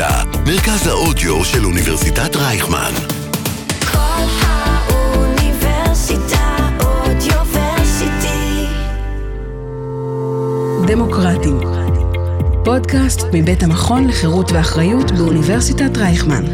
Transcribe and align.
אוניברסיטה, 0.00 0.40
מרכז 0.46 0.86
האודיו 0.86 1.44
של 1.44 1.64
אוניברסיטת 1.64 2.36
רייכמן. 2.36 2.92
כל 3.92 4.24
האוניברסיטה 4.40 5.58
אודיוורסיטי. 6.80 8.66
דמוקרטים. 10.86 11.60
פודקאסט 12.64 13.20
מבית 13.32 13.62
המכון 13.62 14.08
לחירות 14.08 14.52
ואחריות 14.52 15.10
באוניברסיטת 15.10 15.96
רייכמן. 15.96 16.44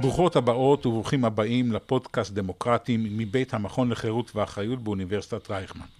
ברוכות 0.00 0.36
הבאות 0.36 0.86
וברוכים 0.86 1.24
הבאים 1.24 1.72
לפודקאסט 1.72 2.32
דמוקרטים 2.32 3.06
מבית 3.10 3.54
המכון 3.54 3.90
לחירות 3.90 4.36
ואחריות 4.36 4.82
באוניברסיטת 4.82 5.50
רייכמן. 5.50 5.97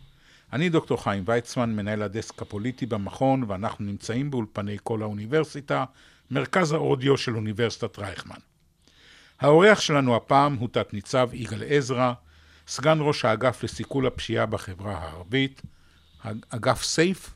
אני 0.52 0.68
דוקטור 0.68 1.02
חיים 1.02 1.24
ויצמן, 1.26 1.76
מנהל 1.76 2.02
הדסק 2.02 2.42
הפוליטי 2.42 2.86
במכון, 2.86 3.44
ואנחנו 3.48 3.84
נמצאים 3.84 4.30
באולפני 4.30 4.76
כל 4.82 5.02
האוניברסיטה, 5.02 5.84
מרכז 6.30 6.72
האודיו 6.72 7.16
של 7.16 7.36
אוניברסיטת 7.36 7.98
רייכמן. 7.98 8.38
האורח 9.40 9.80
שלנו 9.80 10.16
הפעם 10.16 10.54
הוא 10.54 10.68
תת-ניצב 10.72 11.30
יגאל 11.32 11.62
עזרא, 11.68 12.12
סגן 12.68 12.98
ראש 13.00 13.24
האגף 13.24 13.62
לסיכול 13.62 14.06
הפשיעה 14.06 14.46
בחברה 14.46 14.98
הערבית, 14.98 15.62
אגף 16.48 16.82
סייף? 16.82 17.34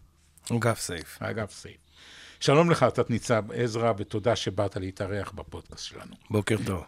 אגף 0.56 0.80
סייף. 0.80 1.22
אגף 1.22 1.52
סייף. 1.52 1.76
שלום 2.40 2.70
לך, 2.70 2.84
תת-ניצב 2.84 3.44
עזרא, 3.54 3.92
ותודה 3.96 4.36
שבאת 4.36 4.76
להתארח 4.76 5.32
בפודקאסט 5.32 5.84
שלנו. 5.84 6.14
בוקר 6.30 6.56
טוב. 6.66 6.84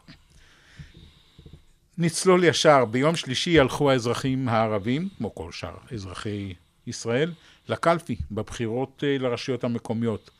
נצלול 1.98 2.44
ישר, 2.44 2.84
ביום 2.84 3.16
שלישי 3.16 3.60
הלכו 3.60 3.90
האזרחים 3.90 4.48
הערבים, 4.48 5.08
כמו 5.18 5.34
כל 5.34 5.52
שאר 5.52 5.76
אזרחי 5.92 6.54
ישראל, 6.86 7.32
לקלפי 7.68 8.16
בבחירות 8.30 9.04
אה, 9.06 9.18
לרשויות 9.18 9.64
המקומיות. 9.64 10.30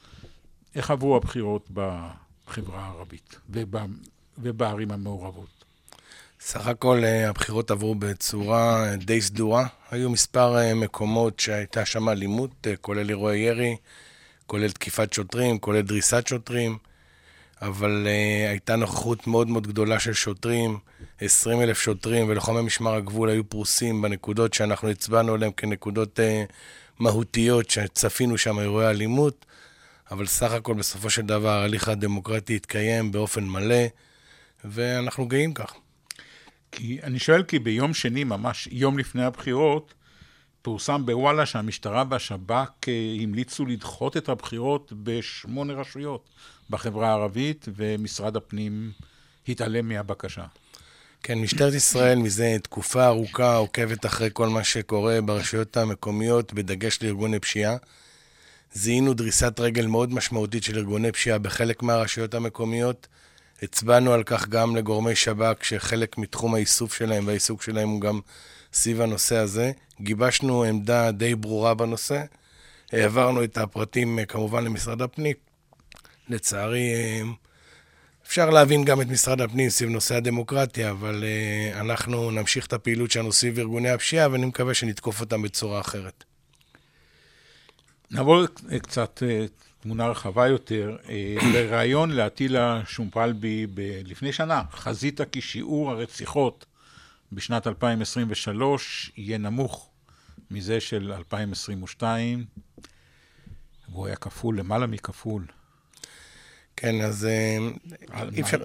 איך 0.75 0.91
עברו 0.91 1.16
הבחירות 1.16 1.69
בחברה 1.75 2.80
הערבית 2.80 3.38
ובא, 3.50 3.84
ובערים 4.38 4.91
המעורבות? 4.91 5.64
סך 6.41 6.66
הכל 6.66 7.00
אה, 7.05 7.28
הבחירות 7.28 7.70
עברו 7.70 7.94
בצורה 7.94 8.86
אה, 8.86 8.97
די 8.97 9.20
סדורה. 9.20 9.66
היו 9.91 10.10
מספר 10.10 10.75
מקומות 10.75 11.41
שהייתה 11.41 11.84
שם 11.84 12.08
אלימות, 12.08 12.66
כולל 12.80 13.10
אירועי 13.10 13.38
ירי, 13.38 13.77
כולל 14.47 14.70
תקיפת 14.70 15.12
שוטרים, 15.12 15.58
כולל 15.58 15.80
דריסת 15.80 16.27
שוטרים, 16.27 16.78
אבל 17.62 18.06
הייתה 18.48 18.77
נוכחות 18.77 19.27
מאוד 19.27 19.48
מאוד 19.48 19.66
גדולה 19.66 20.00
של 20.00 20.12
שוטרים. 20.12 20.78
20 21.20 21.60
אלף 21.60 21.80
שוטרים 21.80 22.28
ולוחמי 22.28 22.62
משמר 22.62 22.94
הגבול 22.94 23.28
היו 23.28 23.48
פרוסים 23.48 24.02
בנקודות 24.02 24.55
שאנחנו 24.55 24.91
הצבענו 24.91 25.34
עליהן 25.34 25.52
כנקודות 25.56 26.20
אה, 26.20 26.44
מהותיות, 26.98 27.70
שצפינו 27.70 28.38
שם 28.38 28.58
אירועי 28.58 28.91
אלימות, 28.91 29.47
אבל 30.10 30.27
סך 30.27 30.52
הכל 30.52 30.75
בסופו 30.75 31.10
של 31.10 31.22
דבר 31.22 31.48
ההליך 31.48 31.88
הדמוקרטי 31.88 32.56
התקיים 32.56 33.12
באופן 33.12 33.44
מלא, 33.44 33.84
ואנחנו 34.64 35.28
גאים 35.28 35.55
כך. 35.55 35.75
כי, 36.72 36.98
אני 37.02 37.19
שואל 37.19 37.42
כי 37.42 37.58
ביום 37.58 37.94
שני, 37.94 38.25
ממש 38.25 38.69
יום 38.72 38.98
לפני 38.98 39.25
הבחירות, 39.25 39.94
פורסם 40.62 41.06
בוואלה 41.06 41.47
שהמשטרה 41.47 42.05
והשב"כ 42.10 42.88
אה, 42.88 43.16
המליצו 43.20 43.66
לדחות 43.66 44.16
את 44.16 44.28
הבחירות 44.28 44.92
בשמונה 45.02 45.72
רשויות 45.72 46.28
בחברה 46.70 47.08
הערבית, 47.08 47.68
ומשרד 47.76 48.36
הפנים 48.36 48.92
התעלם 49.48 49.88
מהבקשה. 49.88 50.44
כן, 51.22 51.38
משטרת 51.38 51.74
ישראל 51.74 52.18
מזה 52.18 52.56
תקופה 52.62 53.06
ארוכה 53.06 53.56
עוקבת 53.56 54.06
אחרי 54.06 54.28
כל 54.32 54.48
מה 54.48 54.64
שקורה 54.64 55.20
ברשויות 55.20 55.76
המקומיות, 55.76 56.52
בדגש 56.52 56.98
לארגוני 57.02 57.38
פשיעה. 57.38 57.76
זיהינו 58.72 59.14
דריסת 59.14 59.60
רגל 59.60 59.86
מאוד 59.86 60.12
משמעותית 60.12 60.64
של 60.64 60.78
ארגוני 60.78 61.12
פשיעה 61.12 61.38
בחלק 61.38 61.82
מהרשויות 61.82 62.34
המקומיות. 62.34 63.06
הצבענו 63.62 64.12
על 64.12 64.22
כך 64.22 64.48
גם 64.48 64.76
לגורמי 64.76 65.14
שב"כ, 65.16 65.64
שחלק 65.64 66.19
מתחום 66.19 66.54
האיסוף 66.54 66.94
שלהם 66.94 67.26
והעיסוק 67.26 67.62
שלהם 67.62 67.88
הוא 67.88 68.00
גם 68.00 68.20
סביב 68.72 69.00
הנושא 69.00 69.36
הזה. 69.36 69.72
גיבשנו 70.00 70.64
עמדה 70.64 71.10
די 71.10 71.34
ברורה 71.34 71.74
בנושא. 71.74 72.22
העברנו 72.92 73.44
את 73.44 73.58
הפרטים 73.58 74.19
כמובן 74.28 74.64
למשרד 74.64 75.03
הפנים. 75.03 75.34
לצערי, 76.28 76.92
אפשר 78.26 78.50
להבין 78.50 78.84
גם 78.84 79.00
את 79.00 79.06
משרד 79.06 79.40
הפנים 79.40 79.70
סביב 79.70 79.90
נושא 79.90 80.14
הדמוקרטיה, 80.14 80.90
אבל 80.90 81.24
uh, 81.24 81.80
אנחנו 81.80 82.30
נמשיך 82.30 82.66
את 82.66 82.72
הפעילות 82.72 83.10
שלנו 83.10 83.32
סביב 83.32 83.58
ארגוני 83.58 83.90
הפשיעה, 83.90 84.30
ואני 84.30 84.46
מקווה 84.46 84.74
שנתקוף 84.74 85.20
אותם 85.20 85.42
בצורה 85.42 85.80
אחרת. 85.80 86.24
נעבור 88.10 88.44
קצת 88.82 89.22
uh, 89.22 89.64
תמונה 89.80 90.06
רחבה 90.06 90.48
יותר. 90.48 90.96
בריאיון 91.52 92.10
לאטילה 92.10 92.82
שומפלבי 92.86 93.66
לפני 94.04 94.32
שנה, 94.32 94.62
חזית 94.72 95.20
כי 95.32 95.41
שיעור 95.41 95.91
הרציחות 95.91 96.66
בשנת 97.32 97.66
2023 97.66 99.12
יהיה 99.16 99.38
נמוך 99.38 99.91
מזה 100.50 100.80
של 100.80 101.12
2022, 101.12 102.44
והוא 103.88 104.06
היה 104.06 104.16
כפול, 104.16 104.58
למעלה 104.58 104.86
מכפול. 104.86 105.46
כן, 106.76 107.00
אז 107.00 107.24
אה, 107.24 107.58
אפשר, 108.40 108.56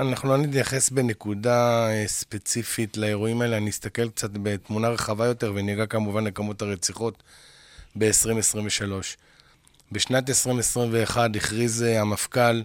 אנחנו 0.00 0.28
לא 0.28 0.36
נתייחס 0.36 0.90
בנקודה 0.90 1.88
אה, 1.88 2.04
ספציפית 2.06 2.96
לאירועים 2.96 3.42
האלה, 3.42 3.56
אני 3.56 3.70
אסתכל 3.70 4.08
קצת 4.08 4.30
בתמונה 4.32 4.88
רחבה 4.88 5.26
יותר 5.26 5.52
וניגע 5.54 5.86
כמובן 5.86 6.24
לכמות 6.24 6.62
הרציחות 6.62 7.22
ב-2023. 7.98 8.92
בשנת 9.92 10.28
2021 10.28 11.36
הכריז 11.36 11.82
אה, 11.82 12.00
המפכ"ל 12.00 12.62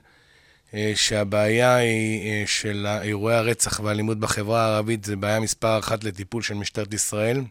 שהבעיה 0.95 1.75
היא 1.75 2.45
של 2.45 2.87
אירועי 3.01 3.35
הרצח 3.35 3.79
והאלימות 3.79 4.19
בחברה 4.19 4.65
הערבית, 4.65 5.03
זה 5.03 5.15
בעיה 5.15 5.39
מספר 5.39 5.79
אחת 5.79 6.03
לטיפול 6.03 6.41
של 6.41 6.53
משטרת 6.53 6.93
ישראל. 6.93 7.41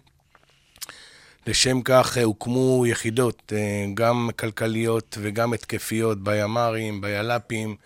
לשם 1.46 1.82
כך 1.84 2.18
אה, 2.18 2.22
הוקמו 2.22 2.84
יחידות, 2.86 3.52
אה, 3.56 3.86
גם 3.94 4.30
כלכליות 4.38 5.18
וגם 5.20 5.52
התקפיות, 5.52 6.24
בימ"רים, 6.24 7.00
ביל"פים 7.00 7.76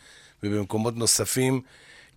ובמקומות 0.42 0.96
נוספים, 0.96 1.60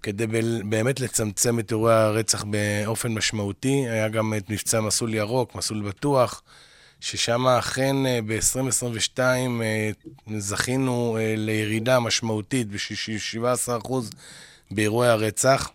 כדי 0.04 0.28
באמת 0.66 1.00
לצמצם 1.00 1.60
את 1.60 1.72
אירועי 1.72 1.96
הרצח 1.96 2.44
באופן 2.44 3.14
משמעותי. 3.14 3.86
היה 3.90 4.10
גם 4.10 4.34
את 4.38 4.50
מבצע 4.50 4.82
מסלול 4.82 5.14
ירוק, 5.14 5.56
מסלול 5.56 5.88
בטוח, 5.88 6.42
ששם 7.00 7.48
אכן 7.48 8.06
אה, 8.06 8.20
ב-2022 8.26 9.20
זכינו 10.38 11.18
לירידה 11.38 12.00
משמעותית 12.00 12.68
ב-17% 12.68 13.92
באירועי 14.72 15.10
הרצח. 15.10 15.72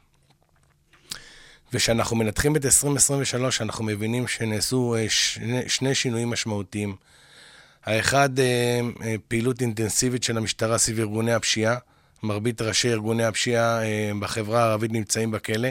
וכשאנחנו 1.72 2.16
מנתחים 2.16 2.56
את 2.56 2.64
2023, 2.64 3.62
אנחנו 3.62 3.84
מבינים 3.84 4.28
שנעשו 4.28 4.96
אה, 4.98 5.06
שני, 5.08 5.68
שני 5.68 5.94
שינויים 5.94 6.30
משמעותיים. 6.30 6.96
האחד, 7.84 8.38
אה, 8.38 8.80
אה, 9.02 9.14
פעילות 9.28 9.60
אינטנסיבית 9.60 10.22
של 10.22 10.36
המשטרה 10.36 10.78
סביב 10.78 10.98
ארגוני 10.98 11.32
הפשיעה. 11.32 11.76
מרבית 12.22 12.62
ראשי 12.62 12.92
ארגוני 12.92 13.24
הפשיעה 13.24 13.80
בחברה 14.20 14.62
הערבית 14.62 14.92
נמצאים 14.92 15.30
בכלא. 15.30 15.68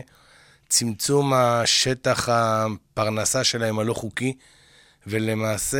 צמצום 0.69 1.33
השטח 1.33 2.29
הפרנסה 2.31 3.43
שלהם 3.43 3.79
הלא 3.79 3.93
חוקי, 3.93 4.33
ולמעשה 5.07 5.79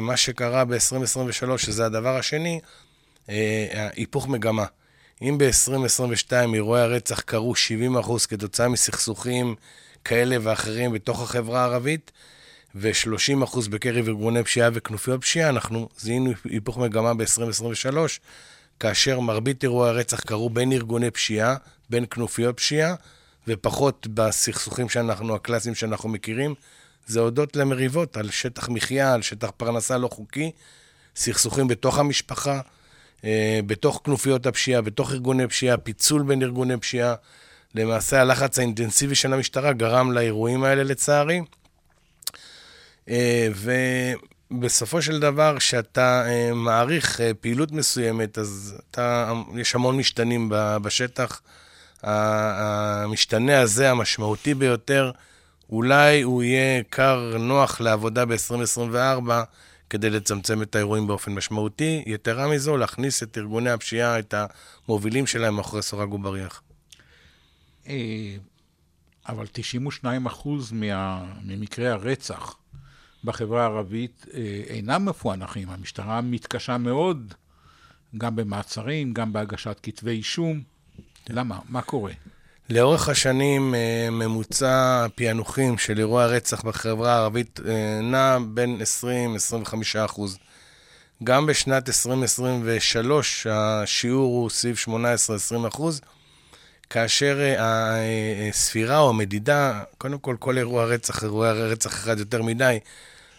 מה 0.00 0.16
שקרה 0.16 0.64
ב-2023, 0.64 1.58
שזה 1.58 1.86
הדבר 1.86 2.16
השני, 2.16 2.60
היפוך 3.94 4.28
מגמה. 4.28 4.64
אם 5.22 5.38
ב-2022 5.38 6.32
אירועי 6.54 6.82
הרצח 6.82 7.20
קרו 7.20 7.54
70% 7.54 8.26
כתוצאה 8.28 8.68
מסכסוכים 8.68 9.54
כאלה 10.04 10.36
ואחרים 10.42 10.92
בתוך 10.92 11.22
החברה 11.22 11.60
הערבית, 11.60 12.12
ו-30% 12.74 13.70
בקרב 13.70 14.08
ארגוני 14.08 14.42
פשיעה 14.42 14.70
וכנופיות 14.72 15.20
פשיעה, 15.20 15.48
אנחנו 15.48 15.88
זיהינו 15.98 16.32
היפוך 16.44 16.78
מגמה 16.78 17.14
ב-2023, 17.14 17.96
כאשר 18.80 19.20
מרבית 19.20 19.62
אירועי 19.62 19.90
הרצח 19.90 20.20
קרו 20.20 20.50
בין 20.50 20.72
ארגוני 20.72 21.10
פשיעה, 21.10 21.56
בין 21.90 22.04
כנופיות 22.10 22.56
פשיעה, 22.56 22.94
ופחות 23.48 24.06
בסכסוכים 24.14 24.88
שאנחנו, 24.88 25.34
הקלאסיים 25.34 25.74
שאנחנו 25.74 26.08
מכירים. 26.08 26.54
זה 27.06 27.20
הודות 27.20 27.56
למריבות 27.56 28.16
על 28.16 28.30
שטח 28.30 28.68
מחיה, 28.68 29.14
על 29.14 29.22
שטח 29.22 29.50
פרנסה 29.56 29.98
לא 29.98 30.08
חוקי, 30.08 30.50
סכסוכים 31.16 31.68
בתוך 31.68 31.98
המשפחה. 31.98 32.60
אה, 33.24 33.60
בתוך 33.66 34.00
כנופיות 34.04 34.46
הפשיעה, 34.46 34.80
בתוך 34.80 35.12
ארגוני 35.12 35.46
פשיעה, 35.46 35.76
פיצול 35.76 36.22
בין 36.22 36.42
ארגוני 36.42 36.76
פשיעה. 36.76 37.14
למעשה 37.74 38.20
הלחץ 38.20 38.58
האינטנסיבי 38.58 39.14
של 39.14 39.32
המשטרה 39.32 39.72
גרם 39.72 40.12
לאירועים 40.12 40.64
האלה 40.64 40.82
לצערי. 40.82 41.40
אה, 43.08 43.48
ובסופו 44.50 45.02
של 45.02 45.20
דבר, 45.20 45.58
כשאתה 45.58 46.24
אה, 46.26 46.54
מעריך 46.54 47.20
פעילות 47.40 47.72
מסוימת, 47.72 48.38
אז 48.38 48.76
אתה, 48.90 49.32
יש 49.56 49.74
המון 49.74 49.96
משתנים 49.96 50.48
בשטח. 50.82 51.40
המשתנה 52.02 53.60
הזה, 53.60 53.90
המשמעותי 53.90 54.54
ביותר, 54.54 55.10
אולי 55.70 56.22
הוא 56.22 56.42
יהיה 56.42 56.82
כר 56.90 57.36
נוח 57.38 57.80
לעבודה 57.80 58.24
ב-2024, 58.24 59.30
כדי 59.90 60.10
לצמצם 60.10 60.62
את 60.62 60.74
האירועים 60.74 61.06
באופן 61.06 61.34
משמעותי. 61.34 62.02
יתרה 62.06 62.48
מזו, 62.48 62.76
להכניס 62.76 63.22
את 63.22 63.38
ארגוני 63.38 63.70
הפשיעה, 63.70 64.18
את 64.18 64.34
המובילים 64.88 65.26
שלהם 65.26 65.54
מאחורי 65.54 65.82
סורג 65.82 66.12
ובריח. 66.12 66.62
אה, 67.88 68.36
אבל 69.28 69.46
92 69.52 70.26
אחוז 70.26 70.72
מה, 70.72 71.24
ממקרי 71.44 71.88
הרצח 71.88 72.56
בחברה 73.24 73.62
הערבית 73.62 74.26
אה, 74.34 74.62
אינם 74.66 75.04
מפוענחים. 75.04 75.70
המשטרה 75.70 76.20
מתקשה 76.20 76.78
מאוד, 76.78 77.34
גם 78.18 78.36
במעצרים, 78.36 79.12
גם 79.12 79.32
בהגשת 79.32 79.80
כתבי 79.82 80.10
אישום. 80.10 80.62
למה? 81.28 81.58
מה 81.68 81.82
קורה? 81.82 82.12
לאורך 82.70 83.08
השנים 83.08 83.74
אה, 83.74 84.10
ממוצע 84.10 85.06
פענוחים 85.14 85.78
של 85.78 85.98
אירועי 85.98 86.24
הרצח 86.24 86.62
בחברה 86.62 87.12
הערבית 87.12 87.60
אה, 87.68 88.00
נע 88.02 88.38
בין 88.48 88.80
20-25 89.64 89.74
אחוז. 90.04 90.38
גם 91.24 91.46
בשנת 91.46 91.88
2023 91.88 93.46
השיעור 93.50 94.36
הוא 94.36 94.50
סביב 94.50 94.76
18-20 94.88 95.68
אחוז, 95.68 96.00
כאשר 96.90 97.38
אה, 97.40 98.48
הספירה 98.48 98.98
או 98.98 99.08
המדידה, 99.08 99.80
קודם 99.98 100.18
כל 100.18 100.36
כל 100.38 100.58
אירוע 100.58 100.84
רצח, 100.84 101.22
אירועי 101.22 101.52
רצח 101.52 101.94
אחד 101.94 102.18
יותר 102.18 102.42
מדי, 102.42 102.78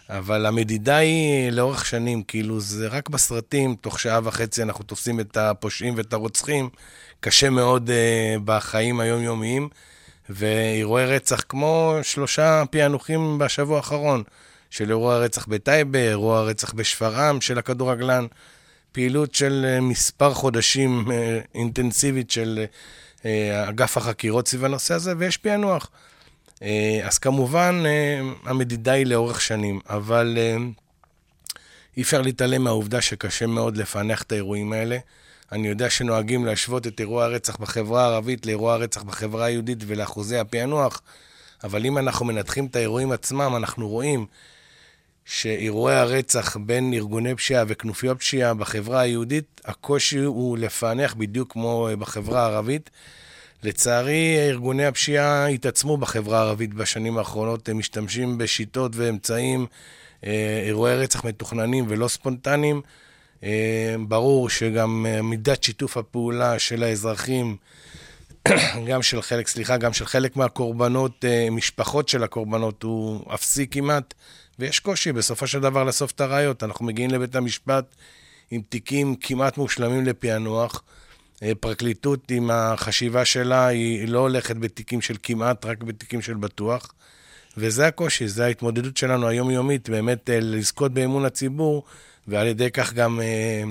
אבל 0.09 0.45
המדידה 0.45 0.97
היא 0.97 1.49
לאורך 1.51 1.85
שנים, 1.85 2.23
כאילו 2.23 2.59
זה 2.59 2.87
רק 2.87 3.09
בסרטים, 3.09 3.75
תוך 3.81 3.99
שעה 3.99 4.19
וחצי 4.23 4.63
אנחנו 4.63 4.83
תופסים 4.83 5.19
את 5.19 5.37
הפושעים 5.37 5.93
ואת 5.97 6.13
הרוצחים, 6.13 6.69
קשה 7.19 7.49
מאוד 7.49 7.89
uh, 7.89 8.39
בחיים 8.45 8.99
היומיומיים, 8.99 9.69
ואירועי 10.29 11.05
רצח 11.05 11.41
כמו 11.49 11.97
שלושה 12.01 12.63
פענוחים 12.71 13.37
בשבוע 13.37 13.77
האחרון, 13.77 14.23
של 14.69 14.89
אירוע 14.89 15.15
הרצח 15.15 15.45
בטייבה, 15.45 15.99
אירוע 15.99 16.39
הרצח 16.39 16.73
בשפרעם 16.73 17.41
של 17.41 17.57
הכדורגלן, 17.57 18.25
פעילות 18.91 19.35
של 19.35 19.65
uh, 19.77 19.81
מספר 19.81 20.33
חודשים 20.33 21.05
uh, 21.07 21.11
אינטנסיבית 21.55 22.31
של 22.31 22.65
uh, 23.17 23.23
אגף 23.69 23.97
החקירות 23.97 24.47
סביב 24.47 24.65
הנושא 24.65 24.93
הזה, 24.93 25.13
ויש 25.17 25.37
פענוח. 25.37 25.89
אז 27.03 27.17
כמובן, 27.17 27.83
המדידה 28.45 28.91
היא 28.91 29.05
לאורך 29.05 29.41
שנים, 29.41 29.79
אבל 29.89 30.37
אי 31.97 32.01
אפשר 32.01 32.21
להתעלם 32.21 32.63
מהעובדה 32.63 33.01
שקשה 33.01 33.47
מאוד 33.47 33.77
לפענח 33.77 34.21
את 34.21 34.31
האירועים 34.31 34.73
האלה. 34.73 34.97
אני 35.51 35.67
יודע 35.67 35.89
שנוהגים 35.89 36.45
להשוות 36.45 36.87
את 36.87 36.99
אירוע 36.99 37.23
הרצח 37.23 37.57
בחברה 37.57 38.03
הערבית 38.03 38.45
לאירוע 38.45 38.73
הרצח 38.73 39.03
בחברה 39.03 39.45
היהודית 39.45 39.77
ולאחוזי 39.87 40.37
הפענוח, 40.37 41.01
אבל 41.63 41.85
אם 41.85 41.97
אנחנו 41.97 42.25
מנתחים 42.25 42.65
את 42.65 42.75
האירועים 42.75 43.11
עצמם, 43.11 43.53
אנחנו 43.55 43.89
רואים 43.89 44.25
שאירועי 45.25 45.95
הרצח 45.95 46.57
בין 46.57 46.93
ארגוני 46.93 47.35
פשיעה 47.35 47.63
וכנופיות 47.67 48.19
פשיעה 48.19 48.53
בחברה 48.53 48.99
היהודית, 48.99 49.61
הקושי 49.65 50.19
הוא 50.19 50.57
לפענח 50.57 51.13
בדיוק 51.13 51.53
כמו 51.53 51.89
בחברה 51.99 52.41
הערבית. 52.41 52.89
לצערי, 53.63 54.37
ארגוני 54.49 54.85
הפשיעה 54.85 55.47
התעצמו 55.47 55.97
בחברה 55.97 56.39
הערבית 56.39 56.73
בשנים 56.73 57.17
האחרונות, 57.17 57.69
הם 57.69 57.77
משתמשים 57.77 58.37
בשיטות 58.37 58.91
ואמצעים, 58.95 59.65
אה, 60.25 60.63
אירועי 60.65 60.95
רצח 60.95 61.25
מתוכננים 61.25 61.85
ולא 61.87 62.07
ספונטניים. 62.07 62.81
אה, 63.43 63.95
ברור 64.07 64.49
שגם 64.49 65.05
אה, 65.09 65.21
מידת 65.21 65.63
שיתוף 65.63 65.97
הפעולה 65.97 66.59
של 66.59 66.83
האזרחים, 66.83 67.57
גם 68.89 69.01
של 69.01 69.21
חלק, 69.21 69.47
סליחה, 69.47 69.77
גם 69.77 69.93
של 69.93 70.05
חלק 70.05 70.35
מהקורבנות, 70.35 71.25
אה, 71.25 71.47
משפחות 71.51 72.09
של 72.09 72.23
הקורבנות, 72.23 72.83
הוא 72.83 73.33
אפסי 73.33 73.67
כמעט, 73.67 74.13
ויש 74.59 74.79
קושי 74.79 75.11
בסופו 75.11 75.47
של 75.47 75.59
דבר 75.59 75.83
לאסוף 75.83 76.11
את 76.11 76.21
הראיות. 76.21 76.63
אנחנו 76.63 76.85
מגיעים 76.85 77.11
לבית 77.11 77.35
המשפט 77.35 77.95
עם 78.51 78.61
תיקים 78.69 79.15
כמעט 79.15 79.57
מושלמים 79.57 80.05
לפענוח. 80.05 80.83
פרקליטות 81.59 82.31
עם 82.31 82.51
החשיבה 82.53 83.25
שלה, 83.25 83.67
היא 83.67 84.07
לא 84.07 84.19
הולכת 84.19 84.55
בתיקים 84.55 85.01
של 85.01 85.15
כמעט, 85.23 85.65
רק 85.65 85.83
בתיקים 85.83 86.21
של 86.21 86.33
בטוח. 86.33 86.93
וזה 87.57 87.87
הקושי, 87.87 88.27
זה 88.27 88.45
ההתמודדות 88.45 88.97
שלנו 88.97 89.27
היומיומית, 89.27 89.89
באמת 89.89 90.29
לזכות 90.33 90.93
באמון 90.93 91.25
הציבור 91.25 91.83
ועל 92.29 92.47
ידי 92.47 92.71
כך 92.71 92.93
גם 92.93 93.21
אה, 93.21 93.63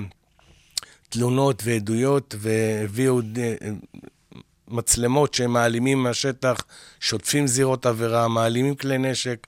תלונות 1.09 1.61
ועדויות, 1.65 2.35
והביאו 2.39 3.19
אה, 3.37 3.55
מצלמות 4.67 5.33
שהם 5.33 5.53
מעלימים 5.53 6.03
מהשטח, 6.03 6.61
שוטפים 6.99 7.47
זירות 7.47 7.85
עבירה, 7.85 8.27
מעלימים 8.27 8.75
כלי 8.75 8.97
נשק. 8.97 9.47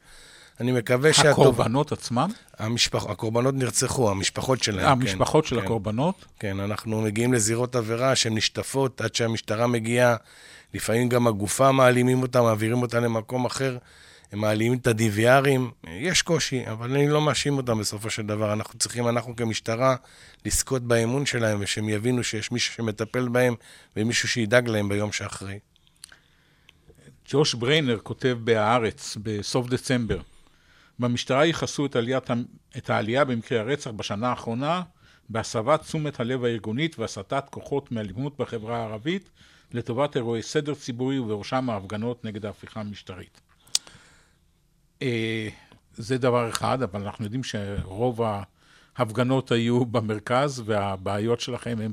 אני 0.60 0.72
מקווה 0.72 1.14
שהטוב... 1.14 1.32
הקורבנות 1.32 1.92
עצמם? 1.92 2.30
המשפח... 2.60 3.06
הקורבנות 3.06 3.56
נרצחו, 3.56 4.12
המשפחות 4.12 4.64
שלהם. 4.64 4.88
המשפחות 4.88 5.44
כן, 5.44 5.50
של 5.50 5.60
כן. 5.60 5.66
הקורבנות? 5.66 6.26
כן, 6.40 6.60
אנחנו 6.60 7.02
מגיעים 7.02 7.34
לזירות 7.34 7.76
עבירה 7.76 8.16
שהן 8.16 8.38
נשטפות 8.38 9.02
עד 9.02 9.16
שהמשטרה 9.16 9.68
מגיעה. 9.68 10.16
לפעמים 10.74 11.10
גם 11.10 11.28
הגופה 11.28 11.72
מעלימים 11.72 12.22
אותה, 12.22 12.42
מעבירים 12.42 12.82
אותה 12.82 13.00
למקום 13.00 13.46
אחר. 13.46 13.78
הם 14.32 14.40
מעלים 14.40 14.74
את 14.74 14.88
ה-DVRים, 14.88 15.88
יש 15.88 16.22
קושי, 16.22 16.68
אבל 16.72 16.94
אני 16.94 17.08
לא 17.10 17.22
מאשים 17.22 17.58
אותם 17.58 17.80
בסופו 17.80 18.10
של 18.10 18.26
דבר. 18.26 18.54
אנחנו 18.54 18.80
צריכים, 18.80 19.08
אנחנו 19.08 19.36
כמשטרה, 19.36 19.96
לזכות 20.46 20.82
באמון 20.82 21.26
שלהם, 21.26 21.58
ושהם 21.62 21.90
יבינו 21.90 22.24
שיש 22.24 22.52
מישהו 22.52 22.74
שמטפל 22.74 23.28
בהם, 23.28 23.56
ומישהו 23.98 24.28
שידאג 24.28 24.68
להם 24.70 24.90
ביום 24.90 25.12
שאחרי. 25.12 25.60
ג'וש 27.30 27.54
בריינר 27.54 28.00
כותב 28.04 28.38
ב"הארץ" 28.44 29.18
בסוף 29.24 29.68
דצמבר, 29.68 30.20
במשטרה 31.00 31.46
ייחסו 31.46 31.86
את, 31.86 31.96
עליית, 31.96 32.28
את 32.78 32.90
העלייה 32.90 33.26
במקרי 33.26 33.60
הרצח 33.60 33.90
בשנה 33.90 34.30
האחרונה 34.30 34.82
בהסבת 35.30 35.82
תשומת 35.82 36.20
הלב 36.20 36.44
הארגונית 36.44 37.00
והסטת 37.00 37.46
כוחות 37.50 37.92
מאלימות 37.92 38.38
בחברה 38.38 38.78
הערבית 38.78 39.30
לטובת 39.74 40.16
אירועי 40.16 40.42
סדר 40.42 40.76
ציבורי 40.76 41.20
ובראשם 41.20 41.70
ההפגנות 41.70 42.26
נגד 42.26 42.46
ההפיכה 42.46 42.80
המשטרית. 42.80 43.42
אה, 45.02 45.50
זה 45.94 46.18
דבר 46.18 46.50
אחד, 46.50 46.82
אבל 46.82 47.02
אנחנו 47.02 47.26
יודעים 47.26 47.44
שרוב 47.44 48.22
ההפגנות 48.96 49.52
היו 49.52 49.86
במרכז, 49.86 50.64
והבעיות 50.66 51.40
שלכם 51.42 51.78
הן 51.82 51.92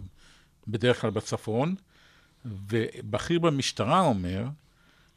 בדרך 0.69 1.01
כלל 1.01 1.11
בצפון. 1.11 1.75
ובכיר 2.45 3.39
במשטרה 3.39 4.01
אומר 4.01 4.45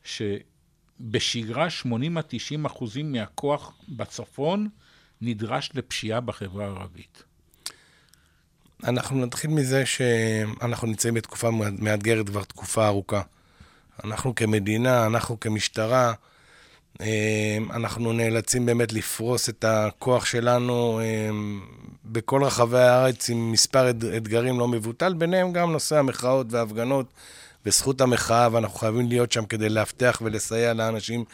שבשגרה 0.04 1.70
80 1.70 2.18
עד 2.18 2.24
90 2.28 2.66
אחוזים 2.66 3.12
מהכוח 3.12 3.74
בצפון 3.90 4.70
נדרש 5.22 5.70
לפשיעה 5.74 6.20
בחברה 6.20 6.66
הערבית. 6.66 7.24
אנחנו 8.84 9.26
נתחיל 9.26 9.50
מזה 9.50 9.86
שאנחנו 9.86 10.88
נמצאים 10.88 11.14
בתקופה 11.14 11.50
מאתגרת 11.80 12.30
כבר 12.30 12.44
תקופה 12.44 12.88
ארוכה. 12.88 13.22
אנחנו 14.04 14.36
כמדינה, 14.36 15.06
אנחנו 15.06 15.40
כמשטרה, 15.40 16.14
אנחנו 17.74 18.14
נאלצים 18.14 18.66
באמת 18.66 18.94
לפרוס 18.94 19.50
את 19.50 19.66
הכוח 19.68 20.26
שלנו 20.26 21.02
אמ, 21.04 21.62
בכל 22.06 22.44
רחבי 22.44 22.80
הארץ 22.80 23.30
עם 23.30 23.52
מספר 23.52 23.90
אתגרים 23.90 24.60
לא 24.60 24.68
מבוטל, 24.68 25.14
ביניהם 25.14 25.54
גם 25.54 25.72
נושא 25.72 25.98
המחאות 25.98 26.48
וההפגנות 26.50 27.06
וזכות 27.66 28.02
המחאה, 28.02 28.48
ואנחנו 28.52 28.80
חייבים 28.80 29.10
להיות 29.10 29.32
שם 29.32 29.46
כדי 29.46 29.70
לאבטח 29.70 30.22
ולסייע 30.26 30.74
לאנשים 30.74 31.26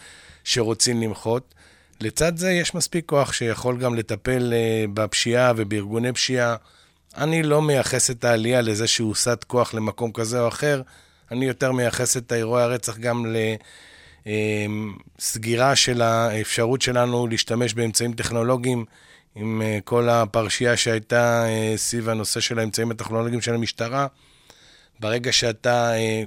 שרוצים 0.44 1.02
למחות. 1.02 1.54
לצד 2.02 2.38
זה 2.38 2.52
יש 2.52 2.76
מספיק 2.76 3.06
כוח 3.06 3.34
שיכול 3.34 3.78
גם 3.78 3.96
לטפל 3.96 4.54
אה, 4.54 4.86
בפשיעה 4.94 5.54
ובארגוני 5.56 6.14
פשיעה. 6.14 6.56
אני 7.18 7.44
לא 7.44 7.62
מייחס 7.62 8.12
את 8.12 8.24
העלייה 8.24 8.62
לזה 8.62 8.88
שהוא 8.88 9.10
הוסט 9.10 9.44
כוח 9.48 9.74
למקום 9.74 10.12
כזה 10.12 10.42
או 10.42 10.48
אחר, 10.48 10.82
אני 11.32 11.46
יותר 11.46 11.72
מייחס 11.72 12.18
את 12.18 12.34
אירועי 12.34 12.64
הרצח 12.64 12.98
גם 12.98 13.26
ל... 13.26 13.36
אמ, 14.28 14.94
סגירה 15.20 15.76
של 15.76 16.02
האפשרות 16.02 16.82
שלנו 16.82 17.28
להשתמש 17.28 17.74
באמצעים 17.74 18.14
טכנולוגיים, 18.14 18.86
עם 19.36 19.62
אה, 19.62 19.80
כל 19.84 20.10
הפרשייה 20.10 20.78
שהייתה 20.78 21.46
אה, 21.48 21.74
סביב 21.78 22.10
הנושא 22.10 22.40
של 22.40 22.60
האמצעים 22.60 22.92
הטכנולוגיים 22.92 23.42
של 23.42 23.54
המשטרה. 23.54 24.08
ברגע 25.00 25.32
שאתה 25.32 25.96
אה, 25.96 26.24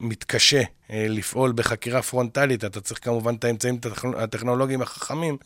מתקשה 0.00 0.62
לפעול 0.90 1.52
בחקירה 1.52 2.02
פרונטלית, 2.02 2.64
אתה 2.64 2.80
צריך 2.80 3.00
כמובן 3.04 3.34
את 3.34 3.44
האמצעים 3.44 3.78
הטכנולוגיים 4.16 4.82
החכמים, 4.82 5.36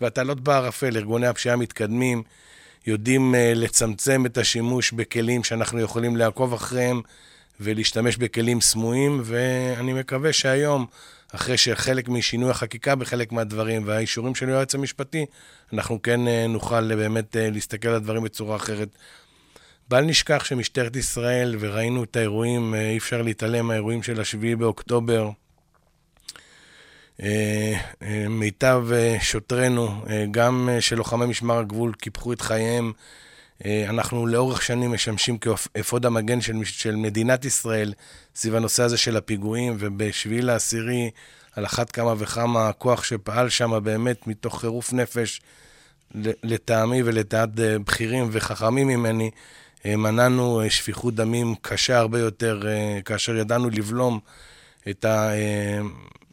והטלות 0.00 0.40
בערפל. 0.40 0.96
ארגוני 0.96 1.26
הפשיעה 1.26 1.56
מתקדמים, 1.56 2.22
יודעים 2.86 3.34
לצמצם 3.38 4.26
את 4.26 4.38
השימוש 4.38 4.92
בכלים 4.92 5.44
שאנחנו 5.44 5.80
יכולים 5.80 6.16
לעקוב 6.16 6.54
אחריהם 6.54 7.00
ולהשתמש 7.60 8.16
בכלים 8.16 8.60
סמויים, 8.60 9.20
ואני 9.24 9.92
מקווה 9.92 10.32
שהיום 10.32 10.86
אחרי 11.34 11.56
שחלק 11.56 12.08
משינוי 12.08 12.50
החקיקה 12.50 12.94
בחלק 12.94 13.32
מהדברים 13.32 13.82
והאישורים 13.86 14.34
של 14.34 14.48
היועץ 14.48 14.74
המשפטי, 14.74 15.26
אנחנו 15.72 16.02
כן 16.02 16.28
אה, 16.28 16.46
נוכל 16.46 16.90
אה, 16.90 16.96
באמת 16.96 17.36
אה, 17.36 17.50
להסתכל 17.50 17.88
על 17.88 17.94
הדברים 17.94 18.22
בצורה 18.22 18.56
אחרת. 18.56 18.88
בל 19.88 20.00
נשכח 20.00 20.44
שמשטרת 20.44 20.96
ישראל, 20.96 21.56
וראינו 21.60 22.04
את 22.04 22.16
האירועים, 22.16 22.74
אי 22.74 22.98
אפשר 22.98 23.22
להתעלם 23.22 23.66
מהאירועים 23.66 24.02
של 24.02 24.20
השביעי 24.20 24.56
באוקטובר, 24.56 25.30
מיטב 28.28 28.86
שוטרינו, 29.20 30.04
גם 30.30 30.68
של 30.80 30.96
לוחמי 30.96 31.26
משמר 31.26 31.58
הגבול, 31.58 31.92
קיפחו 31.92 32.32
את 32.32 32.40
חייהם. 32.40 32.92
אה, 33.64 33.86
אנחנו 33.88 34.26
לאורך 34.26 34.62
שנים 34.62 34.92
משמשים 34.92 35.38
כאפוד 35.38 36.06
המגן 36.06 36.40
של, 36.40 36.64
של 36.64 36.96
מדינת 36.96 37.44
ישראל 37.44 37.92
סביב 38.36 38.54
הנושא 38.54 38.82
הזה 38.82 38.96
של 38.96 39.16
הפיגועים, 39.16 39.76
ובשביעי 39.78 40.42
לעשירי, 40.42 41.10
על 41.52 41.64
אחת 41.64 41.90
כמה 41.90 42.14
וכמה, 42.18 42.68
הכוח 42.68 43.04
שפעל 43.04 43.48
שם 43.48 43.84
באמת 43.84 44.26
מתוך 44.26 44.60
חירוף 44.60 44.92
נפש, 44.92 45.40
לטעמי 46.42 47.02
ולדעת 47.02 47.48
אה, 47.60 47.78
בכירים 47.78 48.28
וחכמים 48.32 48.88
ממני, 48.88 49.30
אה, 49.86 49.96
מנענו 49.96 50.62
שפיכות 50.68 51.14
דמים 51.14 51.54
קשה 51.62 51.98
הרבה 51.98 52.18
יותר, 52.18 52.62
כאשר 53.04 53.36
ידענו 53.36 53.70
לבלום 53.70 54.20
את, 54.90 55.04
ה, 55.04 55.30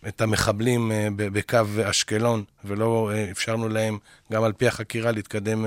את 0.08 0.22
המחבלים 0.22 0.92
בקו 1.16 1.58
אשקלון, 1.84 2.44
ולא 2.66 3.12
אפשרנו 3.32 3.70
להם, 3.70 3.98
גם 4.32 4.44
על 4.44 4.54
פי 4.54 4.68
החקירה, 4.68 5.12
להתקדם 5.12 5.66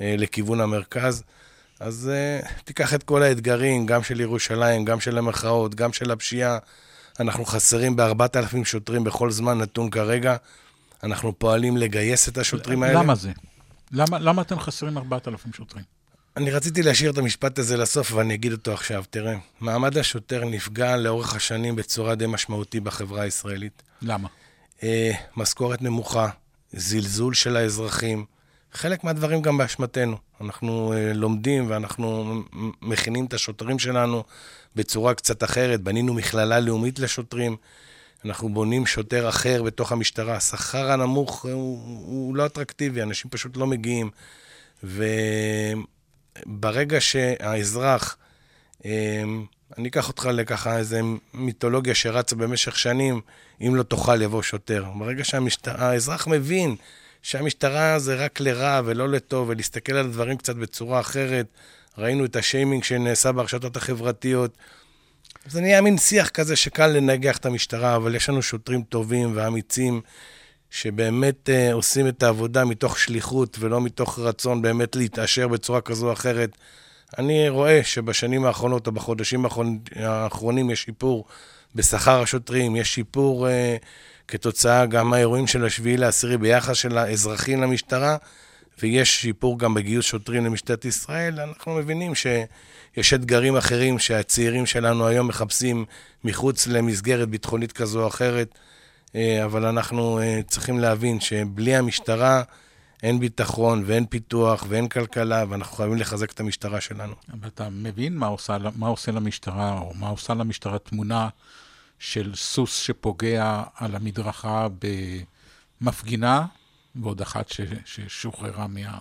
לכיוון 0.00 0.60
המרכז. 0.60 1.22
אז 1.80 2.10
אה, 2.12 2.48
תיקח 2.64 2.94
את 2.94 3.02
כל 3.02 3.22
האתגרים, 3.22 3.86
גם 3.86 4.02
של 4.02 4.20
ירושלים, 4.20 4.84
גם 4.84 5.00
של 5.00 5.18
המחאות, 5.18 5.74
גם 5.74 5.92
של 5.92 6.10
הפשיעה. 6.10 6.58
אנחנו 7.20 7.44
חסרים 7.44 7.96
ב-4,000 7.96 8.64
שוטרים 8.64 9.04
בכל 9.04 9.30
זמן 9.30 9.58
נתון 9.58 9.90
כרגע. 9.90 10.36
אנחנו 11.02 11.38
פועלים 11.38 11.76
לגייס 11.76 12.28
את 12.28 12.38
השוטרים 12.38 12.82
האלה. 12.82 13.02
למה 13.02 13.14
זה? 13.14 13.32
למה, 13.92 14.18
למה 14.18 14.42
אתם 14.42 14.60
חסרים 14.60 14.98
4,000 14.98 15.52
שוטרים? 15.52 15.84
אני 16.36 16.50
רציתי 16.50 16.82
להשאיר 16.82 17.10
את 17.10 17.18
המשפט 17.18 17.58
הזה 17.58 17.76
לסוף, 17.76 18.12
ואני 18.12 18.34
אגיד 18.34 18.52
אותו 18.52 18.72
עכשיו. 18.72 19.04
תראה, 19.10 19.34
מעמד 19.60 19.98
השוטר 19.98 20.44
נפגע 20.44 20.96
לאורך 20.96 21.34
השנים 21.34 21.76
בצורה 21.76 22.14
די 22.14 22.26
משמעותית 22.26 22.82
בחברה 22.82 23.22
הישראלית. 23.22 23.82
למה? 24.02 24.28
אה, 24.82 25.12
משכורת 25.36 25.82
נמוכה, 25.82 26.28
זלזול 26.72 27.34
של 27.34 27.56
האזרחים, 27.56 28.24
חלק 28.72 29.04
מהדברים 29.04 29.42
גם 29.42 29.58
באשמתנו. 29.58 30.16
אנחנו 30.40 30.92
אה, 30.92 31.12
לומדים 31.12 31.70
ואנחנו 31.70 32.34
מכינים 32.82 33.24
את 33.24 33.34
השוטרים 33.34 33.78
שלנו 33.78 34.24
בצורה 34.76 35.14
קצת 35.14 35.44
אחרת. 35.44 35.80
בנינו 35.80 36.14
מכללה 36.14 36.60
לאומית 36.60 36.98
לשוטרים, 36.98 37.56
אנחנו 38.24 38.48
בונים 38.48 38.86
שוטר 38.86 39.28
אחר 39.28 39.62
בתוך 39.62 39.92
המשטרה. 39.92 40.36
השכר 40.36 40.90
הנמוך 40.90 41.44
הוא, 41.44 42.02
הוא 42.06 42.36
לא 42.36 42.46
אטרקטיבי, 42.46 43.02
אנשים 43.02 43.30
פשוט 43.30 43.56
לא 43.56 43.66
מגיעים. 43.66 44.10
וברגע 46.44 47.00
שהאזרח, 47.00 48.16
אה, 48.84 49.22
אני 49.78 49.88
אקח 49.88 50.08
אותך 50.08 50.28
לככה 50.32 50.78
איזה 50.78 51.00
מיתולוגיה 51.34 51.94
שרצה 51.94 52.36
במשך 52.36 52.78
שנים, 52.78 53.20
אם 53.60 53.74
לא 53.74 53.82
תאכל 53.82 54.22
יבוא 54.22 54.42
שוטר. 54.42 54.84
ברגע 54.98 55.24
שהאזרח 55.24 56.26
מבין 56.26 56.76
שהמשטרה 57.28 57.98
זה 57.98 58.14
רק 58.14 58.40
לרע 58.40 58.80
ולא 58.84 59.08
לטוב, 59.08 59.48
ולהסתכל 59.48 59.92
על 59.92 60.06
הדברים 60.06 60.36
קצת 60.36 60.56
בצורה 60.56 61.00
אחרת, 61.00 61.46
ראינו 61.98 62.24
את 62.24 62.36
השיימינג 62.36 62.84
שנעשה 62.84 63.32
ברשתות 63.32 63.76
החברתיות. 63.76 64.56
זה 65.46 65.60
נהיה 65.60 65.80
מין 65.80 65.98
שיח 65.98 66.28
כזה 66.28 66.56
שקל 66.56 66.86
לנגח 66.86 67.36
את 67.36 67.46
המשטרה, 67.46 67.96
אבל 67.96 68.14
יש 68.14 68.28
לנו 68.28 68.42
שוטרים 68.42 68.82
טובים 68.82 69.32
ואמיצים, 69.34 70.00
שבאמת 70.70 71.48
uh, 71.48 71.72
עושים 71.72 72.08
את 72.08 72.22
העבודה 72.22 72.64
מתוך 72.64 72.98
שליחות 72.98 73.56
ולא 73.60 73.80
מתוך 73.80 74.18
רצון 74.18 74.62
באמת 74.62 74.96
להתעשר 74.96 75.48
בצורה 75.48 75.80
כזו 75.80 76.06
או 76.06 76.12
אחרת. 76.12 76.50
אני 77.18 77.48
רואה 77.48 77.84
שבשנים 77.84 78.44
האחרונות 78.44 78.86
או 78.86 78.92
בחודשים 78.92 79.44
האחרונים, 79.96 80.70
יש 80.70 80.82
שיפור 80.82 81.26
בשכר 81.74 82.22
השוטרים, 82.22 82.76
יש 82.76 82.94
שיפור 82.94 83.48
uh, 83.48 83.50
כתוצאה 84.28 84.86
גם 84.86 85.10
מהאירועים 85.10 85.46
של 85.46 85.64
השביעי 85.64 85.96
לעשירי 85.96 86.38
ביחס 86.38 86.76
של 86.76 86.98
האזרחים 86.98 87.62
למשטרה, 87.62 88.16
ויש 88.82 89.20
שיפור 89.20 89.58
גם 89.58 89.74
בגיוס 89.74 90.06
שוטרים 90.06 90.44
למשטרת 90.44 90.84
ישראל. 90.84 91.40
אנחנו 91.40 91.74
מבינים 91.74 92.14
שיש 92.14 93.14
אתגרים 93.14 93.56
אחרים 93.56 93.98
שהצעירים 93.98 94.66
שלנו 94.66 95.06
היום 95.06 95.28
מחפשים 95.28 95.84
מחוץ 96.24 96.66
למסגרת 96.66 97.28
ביטחונית 97.28 97.72
כזו 97.72 98.02
או 98.02 98.08
אחרת, 98.08 98.54
אה, 99.14 99.44
אבל 99.44 99.66
אנחנו 99.66 100.18
אה, 100.18 100.40
צריכים 100.46 100.78
להבין 100.78 101.20
שבלי 101.20 101.76
המשטרה 101.76 102.42
אין 103.02 103.20
ביטחון 103.20 103.82
ואין 103.86 104.06
פיתוח 104.06 104.64
ואין 104.68 104.88
כלכלה, 104.88 105.44
ואנחנו 105.48 105.76
חייבים 105.76 105.98
לחזק 105.98 106.30
את 106.32 106.40
המשטרה 106.40 106.80
שלנו. 106.80 107.14
אבל 107.32 107.48
אתה 107.48 107.68
מבין 107.70 108.16
מה 108.16 108.26
עושה, 108.26 108.56
מה 108.76 108.88
עושה 108.88 109.12
למשטרה, 109.12 109.78
או 109.78 109.92
מה 109.94 110.08
עושה 110.08 110.34
למשטרה 110.34 110.78
תמונה 110.78 111.28
של 111.98 112.34
סוס 112.34 112.76
שפוגע 112.76 113.62
על 113.74 113.94
המדרכה 113.96 114.68
במפגינה, 115.80 116.46
ועוד 116.96 117.20
אחת 117.20 117.48
ש, 117.48 117.60
ששוחררה 117.84 118.66
מה... 118.66 118.98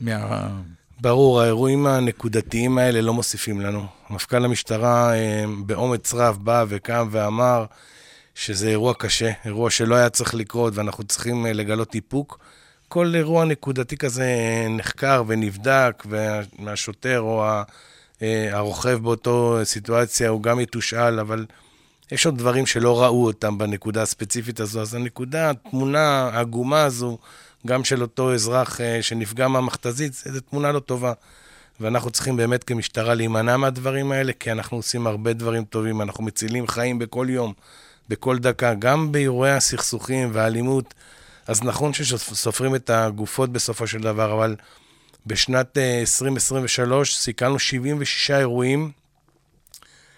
מה... 0.00 0.48
ברור, 1.00 1.40
האירועים 1.40 1.86
הנקודתיים 1.86 2.78
האלה 2.78 3.00
לא 3.00 3.14
מוסיפים 3.14 3.60
לנו. 3.60 3.86
מפכ"ל 4.10 4.44
המשטרה 4.44 5.14
אה, 5.14 5.44
באומץ 5.66 6.14
רב 6.14 6.38
בא 6.40 6.64
וקם 6.68 7.08
ואמר 7.10 7.64
שזה 8.34 8.68
אירוע 8.68 8.94
קשה, 8.94 9.30
אירוע 9.44 9.70
שלא 9.70 9.94
היה 9.94 10.10
צריך 10.10 10.34
לקרות 10.34 10.76
ואנחנו 10.76 11.04
צריכים 11.04 11.46
אה, 11.46 11.52
לגלות 11.52 11.94
איפוק. 11.94 12.38
כל 12.88 13.12
אירוע 13.14 13.44
נקודתי 13.44 13.96
כזה 13.96 14.24
אה, 14.24 14.66
נחקר 14.68 15.22
ונבדק, 15.26 16.04
והשוטר 16.58 17.20
או 17.20 17.44
הרוכב 18.50 18.98
באותו 19.02 19.58
סיטואציה 19.64 20.28
הוא 20.28 20.42
גם 20.42 20.60
יתושאל, 20.60 21.20
אבל 21.20 21.46
יש 22.12 22.26
עוד 22.26 22.38
דברים 22.38 22.66
שלא 22.66 23.02
ראו 23.02 23.26
אותם 23.26 23.58
בנקודה 23.58 24.02
הספציפית 24.02 24.60
הזו. 24.60 24.80
אז 24.80 24.94
הנקודה, 24.94 25.50
התמונה 25.50 26.30
העגומה 26.32 26.82
הזו, 26.82 27.18
גם 27.66 27.84
של 27.84 28.02
אותו 28.02 28.34
אזרח 28.34 28.80
אה, 28.80 29.02
שנפגע 29.02 29.48
מהמכתזית, 29.48 30.12
זו 30.12 30.40
תמונה 30.40 30.72
לא 30.72 30.80
טובה. 30.80 31.12
ואנחנו 31.80 32.10
צריכים 32.10 32.36
באמת 32.36 32.64
כמשטרה 32.64 33.14
להימנע 33.14 33.56
מהדברים 33.56 34.12
האלה, 34.12 34.32
כי 34.32 34.52
אנחנו 34.52 34.76
עושים 34.76 35.06
הרבה 35.06 35.32
דברים 35.32 35.64
טובים, 35.64 36.02
אנחנו 36.02 36.24
מצילים 36.24 36.66
חיים 36.66 36.98
בכל 36.98 37.26
יום, 37.30 37.52
בכל 38.08 38.38
דקה, 38.38 38.74
גם 38.74 39.12
באירועי 39.12 39.52
הסכסוכים 39.52 40.30
והאלימות. 40.32 40.94
אז 41.46 41.62
נכון 41.62 41.92
שסופרים 41.92 42.74
את 42.74 42.90
הגופות 42.90 43.52
בסופו 43.52 43.86
של 43.86 44.00
דבר, 44.00 44.32
אבל 44.32 44.56
בשנת 45.26 45.78
אה, 45.78 46.00
2023 46.00 47.16
סיכלנו 47.16 47.58
76 47.58 48.30
אירועים 48.30 48.90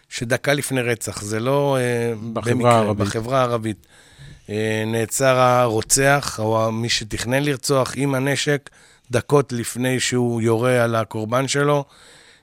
שדקה 0.08 0.54
לפני 0.54 0.82
רצח. 0.82 1.22
זה 1.22 1.40
לא 1.40 1.76
אה, 1.80 2.12
בחברה 2.32 2.74
הערבית. 2.74 3.06
בחברה 3.06 3.40
הערבית. 3.40 3.86
אה, 4.50 4.84
נעצר 4.86 5.36
הרוצח, 5.36 6.40
או 6.40 6.72
מי 6.72 6.88
שתכנן 6.88 7.42
לרצוח, 7.42 7.92
עם 7.96 8.14
הנשק, 8.14 8.70
דקות 9.10 9.52
לפני 9.52 10.00
שהוא 10.00 10.42
יורה 10.42 10.84
על 10.84 10.94
הקורבן 10.94 11.48
שלו. 11.48 11.84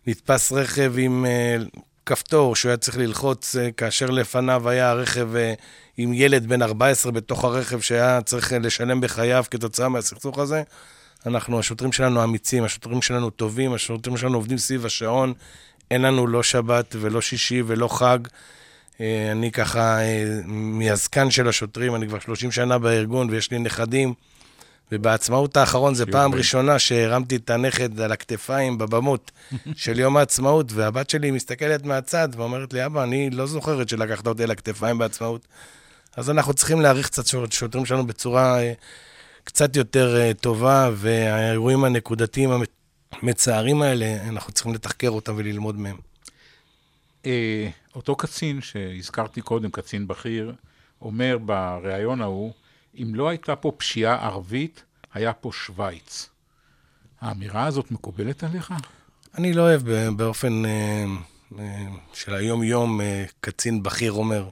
נתפס 0.07 0.51
רכב 0.51 0.93
עם 0.97 1.25
אה, 1.25 1.55
כפתור 2.05 2.55
שהוא 2.55 2.69
היה 2.69 2.77
צריך 2.77 2.97
ללחוץ, 2.97 3.55
כאשר 3.77 4.09
לפניו 4.09 4.69
היה 4.69 4.93
רכב 4.93 5.29
עם 5.97 6.13
ילד 6.13 6.47
בן 6.47 6.61
14 6.61 7.11
בתוך 7.11 7.43
הרכב 7.43 7.79
שהיה 7.79 8.21
צריך 8.21 8.53
לשלם 8.53 9.01
בחייו 9.01 9.43
כתוצאה 9.51 9.89
מהסכסוך 9.89 10.39
הזה. 10.39 10.63
אנחנו, 11.25 11.59
השוטרים 11.59 11.91
שלנו 11.91 12.23
אמיצים, 12.23 12.63
השוטרים 12.63 13.01
שלנו 13.01 13.29
טובים, 13.29 13.73
השוטרים 13.73 14.17
שלנו 14.17 14.37
עובדים 14.37 14.57
סביב 14.57 14.85
השעון. 14.85 15.33
אין 15.91 16.01
לנו 16.01 16.27
לא 16.27 16.43
שבת 16.43 16.95
ולא 16.99 17.21
שישי 17.21 17.61
ולא 17.67 17.87
חג. 17.87 18.19
אה, 19.01 19.31
אני 19.31 19.51
ככה 19.51 20.01
אה, 20.01 20.25
מהזקן 20.45 21.31
של 21.31 21.47
השוטרים, 21.47 21.95
אני 21.95 22.07
כבר 22.07 22.19
30 22.19 22.51
שנה 22.51 22.77
בארגון 22.77 23.29
ויש 23.29 23.51
לי 23.51 23.59
נכדים. 23.59 24.13
ובעצמאות 24.91 25.57
האחרון 25.57 25.95
זו 25.95 26.05
פעם. 26.11 26.33
ראשונה 26.33 26.79
שהרמתי 26.79 27.35
את 27.35 27.49
הנכד 27.49 28.01
על 28.01 28.11
הכתפיים 28.11 28.77
בבמות 28.77 29.31
של 29.75 29.99
יום 29.99 30.17
העצמאות, 30.17 30.71
והבת 30.73 31.09
שלי 31.09 31.31
מסתכלת 31.31 31.85
מהצד 31.85 32.29
ואומרת 32.35 32.73
לי, 32.73 32.85
אבא, 32.85 33.03
אני 33.03 33.29
לא 33.29 33.45
זוכרת 33.45 33.89
שלקחת 33.89 34.27
אותי 34.27 34.43
על 34.43 34.51
הכתפיים 34.51 34.97
בעצמאות. 34.97 35.47
אז 36.17 36.29
אנחנו 36.29 36.53
צריכים 36.53 36.81
להעריך 36.81 37.07
קצת 37.07 37.35
את 37.43 37.53
השוטרים 37.53 37.85
שלנו 37.85 38.07
בצורה 38.07 38.59
אה, 38.59 38.73
קצת 39.43 39.75
יותר 39.75 40.31
טובה, 40.41 40.89
והאירועים 40.93 41.83
הנקודתיים 41.83 42.51
המצערים 43.11 43.81
האלה, 43.81 44.29
אנחנו 44.29 44.53
צריכים 44.53 44.73
לתחקר 44.73 45.09
אותם 45.09 45.33
וללמוד 45.37 45.77
מהם. 45.77 45.97
אה, 47.25 47.69
אותו 47.95 48.15
קצין 48.15 48.61
שהזכרתי 48.61 49.41
קודם, 49.41 49.71
קצין 49.71 50.07
בכיר, 50.07 50.53
אומר 51.01 51.37
בריאיון 51.37 52.21
ההוא, 52.21 52.53
אם 53.01 53.15
לא 53.15 53.29
הייתה 53.29 53.55
פה 53.55 53.71
פשיעה 53.77 54.25
ערבית, 54.25 54.83
היה 55.13 55.33
פה 55.33 55.51
שווייץ. 55.53 56.29
האמירה 57.21 57.65
הזאת 57.65 57.91
מקובלת 57.91 58.43
עליך? 58.43 58.73
אני 59.37 59.53
לא 59.53 59.61
אוהב 59.61 59.81
באופן 60.17 60.65
אה, 60.65 61.05
אה, 61.59 61.87
של 62.13 62.35
היום-יום 62.35 63.01
אה, 63.01 63.25
קצין 63.39 63.83
בכיר 63.83 64.11
אומר, 64.11 64.49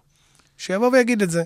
שיבוא 0.57 0.89
ויגיד 0.93 1.21
את 1.21 1.31
זה. 1.31 1.43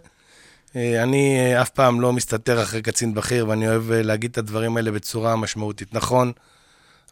אה, 0.75 1.03
אני 1.03 1.39
אה, 1.39 1.61
אף 1.61 1.69
פעם 1.69 2.01
לא 2.01 2.13
מסתתר 2.13 2.63
אחרי 2.63 2.81
קצין 2.81 3.13
בכיר, 3.13 3.47
ואני 3.47 3.67
אוהב 3.67 3.91
אה, 3.91 4.03
להגיד 4.03 4.31
את 4.31 4.37
הדברים 4.37 4.77
האלה 4.77 4.91
בצורה 4.91 5.35
משמעותית. 5.35 5.93
נכון, 5.93 6.31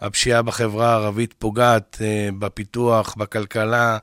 הפשיעה 0.01 0.41
בחברה 0.41 0.89
הערבית 0.89 1.33
פוגעת 1.39 1.97
אה, 2.01 2.29
בפיתוח, 2.39 3.15
בכלכלה, 3.15 3.97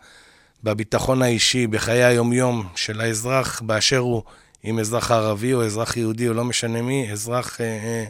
בביטחון 0.65 1.23
האישי, 1.23 1.67
בחיי 1.67 2.05
היום-יום 2.05 2.69
של 2.77 3.01
האזרח 3.01 3.61
באשר 3.61 3.99
הוא, 3.99 4.23
אם 4.65 4.79
אזרח 4.79 5.11
ערבי 5.11 5.55
או 5.55 5.65
אזרח 5.65 5.97
יהודי 5.97 6.29
או 6.29 6.35
לא 6.35 6.45
משנה 6.45 6.83
מי, 6.83 7.13
אזרח 7.13 7.61
אה, 7.61 7.67
אה, 7.67 8.05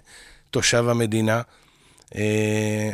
תושב 0.50 0.85
המדינה. 0.88 1.42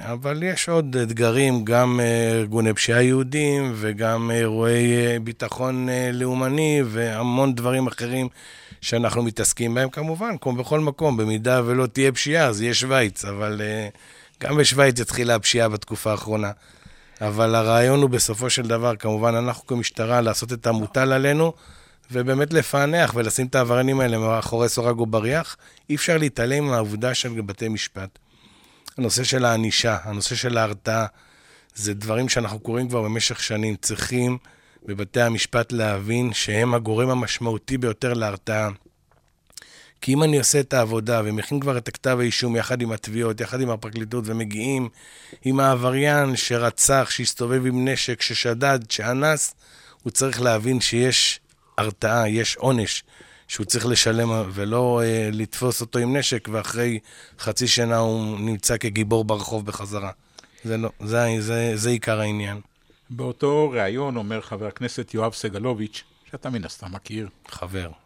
אבל 0.01 0.43
יש 0.43 0.69
עוד 0.69 0.97
אתגרים, 0.97 1.65
גם 1.65 2.01
ארגוני 2.41 2.75
פשיעה 2.75 3.03
יהודים 3.03 3.73
וגם 3.75 4.31
אירועי 4.31 5.19
ביטחון 5.19 5.89
לאומני 6.13 6.83
והמון 6.87 7.55
דברים 7.55 7.87
אחרים 7.87 8.29
שאנחנו 8.81 9.23
מתעסקים 9.23 9.75
בהם, 9.75 9.89
כמובן, 9.89 10.37
כמו 10.41 10.53
בכל 10.53 10.81
מקום, 10.81 11.17
במידה 11.17 11.63
ולא 11.65 11.87
תהיה 11.87 12.13
פשיעה, 12.13 12.47
אז 12.47 12.63
יש 12.63 12.81
שווייץ, 12.81 13.25
אבל 13.25 13.61
גם 14.45 14.57
בשווייץ 14.57 15.01
התחילה 15.01 15.35
הפשיעה 15.35 15.69
בתקופה 15.69 16.11
האחרונה. 16.11 16.51
אבל 17.21 17.55
הרעיון 17.55 18.03
הוא 18.03 18.11
בסופו 18.11 18.51
של 18.51 18.63
דבר, 18.63 18.97
כמובן, 18.97 19.35
אנחנו 19.35 19.67
כמשטרה, 19.67 20.21
לעשות 20.21 20.53
את 20.53 20.67
המוטל 20.67 21.13
עלינו, 21.13 21.53
ובאמת 22.11 22.53
לפענח 22.53 23.13
ולשים 23.15 23.47
את 23.47 23.55
העבריינים 23.55 24.01
האלה 24.01 24.19
מאחורי 24.19 24.69
סורג 24.69 25.01
ובריח. 25.01 25.57
אי 25.91 25.95
אפשר 25.95 26.19
להתעלם 26.19 26.65
מהעובדה 26.65 27.15
של 27.15 27.41
בתי 27.41 27.69
משפט. 27.69 28.19
הנושא 28.99 29.25
של 29.25 29.45
הענישה, 29.45 29.99
הנושא 30.05 30.35
של 30.35 30.59
ההרתעה, 30.59 31.07
זה 31.75 31.95
דברים 31.95 32.29
שאנחנו 32.29 32.59
קוראים 32.59 32.89
כבר 32.89 33.03
במשך 33.03 33.43
שנים. 33.43 33.77
צריכים 33.77 34.39
בבתי 34.87 35.21
המשפט 35.21 35.73
להבין 35.73 36.33
שהם 36.33 36.75
הגורם 36.75 37.11
המשמעותי 37.11 37.79
ביותר 37.79 38.15
להרתעה. 38.15 38.69
כי 40.05 40.13
אם 40.13 40.23
אני 40.23 40.39
עושה 40.39 40.61
את 40.61 40.73
העבודה 40.73 41.23
ומכין 41.25 41.61
כבר 41.61 41.79
את 41.79 41.89
הכתב 41.89 42.17
האישום 42.21 42.57
יחד 42.57 42.83
עם 42.83 42.93
התביעות, 42.93 43.41
יחד 43.41 43.61
עם 43.61 43.71
הפרקליטות, 43.71 44.25
ומגיעים 44.27 44.89
עם 45.45 45.61
העבריין 45.61 46.37
שרצח, 46.37 47.11
שהסתובב 47.11 47.67
עם 47.67 47.89
נשק, 47.89 48.23
ששדד, 48.23 48.79
שאנס, 48.91 49.55
הוא 50.03 50.11
צריך 50.11 50.41
להבין 50.41 50.81
שיש 50.81 51.41
הרתעה, 51.79 52.29
יש 52.29 52.57
עונש 52.57 53.05
שהוא 53.49 53.67
צריך 53.67 53.87
לשלם, 53.87 54.43
ולא 54.53 55.03
אה, 55.05 55.29
לתפוס 55.33 55.81
אותו 55.81 55.99
עם 55.99 56.17
נשק, 56.17 56.49
ואחרי 56.53 56.99
חצי 57.39 57.67
שנה 57.67 57.97
הוא 57.97 58.41
נמצא 58.41 58.77
כגיבור 58.77 59.25
ברחוב 59.25 59.67
בחזרה. 59.67 60.11
זה, 60.65 60.77
לא, 60.77 60.91
זה, 61.01 61.27
זה, 61.41 61.73
זה 61.75 61.91
עיקר 61.91 62.21
העניין. 62.21 62.61
באותו 63.11 63.71
ריאיון 63.71 64.17
אומר 64.17 64.41
חבר 64.41 64.67
הכנסת 64.67 65.15
יואב 65.15 65.33
סגלוביץ', 65.33 66.05
שאתה 66.31 66.51
מן 66.51 66.65
הסתם 66.65 66.93
מכיר, 66.93 67.29
חבר. 67.49 68.04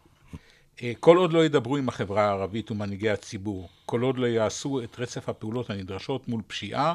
אה, 0.83 0.93
כל 1.01 1.17
עוד 1.17 1.33
לא 1.33 1.45
ידברו 1.45 1.77
עם 1.77 1.89
החברה 1.89 2.25
הערבית 2.25 2.71
ומנהיגי 2.71 3.11
הציבור, 3.11 3.69
כל 3.87 4.01
עוד 4.01 4.19
לא 4.19 4.27
יעשו 4.27 4.83
את 4.83 4.99
רצף 4.99 5.29
הפעולות 5.29 5.71
הנדרשות 5.71 6.29
מול 6.29 6.43
פשיעה, 6.47 6.95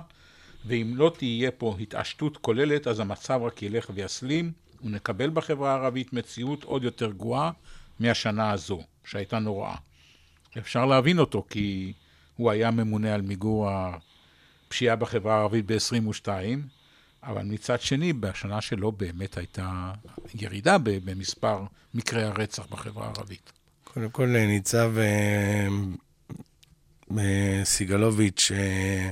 ואם 0.65 0.93
לא 0.95 1.11
תהיה 1.17 1.51
פה 1.51 1.75
התעשתות 1.79 2.37
כוללת, 2.37 2.87
אז 2.87 2.99
המצב 2.99 3.39
רק 3.43 3.63
ילך 3.63 3.89
ויסלים, 3.93 4.51
ונקבל 4.83 5.29
בחברה 5.29 5.71
הערבית 5.71 6.13
מציאות 6.13 6.63
עוד 6.63 6.83
יותר 6.83 7.11
גרועה 7.11 7.51
מהשנה 7.99 8.51
הזו, 8.51 8.81
שהייתה 9.05 9.39
נוראה. 9.39 9.75
אפשר 10.57 10.85
להבין 10.85 11.19
אותו, 11.19 11.45
כי 11.49 11.93
הוא 12.35 12.51
היה 12.51 12.71
ממונה 12.71 13.13
על 13.13 13.21
מיגור 13.21 13.69
הפשיעה 13.69 14.95
בחברה 14.95 15.35
הערבית 15.35 15.65
ב-22, 15.65 16.27
אבל 17.23 17.43
מצד 17.43 17.81
שני, 17.81 18.13
בשנה 18.13 18.61
שלו 18.61 18.91
באמת 18.91 19.37
הייתה 19.37 19.93
ירידה 20.35 20.77
במספר 20.77 21.63
מקרי 21.93 22.23
הרצח 22.23 22.65
בחברה 22.65 23.05
הערבית. 23.05 23.62
קודם 23.93 24.09
כל, 24.09 24.25
ניצב 24.25 24.91
אה, 24.97 25.67
אה, 27.19 27.61
סיגלוביץ', 27.63 28.51
אה, 28.55 29.09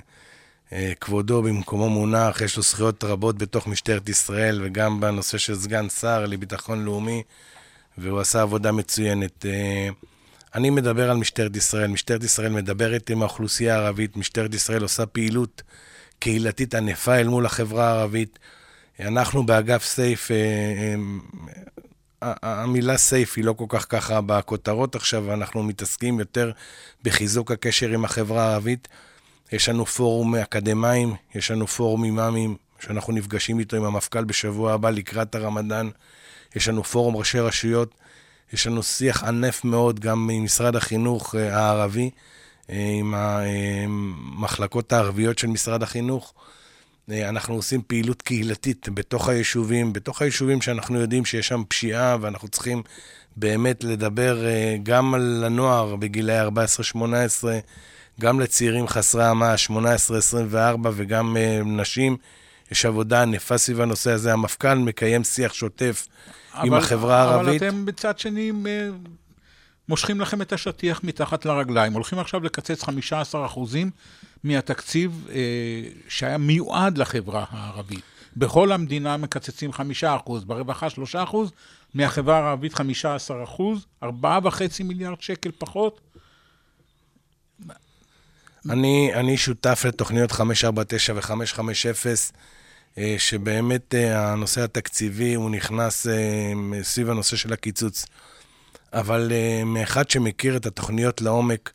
אה, 0.73 0.93
כבודו 1.01 1.41
במקומו 1.41 1.89
מונח, 1.89 2.41
יש 2.41 2.57
לו 2.57 2.63
זכויות 2.63 3.03
רבות 3.03 3.37
בתוך 3.37 3.67
משטרת 3.67 4.09
ישראל, 4.09 4.61
וגם 4.63 4.99
בנושא 4.99 5.37
של 5.37 5.55
סגן 5.55 5.89
שר 5.89 6.25
לביטחון 6.25 6.85
לאומי, 6.85 7.23
והוא 7.97 8.19
עשה 8.19 8.41
עבודה 8.41 8.71
מצוינת. 8.71 9.45
אה, 9.45 9.89
אני 10.55 10.69
מדבר 10.69 11.11
על 11.11 11.17
משטרת 11.17 11.55
ישראל, 11.55 11.87
משטרת 11.87 12.23
ישראל 12.23 12.51
מדברת 12.51 13.09
עם 13.09 13.21
האוכלוסייה 13.21 13.75
הערבית, 13.75 14.17
משטרת 14.17 14.53
ישראל 14.53 14.81
עושה 14.81 15.05
פעילות 15.05 15.61
קהילתית 16.19 16.75
ענפה 16.75 17.15
אל 17.15 17.27
מול 17.27 17.45
החברה 17.45 17.87
הערבית. 17.87 18.39
אנחנו 18.99 19.45
באגף 19.45 19.83
סייף, 19.83 20.31
אה, 20.31 20.35
אה, 20.37 20.95
המילה 22.21 22.97
סייף 22.97 23.33
היא 23.37 23.45
לא 23.45 23.53
כל 23.53 23.65
כך 23.69 23.85
ככה 23.89 24.21
בכותרות 24.21 24.95
עכשיו, 24.95 25.33
אנחנו 25.33 25.63
מתעסקים 25.63 26.19
יותר 26.19 26.51
בחיזוק 27.03 27.51
הקשר 27.51 27.89
עם 27.89 28.05
החברה 28.05 28.43
הערבית. 28.43 28.87
יש 29.51 29.69
לנו 29.69 29.85
פורום 29.85 30.35
אקדמאים, 30.35 31.15
יש 31.35 31.51
לנו 31.51 31.67
פורום 31.67 32.03
אימאמים, 32.03 32.55
שאנחנו 32.79 33.13
נפגשים 33.13 33.59
איתו 33.59 33.77
עם 33.77 33.83
המפכ"ל 33.83 34.23
בשבוע 34.23 34.73
הבא 34.73 34.89
לקראת 34.89 35.35
הרמדאן. 35.35 35.89
יש 36.55 36.67
לנו 36.67 36.83
פורום 36.83 37.15
ראשי 37.15 37.39
רשויות, 37.39 37.95
יש 38.53 38.67
לנו 38.67 38.83
שיח 38.83 39.23
ענף 39.23 39.63
מאוד 39.63 39.99
גם 39.99 40.29
עם 40.29 40.43
משרד 40.43 40.75
החינוך 40.75 41.35
אה, 41.35 41.57
הערבי, 41.57 42.09
אה, 42.69 42.95
עם 42.99 43.13
המחלקות 43.17 44.93
הערביות 44.93 45.37
של 45.37 45.47
משרד 45.47 45.83
החינוך. 45.83 46.33
אה, 47.11 47.29
אנחנו 47.29 47.55
עושים 47.55 47.81
פעילות 47.87 48.21
קהילתית 48.21 48.89
בתוך 48.93 49.29
היישובים, 49.29 49.93
בתוך 49.93 50.21
היישובים 50.21 50.61
שאנחנו 50.61 50.99
יודעים 50.99 51.25
שיש 51.25 51.47
שם 51.47 51.63
פשיעה, 51.67 52.17
ואנחנו 52.21 52.47
צריכים 52.47 52.81
באמת 53.37 53.83
לדבר 53.83 54.45
אה, 54.45 54.75
גם 54.83 55.13
על 55.13 55.43
הנוער 55.45 55.95
בגילאי 55.95 56.47
14-18, 56.95 56.97
גם 58.21 58.39
לצעירים 58.39 58.87
חסרי 58.87 59.25
המאה 59.25 59.55
18-24 59.69 59.77
וגם 60.93 61.37
אה, 61.37 61.61
נשים. 61.65 62.17
יש 62.71 62.85
עבודה 62.85 63.21
ענפה 63.21 63.57
סביב 63.57 63.81
הנושא 63.81 64.11
הזה. 64.11 64.33
המפכ"ל 64.33 64.73
מקיים 64.75 65.23
שיח 65.23 65.53
שוטף 65.53 66.07
עם 66.55 66.73
אבל- 66.73 66.83
החברה 66.83 67.21
הערבית. 67.21 67.61
אבל 67.61 67.69
אתם 67.69 67.85
בצד 67.85 68.19
שני 68.19 68.51
מושכים 69.89 70.21
לכם 70.21 70.41
את 70.41 70.53
השטיח 70.53 71.03
מתחת 71.03 71.45
לרגליים. 71.45 71.93
הולכים 71.93 72.19
עכשיו 72.19 72.43
לקצץ 72.43 72.83
15 72.83 73.45
אחוזים 73.45 73.91
מהתקציב 74.43 75.27
אה, 75.29 75.35
שהיה 76.07 76.37
מיועד 76.37 76.97
לחברה 76.97 77.45
הערבית. 77.49 78.01
בכל 78.37 78.71
המדינה 78.71 79.17
מקצצים 79.17 79.73
5 79.73 80.03
אחוז, 80.03 80.43
ברווחה 80.43 80.89
3 80.89 81.15
אחוז, 81.15 81.51
מהחברה 81.93 82.37
הערבית 82.37 82.73
15 82.73 83.43
אחוז, 83.43 83.85
4.5 84.03 84.07
מיליארד 84.83 85.21
שקל 85.21 85.51
פחות. 85.57 86.01
אני, 88.69 89.11
אני 89.13 89.37
שותף 89.37 89.85
לתוכניות 89.87 90.31
549 90.31 91.13
ו-550, 91.15 92.33
אה, 92.97 93.15
שבאמת 93.17 93.95
אה, 93.95 94.31
הנושא 94.31 94.61
התקציבי 94.61 95.33
הוא 95.33 95.49
נכנס 95.49 96.07
אה, 96.07 96.53
סביב 96.83 97.09
הנושא 97.09 97.35
של 97.35 97.53
הקיצוץ. 97.53 98.05
אבל 98.93 99.31
אה, 99.31 99.63
מאחד 99.65 100.09
שמכיר 100.09 100.57
את 100.57 100.65
התוכניות 100.65 101.21
לעומק, 101.21 101.71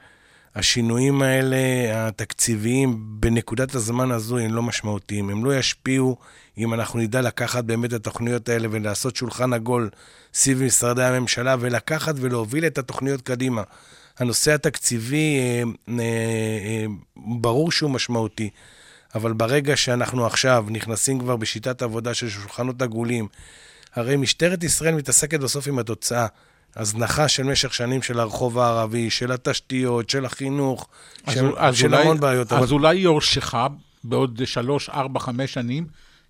השינויים 0.56 1.22
האלה, 1.22 1.56
התקציביים, 1.90 2.96
בנקודת 3.00 3.74
הזמן 3.74 4.10
הזו 4.10 4.38
הם 4.38 4.54
לא 4.54 4.62
משמעותיים. 4.62 5.30
הם 5.30 5.44
לא 5.44 5.56
ישפיעו 5.56 6.16
אם 6.58 6.74
אנחנו 6.74 6.98
נדע 6.98 7.20
לקחת 7.20 7.64
באמת 7.64 7.90
את 7.90 7.92
התוכניות 7.92 8.48
האלה 8.48 8.68
ולעשות 8.70 9.16
שולחן 9.16 9.52
עגול 9.52 9.90
סביב 10.34 10.62
משרדי 10.62 11.02
הממשלה 11.02 11.56
ולקחת 11.60 12.14
ולהוביל 12.20 12.66
את 12.66 12.78
התוכניות 12.78 13.22
קדימה. 13.22 13.62
הנושא 14.18 14.54
התקציבי, 14.54 15.38
אה, 15.38 15.62
אה, 15.88 16.02
אה, 16.02 16.86
ברור 17.16 17.72
שהוא 17.72 17.90
משמעותי, 17.90 18.50
אבל 19.14 19.32
ברגע 19.32 19.76
שאנחנו 19.76 20.26
עכשיו 20.26 20.66
נכנסים 20.70 21.18
כבר 21.18 21.36
בשיטת 21.36 21.82
עבודה 21.82 22.14
של 22.14 22.28
שולחנות 22.28 22.82
עגולים, 22.82 23.28
הרי 23.94 24.16
משטרת 24.16 24.64
ישראל 24.64 24.94
מתעסקת 24.94 25.40
בסוף 25.40 25.68
עם 25.68 25.78
התוצאה. 25.78 26.26
הזנחה 26.76 27.28
של 27.28 27.42
משך 27.42 27.74
שנים 27.74 28.02
של 28.02 28.20
הרחוב 28.20 28.58
הערבי, 28.58 29.10
של 29.10 29.32
התשתיות, 29.32 30.10
של 30.10 30.24
החינוך, 30.24 30.88
אז 31.26 31.34
של, 31.34 31.46
אז 31.56 31.76
של 31.76 31.86
אולי- 31.86 32.02
המון 32.02 32.20
בעיות. 32.20 32.52
אז 32.52 32.58
אבל 32.64 32.72
אולי 32.72 32.94
יורשך 32.94 33.56
בעוד 34.04 34.40
שלוש, 34.44 34.88
ארבע, 34.88 35.20
חמש 35.20 35.52
שנים, 35.52 35.86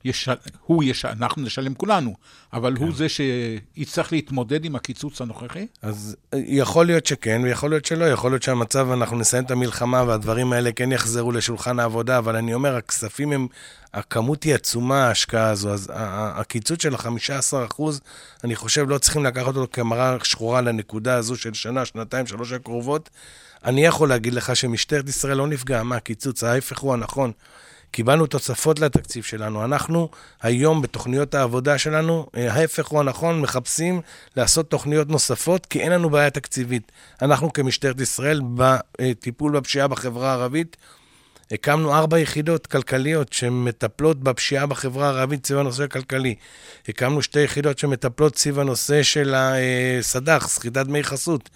יש, 0.06 0.28
הוא 0.66 0.84
יש, 0.84 1.04
אנחנו 1.04 1.42
נשלם 1.42 1.74
כולנו, 1.74 2.14
אבל 2.52 2.76
כן. 2.76 2.82
הוא 2.82 2.92
זה 2.94 3.06
שיצטרך 3.08 4.12
להתמודד 4.12 4.64
עם 4.64 4.76
הקיצוץ 4.76 5.20
הנוכחי? 5.20 5.66
אז 5.82 6.16
יכול 6.32 6.86
להיות 6.86 7.06
שכן, 7.06 7.40
ויכול 7.44 7.70
להיות 7.70 7.84
שלא. 7.84 8.04
יכול 8.04 8.30
להיות 8.30 8.42
שהמצב, 8.42 8.90
אנחנו 8.90 9.18
נסיים 9.18 9.44
את 9.44 9.50
המלחמה 9.50 10.02
והדברים 10.02 10.52
האלה 10.52 10.72
כן 10.72 10.92
יחזרו 10.92 11.32
לשולחן 11.32 11.78
העבודה, 11.78 12.18
אבל 12.18 12.36
אני 12.36 12.54
אומר, 12.54 12.76
הכספים 12.76 13.32
הם, 13.32 13.46
הכמות 13.94 14.42
היא 14.42 14.54
עצומה, 14.54 15.06
ההשקעה 15.06 15.50
הזו. 15.50 15.70
אז 15.70 15.92
הקיצוץ 15.94 16.82
של 16.82 16.94
ה-15%, 16.94 17.82
אני 18.44 18.56
חושב, 18.56 18.88
לא 18.88 18.98
צריכים 18.98 19.24
לקחת 19.24 19.46
אותו 19.46 19.66
כמראה 19.72 20.16
שחורה 20.22 20.60
לנקודה 20.60 21.14
הזו 21.14 21.36
של 21.36 21.54
שנה, 21.54 21.84
שנתיים, 21.84 22.26
שלוש 22.26 22.52
הקרובות. 22.52 23.10
אני 23.64 23.84
יכול 23.84 24.08
להגיד 24.08 24.34
לך 24.34 24.56
שמשטרת 24.56 25.08
ישראל 25.08 25.36
לא 25.36 25.46
נפגעה 25.46 25.82
מהקיצוץ, 25.82 26.44
ההפך 26.44 26.78
הוא 26.78 26.94
הנכון. 26.94 27.32
קיבלנו 27.90 28.26
תוספות 28.26 28.80
לתקציב 28.80 29.24
שלנו. 29.24 29.64
אנחנו 29.64 30.08
היום 30.42 30.82
בתוכניות 30.82 31.34
העבודה 31.34 31.78
שלנו, 31.78 32.26
אה, 32.36 32.52
ההפך 32.52 32.86
הוא 32.86 33.00
הנכון, 33.00 33.40
מחפשים 33.40 34.00
לעשות 34.36 34.70
תוכניות 34.70 35.08
נוספות, 35.08 35.66
כי 35.66 35.80
אין 35.80 35.92
לנו 35.92 36.10
בעיה 36.10 36.30
תקציבית. 36.30 36.92
אנחנו 37.22 37.52
כמשטרת 37.52 38.00
ישראל, 38.00 38.40
בטיפול 38.54 39.52
בפשיעה 39.52 39.88
בחברה 39.88 40.30
הערבית, 40.30 40.76
הקמנו 41.50 41.94
ארבע 41.94 42.18
יחידות 42.18 42.66
כלכליות 42.66 43.32
שמטפלות 43.32 44.20
בפשיעה 44.20 44.66
בחברה 44.66 45.06
הערבית 45.06 45.46
סביב 45.46 45.58
הנושא 45.58 45.84
הכלכלי. 45.84 46.34
הקמנו 46.88 47.22
שתי 47.22 47.40
יחידות 47.40 47.78
שמטפלות 47.78 48.36
סביב 48.36 48.58
הנושא 48.58 49.02
של 49.02 49.34
הסד"ח, 49.36 50.48
סחיטת 50.48 50.86
דמי 50.86 51.04
חסות. 51.04 51.50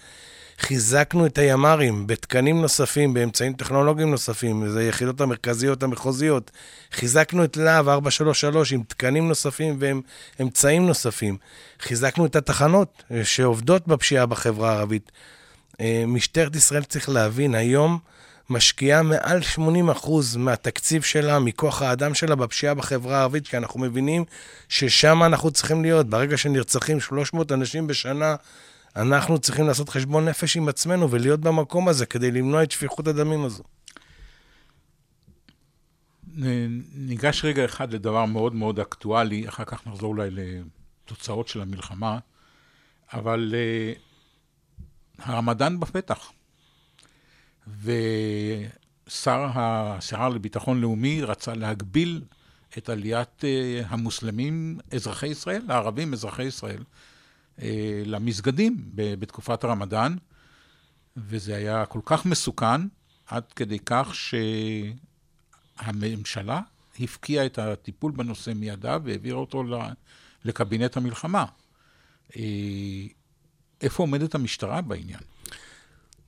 חיזקנו 0.61 1.25
את 1.25 1.37
הימ"רים 1.37 2.07
בתקנים 2.07 2.61
נוספים, 2.61 3.13
באמצעים 3.13 3.53
טכנולוגיים 3.53 4.11
נוספים, 4.11 4.69
זה 4.69 4.79
היחידות 4.79 5.21
המרכזיות 5.21 5.83
המחוזיות. 5.83 6.51
חיזקנו 6.91 7.43
את 7.43 7.57
להב 7.57 7.89
433 7.89 8.73
עם 8.73 8.83
תקנים 8.87 9.27
נוספים 9.27 9.79
ואמצעים 10.39 10.87
נוספים. 10.87 11.37
חיזקנו 11.79 12.25
את 12.25 12.35
התחנות 12.35 13.03
אה, 13.11 13.25
שעובדות 13.25 13.87
בפשיעה 13.87 14.25
בחברה 14.25 14.71
הערבית. 14.71 15.11
אה, 15.81 16.03
משטרת 16.07 16.55
ישראל 16.55 16.83
צריך 16.83 17.09
להבין, 17.09 17.55
היום 17.55 17.99
משקיעה 18.49 19.01
מעל 19.01 19.39
80% 19.57 19.59
מהתקציב 20.37 21.01
שלה, 21.01 21.39
מכוח 21.39 21.81
האדם 21.81 22.13
שלה 22.13 22.35
בפשיעה 22.35 22.73
בחברה 22.73 23.17
הערבית, 23.17 23.47
כי 23.47 23.57
אנחנו 23.57 23.79
מבינים 23.79 24.25
ששם 24.69 25.23
אנחנו 25.23 25.51
צריכים 25.51 25.81
להיות. 25.81 26.09
ברגע 26.09 26.37
שנרצחים 26.37 26.99
300 26.99 27.51
אנשים 27.51 27.87
בשנה, 27.87 28.35
אנחנו 28.95 29.39
צריכים 29.39 29.67
לעשות 29.67 29.89
חשבון 29.89 30.25
נפש 30.25 30.57
עם 30.57 30.69
עצמנו 30.69 31.11
ולהיות 31.11 31.39
במקום 31.39 31.87
הזה 31.87 32.05
כדי 32.05 32.31
למנוע 32.31 32.63
את 32.63 32.71
שפיכות 32.71 33.07
הדמים 33.07 33.45
הזו. 33.45 33.63
ניגש 36.95 37.45
רגע 37.45 37.65
אחד 37.65 37.93
לדבר 37.93 38.25
מאוד 38.25 38.55
מאוד 38.55 38.79
אקטואלי, 38.79 39.49
אחר 39.49 39.63
כך 39.65 39.87
נחזור 39.87 40.09
אולי 40.09 40.29
לתוצאות 40.31 41.47
של 41.47 41.61
המלחמה, 41.61 42.19
אבל 43.13 43.53
uh, 43.53 43.99
הרמדאן 45.23 45.79
בפתח. 45.79 46.31
ושר 47.81 49.47
השירה 49.53 50.29
לביטחון 50.29 50.81
לאומי 50.81 51.23
רצה 51.23 51.53
להגביל 51.53 52.21
את 52.77 52.89
עליית 52.89 53.41
uh, 53.41 53.45
המוסלמים, 53.87 54.79
אזרחי 54.91 55.27
ישראל, 55.27 55.61
הערבים, 55.69 56.13
אזרחי 56.13 56.43
ישראל, 56.43 56.83
למסגדים 58.05 58.77
בתקופת 58.95 59.63
הרמדאן, 59.63 60.15
וזה 61.17 61.55
היה 61.55 61.85
כל 61.85 61.99
כך 62.05 62.25
מסוכן, 62.25 62.81
עד 63.25 63.43
כדי 63.55 63.77
כך 63.85 64.13
שהממשלה 65.79 66.61
הפקיעה 66.99 67.45
את 67.45 67.59
הטיפול 67.59 68.11
בנושא 68.11 68.51
מידיו 68.55 69.01
והעבירה 69.05 69.37
אותו 69.37 69.63
לקבינט 70.45 70.97
המלחמה. 70.97 71.45
אה, 72.37 72.41
איפה 73.81 74.03
עומדת 74.03 74.35
המשטרה 74.35 74.81
בעניין? 74.81 75.19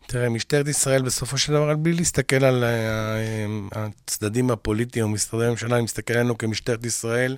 תראה, 0.07 0.29
משטרת 0.29 0.67
ישראל 0.67 1.01
בסופו 1.01 1.37
של 1.37 1.53
דבר, 1.53 1.75
בלי 1.75 1.93
להסתכל 1.93 2.43
על 2.43 2.63
אה, 2.63 3.45
הצדדים 3.71 4.51
הפוליטיים 4.51 5.05
או 5.05 5.11
משרדי 5.11 5.45
הממשלה, 5.45 5.75
אני 5.75 5.83
מסתכל 5.83 6.13
עלינו 6.13 6.37
כמשטרת 6.37 6.85
ישראל, 6.85 7.37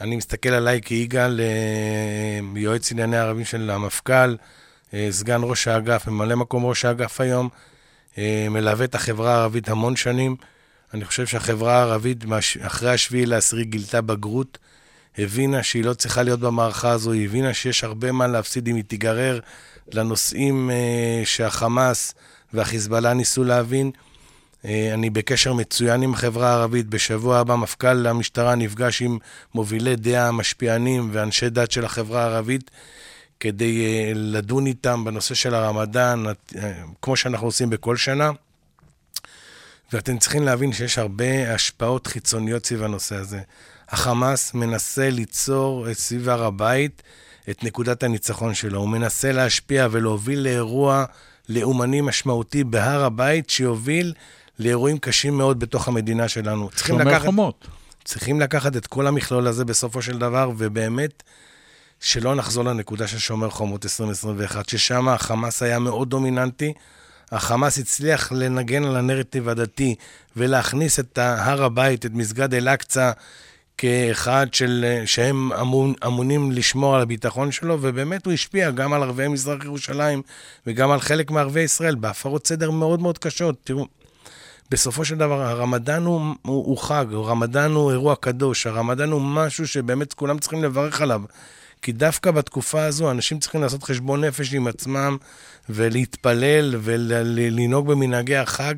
אני 0.00 0.16
מסתכל 0.16 0.48
עליי 0.48 0.80
כיגאל, 0.82 1.40
אה, 1.40 2.60
יועץ 2.60 2.92
ענייני 2.92 3.16
ערבים 3.16 3.44
של 3.44 3.70
המפכ"ל, 3.70 4.36
אה, 4.94 5.08
סגן 5.10 5.40
ראש 5.42 5.68
האגף, 5.68 6.06
ממלא 6.06 6.34
מקום 6.34 6.66
ראש 6.66 6.84
האגף 6.84 7.20
היום, 7.20 7.48
אה, 8.18 8.46
מלווה 8.50 8.84
את 8.84 8.94
החברה 8.94 9.34
הערבית 9.34 9.68
המון 9.68 9.96
שנים. 9.96 10.36
אני 10.94 11.04
חושב 11.04 11.26
שהחברה 11.26 11.78
הערבית, 11.78 12.24
אחרי 12.60 12.90
השביעי 12.90 13.26
לעשירי, 13.26 13.64
גילתה 13.64 14.00
בגרות, 14.00 14.58
הבינה 15.18 15.62
שהיא 15.62 15.84
לא 15.84 15.94
צריכה 15.94 16.22
להיות 16.22 16.40
במערכה 16.40 16.90
הזו, 16.90 17.12
היא 17.12 17.24
הבינה 17.24 17.54
שיש 17.54 17.84
הרבה 17.84 18.12
מה 18.12 18.26
להפסיד 18.26 18.68
אם 18.68 18.76
היא 18.76 18.84
תיגרר 18.84 19.40
לנושאים 19.92 20.70
שהחמאס 21.24 22.14
והחיזבאללה 22.52 23.14
ניסו 23.14 23.44
להבין. 23.44 23.90
אה, 24.64 24.94
אני 24.94 25.10
בקשר 25.10 25.52
מצוין 25.52 26.02
עם 26.02 26.14
החברה 26.14 26.50
הערבית. 26.50 26.86
בשבוע 26.86 27.38
הבא 27.38 27.56
מפכ"ל 27.56 28.06
המשטרה 28.06 28.54
נפגש 28.54 29.02
עם 29.02 29.18
מובילי 29.54 29.96
דעה, 29.96 30.32
משפיענים 30.32 31.08
ואנשי 31.12 31.50
דת 31.50 31.70
של 31.70 31.84
החברה 31.84 32.22
הערבית, 32.22 32.70
כדי 33.40 33.84
אה, 33.86 34.12
לדון 34.14 34.66
איתם 34.66 35.04
בנושא 35.04 35.34
של 35.34 35.54
הרמדאן, 35.54 36.24
אה, 36.56 36.72
כמו 37.02 37.16
שאנחנו 37.16 37.46
עושים 37.46 37.70
בכל 37.70 37.96
שנה. 37.96 38.30
ואתם 39.92 40.18
צריכים 40.18 40.42
להבין 40.42 40.72
שיש 40.72 40.98
הרבה 40.98 41.54
השפעות 41.54 42.06
חיצוניות 42.06 42.66
סביב 42.66 42.82
הנושא 42.82 43.14
הזה. 43.14 43.40
החמאס 43.88 44.54
מנסה 44.54 45.10
ליצור 45.10 45.94
סביב 45.94 46.28
הר 46.28 46.44
הבית 46.44 47.02
את 47.50 47.64
נקודת 47.64 48.02
הניצחון 48.02 48.54
שלו. 48.54 48.80
הוא 48.80 48.88
מנסה 48.88 49.32
להשפיע 49.32 49.88
ולהוביל 49.90 50.38
לאירוע 50.38 51.04
לאומני 51.48 52.00
משמעותי 52.00 52.64
בהר 52.64 53.04
הבית, 53.04 53.50
שיוביל 53.50 54.14
לאירועים 54.58 54.98
קשים 54.98 55.36
מאוד 55.36 55.60
בתוך 55.60 55.88
המדינה 55.88 56.28
שלנו. 56.28 56.70
צריכים 56.74 56.98
לקחת... 56.98 57.24
חומות. 57.26 57.68
צריכים 58.04 58.40
לקחת 58.40 58.76
את 58.76 58.86
כל 58.86 59.06
המכלול 59.06 59.46
הזה 59.46 59.64
בסופו 59.64 60.02
של 60.02 60.18
דבר, 60.18 60.50
ובאמת, 60.56 61.22
שלא 62.00 62.34
נחזור 62.34 62.64
לנקודה 62.64 63.06
של 63.06 63.18
שומר 63.18 63.50
חומות 63.50 63.84
2021, 63.84 64.68
ששם 64.68 65.08
החמאס 65.08 65.62
היה 65.62 65.78
מאוד 65.78 66.10
דומיננטי. 66.10 66.72
החמאס 67.32 67.78
הצליח 67.78 68.32
לנגן 68.32 68.84
על 68.84 68.96
הנרטיב 68.96 69.48
הדתי 69.48 69.94
ולהכניס 70.36 71.00
את 71.00 71.18
הר 71.18 71.64
הבית, 71.64 72.06
את 72.06 72.10
מסגד 72.14 72.54
אל-אקצא, 72.54 73.12
כאחד 73.78 74.46
של, 74.52 75.02
שהם 75.06 75.52
אמון, 75.52 75.94
אמונים 76.06 76.52
לשמור 76.52 76.94
על 76.94 77.02
הביטחון 77.02 77.52
שלו, 77.52 77.78
ובאמת 77.80 78.26
הוא 78.26 78.32
השפיע 78.32 78.70
גם 78.70 78.92
על 78.92 79.02
ערביי 79.02 79.28
מזרח 79.28 79.64
ירושלים 79.64 80.22
וגם 80.66 80.90
על 80.90 81.00
חלק 81.00 81.30
מערביי 81.30 81.62
ישראל 81.62 81.94
בהפרות 81.94 82.46
סדר 82.46 82.70
מאוד 82.70 83.00
מאוד 83.00 83.18
קשות. 83.18 83.56
תראו, 83.64 83.86
בסופו 84.70 85.04
של 85.04 85.14
דבר, 85.14 85.42
הרמדאן 85.42 86.04
הוא, 86.04 86.20
הוא, 86.42 86.66
הוא 86.66 86.78
חג, 86.78 87.06
הרמדאן 87.12 87.72
הוא 87.72 87.90
אירוע 87.90 88.16
קדוש, 88.16 88.66
הרמדאן 88.66 89.10
הוא 89.10 89.20
משהו 89.20 89.66
שבאמת 89.66 90.12
כולם 90.14 90.38
צריכים 90.38 90.64
לברך 90.64 91.00
עליו. 91.00 91.22
כי 91.82 91.92
דווקא 91.92 92.30
בתקופה 92.30 92.84
הזו 92.84 93.10
אנשים 93.10 93.38
צריכים 93.38 93.62
לעשות 93.62 93.82
חשבון 93.82 94.24
נפש 94.24 94.54
עם 94.54 94.66
עצמם 94.66 95.16
ולהתפלל 95.68 96.74
ולנהוג 96.80 97.86
במנהגי 97.86 98.36
החג. 98.36 98.74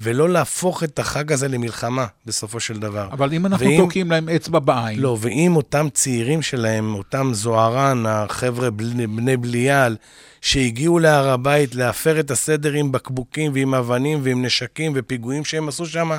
ולא 0.00 0.28
להפוך 0.28 0.84
את 0.84 0.98
החג 0.98 1.32
הזה 1.32 1.48
למלחמה, 1.48 2.06
בסופו 2.26 2.60
של 2.60 2.78
דבר. 2.78 3.08
אבל 3.12 3.32
אם 3.32 3.46
אנחנו 3.46 3.66
ואם, 3.66 3.80
תוקעים 3.80 4.10
להם 4.10 4.28
אצבע 4.28 4.58
בעין... 4.58 5.00
לא, 5.00 5.16
ואם 5.20 5.56
אותם 5.56 5.88
צעירים 5.92 6.42
שלהם, 6.42 6.94
אותם 6.94 7.30
זוהרן, 7.32 8.06
החבר'ה 8.06 8.70
בני, 8.70 9.06
בני 9.06 9.36
בליעל, 9.36 9.96
שהגיעו 10.40 10.98
להר 10.98 11.28
הבית 11.28 11.74
להפר 11.74 12.20
את 12.20 12.30
הסדר 12.30 12.72
עם 12.72 12.92
בקבוקים 12.92 13.52
ועם 13.54 13.74
אבנים 13.74 14.20
ועם 14.22 14.44
נשקים 14.44 14.92
ופיגועים 14.94 15.44
שהם 15.44 15.68
עשו 15.68 15.86
שם, 15.86 16.10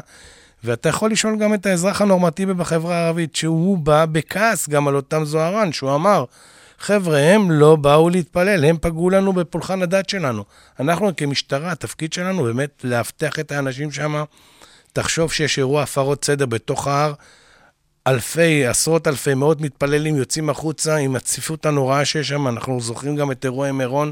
ואתה 0.64 0.90
יכול 0.90 1.12
לשאול 1.12 1.38
גם 1.38 1.54
את 1.54 1.66
האזרח 1.66 2.02
הנורמטיבי 2.02 2.54
בחברה 2.54 2.98
הערבית, 2.98 3.36
שהוא 3.36 3.78
בא 3.78 4.06
בכעס 4.06 4.70
גם 4.70 4.88
על 4.88 4.96
אותם 4.96 5.26
זוהרן, 5.26 5.72
שהוא 5.72 5.96
אמר, 5.96 6.26
חבר'ה, 6.80 7.20
הם 7.20 7.52
לא 7.52 7.76
באו 7.76 8.10
להתפלל, 8.10 8.66
הם 8.66 8.78
פגעו 8.82 9.10
לנו 9.10 9.34
בפולחן 9.34 9.82
הדת 9.82 10.10
שלנו. 10.10 10.44
אנחנו 10.80 11.16
כמשטרה, 11.18 11.72
התפקיד 11.72 12.14
שלנו 12.14 12.44
באמת 12.44 12.82
לאבטח 12.84 13.40
את 13.40 13.52
האנשים 13.52 13.92
שם. 13.92 14.24
תחשוב 14.94 15.32
שיש 15.32 15.58
אירוע 15.58 15.84
הפרות 15.84 16.26
סדר 16.26 16.46
בתוך 16.46 16.88
ההר, 16.88 17.14
אלפי, 18.08 18.66
עשרות 18.66 19.08
אלפי, 19.08 19.34
מאות 19.34 19.62
מתפללים 19.62 20.16
יוצאים 20.16 20.50
החוצה 20.50 20.96
עם 20.96 21.16
הצפיפות 21.16 21.66
הנוראה 21.66 22.06
שיש 22.06 22.28
שם. 22.28 22.48
אנחנו 22.48 22.82
זוכרים 22.82 23.16
גם 23.16 23.32
את 23.32 23.46
אירועי 23.46 23.72
מירון. 23.72 24.12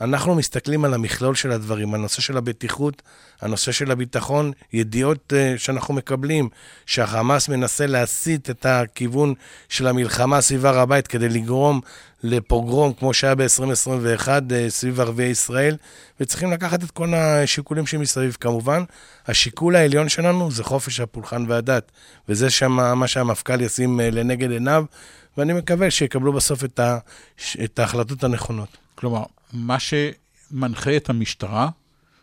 אנחנו 0.00 0.34
מסתכלים 0.34 0.84
על 0.84 0.94
המכלול 0.94 1.34
של 1.34 1.52
הדברים, 1.52 1.94
הנושא 1.94 2.20
של 2.20 2.36
הבטיחות, 2.36 3.02
הנושא 3.40 3.72
של 3.72 3.90
הביטחון, 3.90 4.52
ידיעות 4.72 5.32
uh, 5.32 5.58
שאנחנו 5.58 5.94
מקבלים, 5.94 6.48
שהחמאס 6.86 7.48
מנסה 7.48 7.86
להסיט 7.86 8.50
את 8.50 8.66
הכיוון 8.66 9.34
של 9.68 9.86
המלחמה 9.86 10.40
סביב 10.40 10.66
הר 10.66 10.78
הבית 10.78 11.06
כדי 11.06 11.28
לגרום 11.28 11.80
לפוגרום, 12.22 12.92
כמו 12.92 13.14
שהיה 13.14 13.34
ב-2021 13.34 14.28
uh, 14.28 14.52
סביב 14.68 15.00
ערביי 15.00 15.28
ישראל, 15.28 15.76
וצריכים 16.20 16.52
לקחת 16.52 16.84
את 16.84 16.90
כל 16.90 17.14
השיקולים 17.14 17.86
שמסביב. 17.86 18.36
כמובן, 18.40 18.84
השיקול 19.26 19.76
העליון 19.76 20.08
שלנו 20.08 20.50
זה 20.50 20.64
חופש 20.64 21.00
הפולחן 21.00 21.44
והדת, 21.48 21.90
וזה 22.28 22.50
שמה, 22.50 22.94
מה 22.94 23.08
שהמפכ"ל 23.08 23.60
ישים 23.60 24.00
uh, 24.00 24.02
לנגד 24.02 24.50
עיניו, 24.50 24.84
ואני 25.36 25.52
מקווה 25.52 25.90
שיקבלו 25.90 26.32
בסוף 26.32 26.64
את, 26.64 26.78
ה, 26.78 26.98
את 27.64 27.78
ההחלטות 27.78 28.24
הנכונות. 28.24 28.76
כלומר, 28.94 29.22
מה 29.52 29.76
שמנחה 29.78 30.96
את 30.96 31.10
המשטרה 31.10 31.68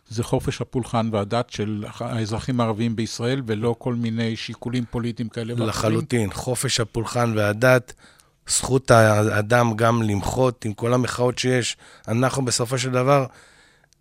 זה 0.10 0.24
חופש 0.24 0.62
הפולחן 0.62 1.10
והדת 1.12 1.50
של 1.50 1.86
האזרחים 2.00 2.60
הערביים 2.60 2.96
בישראל, 2.96 3.42
ולא 3.46 3.76
כל 3.80 3.96
מיני 3.96 4.36
שיקולים 4.36 4.86
פוליטיים 4.92 5.30
כאלה 5.30 5.54
ואחרים. 5.54 5.70
לחלוטין. 5.70 6.34
חופש 6.34 6.80
הפולחן 6.80 7.34
והדת, 7.38 7.94
זכות 8.48 8.92
האדם 8.92 9.74
גם 9.76 10.02
למחות 10.02 10.66
עם 10.66 10.74
כל 10.74 10.94
המחאות 10.94 11.40
שיש. 11.40 11.78
אנחנו 12.08 12.46
בסופו 12.46 12.78
של 12.78 12.92
דבר 12.92 13.26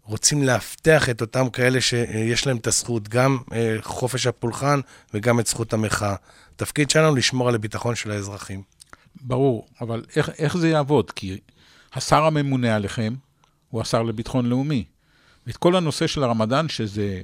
רוצים 0.04 0.42
לאבטח 0.42 1.10
את 1.10 1.20
אותם 1.20 1.48
כאלה 1.48 1.80
שיש 1.80 2.46
להם 2.46 2.56
את 2.56 2.66
הזכות, 2.66 3.08
גם 3.08 3.38
אה, 3.52 3.76
חופש 3.82 4.26
הפולחן 4.26 4.80
וגם 5.14 5.40
את 5.40 5.46
זכות 5.46 5.72
המחאה. 5.72 6.14
התפקיד 6.54 6.90
שלנו 6.90 7.16
לשמור 7.16 7.48
על 7.48 7.54
הביטחון 7.54 7.94
של 7.94 8.10
האזרחים. 8.10 8.62
ברור, 9.20 9.66
אבל 9.80 10.04
איך, 10.16 10.30
איך 10.38 10.56
זה 10.56 10.68
יעבוד? 10.68 11.10
כי 11.10 11.38
השר 11.96 12.24
הממונה 12.24 12.76
עליכם 12.76 13.14
הוא 13.70 13.80
השר 13.80 14.02
לביטחון 14.02 14.46
לאומי. 14.46 14.84
ואת 15.46 15.56
כל 15.56 15.76
הנושא 15.76 16.06
של 16.06 16.22
הרמדאן, 16.22 16.68
שזה 16.68 17.20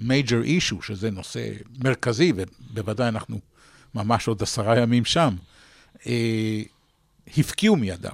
major 0.00 0.44
issue, 0.46 0.86
שזה 0.86 1.10
נושא 1.10 1.48
מרכזי, 1.84 2.32
ובוודאי 2.36 3.08
אנחנו 3.08 3.38
ממש 3.94 4.28
עוד 4.28 4.42
עשרה 4.42 4.78
ימים 4.78 5.04
שם, 5.04 5.34
אה, 6.06 6.62
הפקיעו 7.38 7.76
מידיו. 7.76 8.12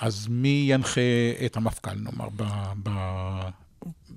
אז 0.00 0.26
מי 0.30 0.64
ינחה 0.68 1.00
את 1.46 1.56
המפכ"ל, 1.56 1.94
נאמר, 1.94 2.28
ב, 2.36 2.42
ב, 2.82 2.90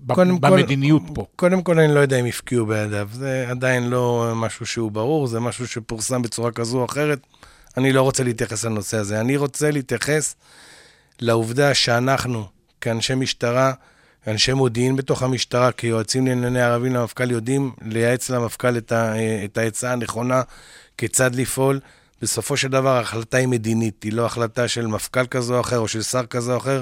ב, 0.05 0.13
קודם 0.13 0.39
כל- 0.39 0.49
במדיניות 0.49 1.03
פה? 1.13 1.25
קודם 1.35 1.61
כל, 1.61 1.79
אני 1.79 1.95
לא 1.95 1.99
יודע 1.99 2.19
אם 2.19 2.25
הפקיעו 2.25 2.65
בידיו. 2.65 3.09
זה 3.11 3.45
עדיין 3.49 3.89
לא 3.89 4.33
משהו 4.35 4.65
שהוא 4.65 4.91
ברור, 4.91 5.27
זה 5.27 5.39
משהו 5.39 5.67
שפורסם 5.67 6.21
בצורה 6.21 6.51
כזו 6.51 6.79
או 6.79 6.85
אחרת. 6.85 7.19
אני 7.77 7.93
לא 7.93 8.01
רוצה 8.01 8.23
להתייחס 8.23 8.65
לנושא 8.65 8.97
הזה. 8.97 9.21
אני 9.21 9.37
רוצה 9.37 9.71
להתייחס 9.71 10.35
לעובדה 11.21 11.73
שאנחנו, 11.73 12.45
כאנשי 12.81 13.15
משטרה, 13.15 13.73
אנשי 14.27 14.53
מודיעין 14.53 14.95
בתוך 14.95 15.23
המשטרה, 15.23 15.71
כיועצים 15.71 16.27
לענייני 16.27 16.61
ערבים 16.61 16.93
למפכ"ל, 16.93 17.31
יודעים 17.31 17.71
לייעץ 17.81 18.29
למפכ"ל 18.29 18.77
את, 18.77 18.93
את 19.45 19.57
העצה 19.57 19.91
הנכונה 19.91 20.41
כיצד 20.97 21.35
לפעול. 21.35 21.79
בסופו 22.21 22.57
של 22.57 22.67
דבר 22.67 22.89
ההחלטה 22.89 23.37
היא 23.37 23.47
מדינית, 23.47 24.03
היא 24.03 24.13
לא 24.13 24.25
החלטה 24.25 24.67
של 24.67 24.87
מפכ"ל 24.87 25.25
כזה 25.25 25.53
או 25.53 25.61
אחר 25.61 25.79
או 25.79 25.87
של 25.87 26.01
שר 26.01 26.25
כזה 26.25 26.51
או 26.51 26.57
אחר, 26.57 26.81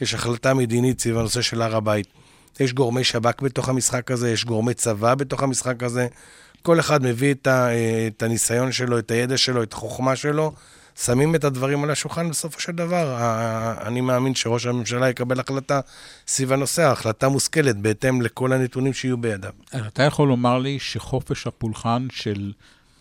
יש 0.00 0.14
החלטה 0.14 0.54
מדינית 0.54 1.00
סביב 1.00 1.18
הנושא 1.18 1.42
של 1.42 1.62
הר 1.62 1.76
הבית. 1.76 2.06
יש 2.60 2.72
גורמי 2.72 3.04
שב"כ 3.04 3.42
בתוך 3.42 3.68
המשחק 3.68 4.10
הזה, 4.10 4.30
יש 4.30 4.44
גורמי 4.44 4.74
צבא 4.74 5.14
בתוך 5.14 5.42
המשחק 5.42 5.82
הזה. 5.82 6.06
כל 6.62 6.80
אחד 6.80 7.02
מביא 7.02 7.34
את, 7.34 7.46
ה, 7.46 7.68
את 8.06 8.22
הניסיון 8.22 8.72
שלו, 8.72 8.98
את 8.98 9.10
הידע 9.10 9.36
שלו, 9.36 9.62
את 9.62 9.72
החוכמה 9.72 10.16
שלו, 10.16 10.52
שמים 11.04 11.34
את 11.34 11.44
הדברים 11.44 11.84
על 11.84 11.90
השולחן, 11.90 12.30
בסופו 12.30 12.60
של 12.60 12.72
דבר, 12.72 13.16
אני 13.86 14.00
מאמין 14.00 14.34
שראש 14.34 14.66
הממשלה 14.66 15.10
יקבל 15.10 15.40
החלטה 15.40 15.80
סביב 16.26 16.52
הנושא, 16.52 16.82
החלטה 16.82 17.28
מושכלת 17.28 17.76
בהתאם 17.76 18.22
לכל 18.22 18.52
הנתונים 18.52 18.92
שיהיו 18.92 19.18
בידיו. 19.18 19.52
אתה 19.86 20.02
יכול 20.02 20.28
לומר 20.28 20.58
לי 20.58 20.78
שחופש 20.78 21.46
הפולחן 21.46 22.06
של 22.12 22.52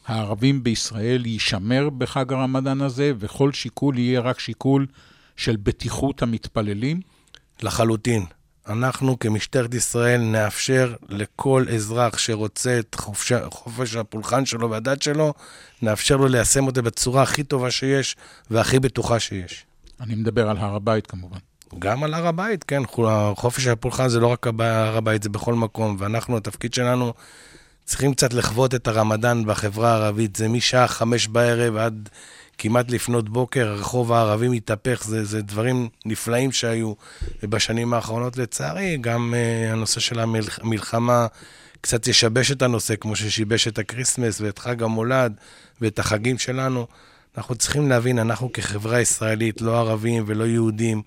הערבים 0.07 0.63
בישראל 0.63 1.25
יישמר 1.25 1.89
בחג 1.89 2.33
הרמדאן 2.33 2.81
הזה, 2.81 3.11
וכל 3.19 3.53
שיקול 3.53 3.97
יהיה 3.97 4.19
רק 4.19 4.39
שיקול 4.39 4.85
של 5.35 5.55
בטיחות 5.55 6.21
המתפללים? 6.21 7.01
לחלוטין. 7.61 8.25
אנחנו 8.69 9.19
כמשטרת 9.19 9.73
ישראל 9.73 10.21
נאפשר 10.21 10.93
לכל 11.09 11.65
אזרח 11.75 12.17
שרוצה 12.17 12.79
את 12.79 12.95
חופש, 12.95 13.33
חופש 13.51 13.95
הפולחן 13.95 14.45
שלו 14.45 14.69
והדת 14.69 15.01
שלו, 15.01 15.33
נאפשר 15.81 16.17
לו 16.17 16.27
ליישם 16.27 16.67
אותו 16.67 16.83
בצורה 16.83 17.23
הכי 17.23 17.43
טובה 17.43 17.71
שיש 17.71 18.15
והכי 18.51 18.79
בטוחה 18.79 19.19
שיש. 19.19 19.65
אני 20.01 20.15
מדבר 20.15 20.49
על 20.49 20.57
הר 20.57 20.75
הבית 20.75 21.07
כמובן. 21.07 21.37
גם 21.79 22.03
על 22.03 22.13
הר 22.13 22.27
הבית, 22.27 22.63
כן, 22.63 22.85
חו- 22.85 23.35
חופש 23.35 23.67
הפולחן 23.67 24.09
זה 24.09 24.19
לא 24.19 24.27
רק 24.27 24.47
בהר 24.47 24.97
הבית, 24.97 25.23
זה 25.23 25.29
בכל 25.29 25.53
מקום, 25.53 25.95
ואנחנו, 25.99 26.37
התפקיד 26.37 26.73
שלנו, 26.73 27.13
צריכים 27.85 28.13
קצת 28.13 28.33
לחוות 28.33 28.75
את 28.75 28.87
הרמדאן 28.87 29.45
בחברה 29.45 29.91
הערבית. 29.91 30.35
זה 30.35 30.47
משעה 30.47 30.87
חמש 30.87 31.27
בערב 31.27 31.75
עד 31.75 32.09
כמעט 32.59 32.91
לפנות 32.91 33.29
בוקר, 33.29 33.67
הרחוב 33.67 34.11
הערבי 34.11 34.47
מתהפך, 34.47 35.03
זה, 35.03 35.25
זה 35.25 35.41
דברים 35.41 35.89
נפלאים 36.05 36.51
שהיו 36.51 36.93
בשנים 37.43 37.93
האחרונות. 37.93 38.37
לצערי, 38.37 38.97
גם 39.01 39.33
אה, 39.33 39.71
הנושא 39.71 39.99
של 39.99 40.19
המלחמה 40.19 41.27
קצת 41.81 42.07
ישבש 42.07 42.51
את 42.51 42.61
הנושא, 42.61 42.95
כמו 42.95 43.15
ששיבש 43.15 43.67
את 43.67 43.79
ה 43.79 43.85
Christmas 43.85 44.41
ואת 44.41 44.59
חג 44.59 44.83
המולד 44.83 45.33
ואת 45.81 45.99
החגים 45.99 46.37
שלנו. 46.37 46.87
אנחנו 47.37 47.55
צריכים 47.55 47.89
להבין, 47.89 48.19
אנחנו 48.19 48.53
כחברה 48.53 49.01
ישראלית, 49.01 49.61
לא 49.61 49.79
ערבים 49.79 50.23
ולא 50.27 50.43
יהודים, 50.43 51.01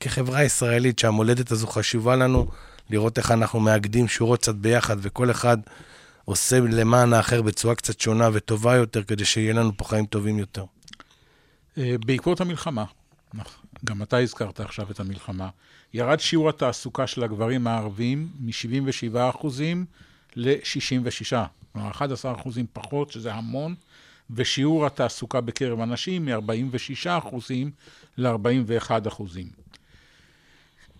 כחברה 0.00 0.44
ישראלית 0.44 0.98
שהמולדת 0.98 1.50
הזו 1.50 1.66
חשובה 1.66 2.16
לנו, 2.16 2.46
לראות 2.90 3.18
איך 3.18 3.30
אנחנו 3.30 3.60
מאגדים 3.60 4.08
שורות 4.08 4.40
קצת 4.40 4.54
ביחד, 4.54 4.96
וכל 5.00 5.30
אחד 5.30 5.58
עושה 6.24 6.60
למען 6.60 7.12
האחר 7.12 7.42
בצורה 7.42 7.74
קצת 7.74 8.00
שונה 8.00 8.28
וטובה 8.32 8.76
יותר, 8.76 9.02
כדי 9.02 9.24
שיהיה 9.24 9.52
לנו 9.52 9.76
פה 9.76 9.84
חיים 9.84 10.06
טובים 10.06 10.38
יותר. 10.38 10.64
אה, 11.78 11.94
בעקבות 12.06 12.40
המלחמה, 12.40 12.84
גם 13.84 14.02
אתה 14.02 14.18
הזכרת 14.18 14.60
עכשיו 14.60 14.90
את 14.90 15.00
המלחמה, 15.00 15.48
ירד 15.94 16.20
שיעור 16.20 16.48
התעסוקה 16.48 17.06
של 17.06 17.24
הגברים 17.24 17.66
הערבים 17.66 18.28
מ-77% 18.40 19.46
ל-66%, 20.36 21.36
כלומר 21.72 21.90
11% 21.90 21.96
פחות, 22.72 23.10
שזה 23.10 23.34
המון, 23.34 23.74
ושיעור 24.30 24.86
התעסוקה 24.86 25.40
בקרב 25.40 25.80
הנשים 25.80 26.24
מ-46% 26.24 27.34
ל-41%. 28.18 29.22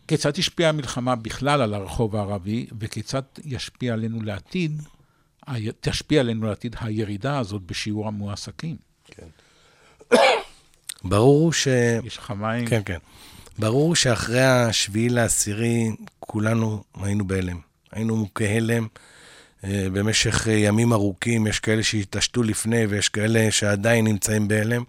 כיצד 0.08 0.30
תשפיע 0.30 0.68
המלחמה 0.68 1.16
בכלל 1.16 1.62
על 1.62 1.74
הרחוב 1.74 2.16
הערבי, 2.16 2.66
וכיצד 2.78 3.22
ישפיע 3.44 3.92
עלינו 3.92 4.22
לעתיד, 4.22 4.82
תשפיע 5.80 6.20
עלינו 6.20 6.46
לעתיד 6.46 6.76
הירידה 6.80 7.38
הזאת 7.38 7.62
בשיעור 7.62 8.08
המועסקים? 8.08 8.76
ברור 11.04 11.52
ש... 11.52 11.66
יש 12.04 12.16
לך 12.16 12.30
מים? 12.30 12.66
כן, 12.66 12.80
כן. 12.84 12.98
ברור 13.58 13.94
שאחרי 13.94 14.42
השביעי 14.44 15.08
לעשירי, 15.08 15.90
כולנו 16.20 16.82
היינו 17.02 17.26
בהלם. 17.26 17.58
היינו 17.92 18.16
מוכי 18.16 18.48
הלם 18.48 18.86
אה, 19.64 19.86
במשך 19.92 20.48
אה, 20.48 20.52
ימים 20.52 20.92
ארוכים. 20.92 21.46
יש 21.46 21.60
כאלה 21.60 21.82
שהתעשתו 21.82 22.42
לפני 22.42 22.86
ויש 22.86 23.08
כאלה 23.08 23.50
שעדיין 23.50 24.04
נמצאים 24.04 24.48
בהלם. 24.48 24.82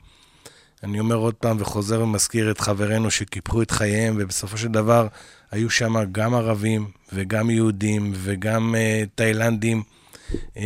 אני 0.84 1.00
אומר 1.00 1.16
עוד 1.16 1.34
פעם 1.34 1.58
וחוזר 1.60 2.02
ומזכיר 2.02 2.52
את 2.52 2.62
חברינו 2.62 3.12
שקיפחו 3.12 3.62
את 3.62 3.72
חייהם, 3.72 4.16
ובסופו 4.20 4.58
של 4.58 4.68
דבר 4.68 5.08
היו 5.52 5.70
שם 5.70 5.96
גם 6.12 6.34
ערבים 6.34 6.92
וגם 7.14 7.50
יהודים 7.50 8.12
וגם 8.16 8.76
uh, 8.76 9.10
תאילנדים, 9.16 9.84
uh, 10.32 10.60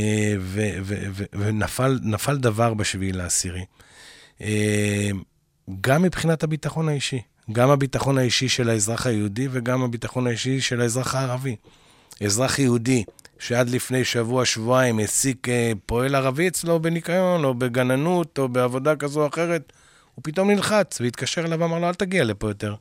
ונפל 1.33 2.37
דבר 2.37 2.73
בשביעי 2.73 3.11
לעשירי. 3.11 3.65
גם 5.81 6.01
מבחינת 6.01 6.43
הביטחון 6.43 6.89
האישי, 6.89 7.21
גם 7.51 7.69
הביטחון 7.69 8.17
האישי 8.17 8.49
של 8.49 8.69
האזרח 8.69 9.07
היהודי 9.07 9.47
וגם 9.51 9.83
הביטחון 9.83 10.27
האישי 10.27 10.61
של 10.61 10.81
האזרח 10.81 11.15
הערבי. 11.15 11.55
אזרח 12.23 12.59
יהודי 12.59 13.03
שעד 13.39 13.69
לפני 13.69 14.05
שבוע, 14.05 14.45
שבועיים 14.45 14.99
העסיק 14.99 15.47
uh, 15.47 15.51
פועל 15.85 16.15
ערבי 16.15 16.47
אצלו 16.47 16.79
בניקיון 16.79 17.43
או 17.43 17.53
בגננות 17.53 18.39
או 18.39 18.49
בעבודה 18.49 18.95
כזו 18.95 19.21
או 19.21 19.27
אחרת, 19.27 19.73
הוא 20.15 20.23
פתאום 20.23 20.51
נלחץ 20.51 21.01
והתקשר 21.01 21.45
אליו 21.45 21.59
ואמר 21.59 21.79
לו, 21.79 21.87
אל 21.87 21.93
תגיע 21.93 22.23
לפה 22.23 22.47
יותר. 22.47 22.75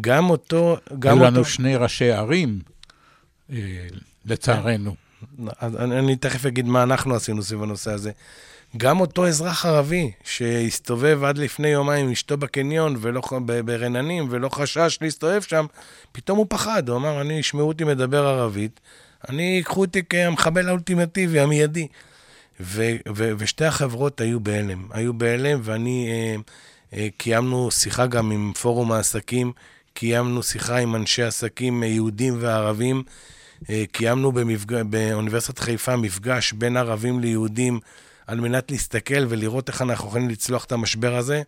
גם 0.00 0.30
אותו... 0.30 0.76
גם 0.98 1.18
היו 1.18 1.24
אותו... 1.24 1.36
לנו 1.36 1.44
שני 1.44 1.76
ראשי 1.76 2.10
ערים, 2.10 2.58
אה, 3.52 3.56
לצערנו. 4.24 4.94
אני, 5.62 5.98
אני 5.98 6.16
תכף 6.16 6.46
אגיד 6.46 6.66
מה 6.66 6.82
אנחנו 6.82 7.14
עשינו 7.14 7.42
סביב 7.42 7.62
הנושא 7.62 7.92
הזה. 7.92 8.10
גם 8.76 9.00
אותו 9.00 9.26
אזרח 9.26 9.66
ערבי 9.66 10.10
שהסתובב 10.24 11.24
עד 11.24 11.38
לפני 11.38 11.68
יומיים 11.68 12.06
עם 12.06 12.12
אשתו 12.12 12.36
בקניון 12.36 12.96
ולא, 13.00 13.22
ברננים 13.64 14.26
ולא 14.30 14.48
חשש 14.48 14.98
להסתובב 15.00 15.40
שם, 15.40 15.66
פתאום 16.12 16.38
הוא 16.38 16.46
פחד, 16.48 16.88
הוא 16.88 16.96
אמר, 16.96 17.20
אני, 17.20 17.34
ישמעו 17.34 17.68
אותי 17.68 17.84
מדבר 17.84 18.26
ערבית, 18.26 18.80
אני, 19.28 19.42
ייקחו 19.42 19.80
אותי 19.80 20.02
כמחבל 20.02 20.68
האולטימטיבי, 20.68 21.40
המיידי. 21.40 21.86
ו- 22.60 22.96
ו- 23.16 23.32
ושתי 23.38 23.64
החברות 23.64 24.20
היו 24.20 24.40
בהלם, 24.40 24.86
היו 24.90 25.14
בהלם, 25.14 25.60
ואני, 25.62 26.08
אה, 26.10 26.36
אה, 26.98 27.08
קיימנו 27.16 27.70
שיחה 27.70 28.06
גם 28.06 28.30
עם 28.30 28.52
פורום 28.60 28.92
העסקים, 28.92 29.52
קיימנו 29.94 30.42
שיחה 30.42 30.76
עם 30.76 30.94
אנשי 30.94 31.22
עסקים 31.22 31.82
אה, 31.82 31.88
יהודים 31.88 32.36
וערבים, 32.40 33.02
קיימנו 33.92 34.32
במפג... 34.32 34.82
באוניברסיטת 34.82 35.58
חיפה 35.58 35.96
מפגש 35.96 36.52
בין 36.52 36.76
ערבים 36.76 37.20
ליהודים 37.20 37.80
על 38.26 38.40
מנת 38.40 38.70
להסתכל 38.70 39.26
ולראות 39.28 39.68
איך 39.68 39.82
אנחנו 39.82 40.08
יכולים 40.08 40.28
לצלוח 40.28 40.64
את 40.64 40.72
המשבר 40.72 41.16
הזה. 41.16 41.42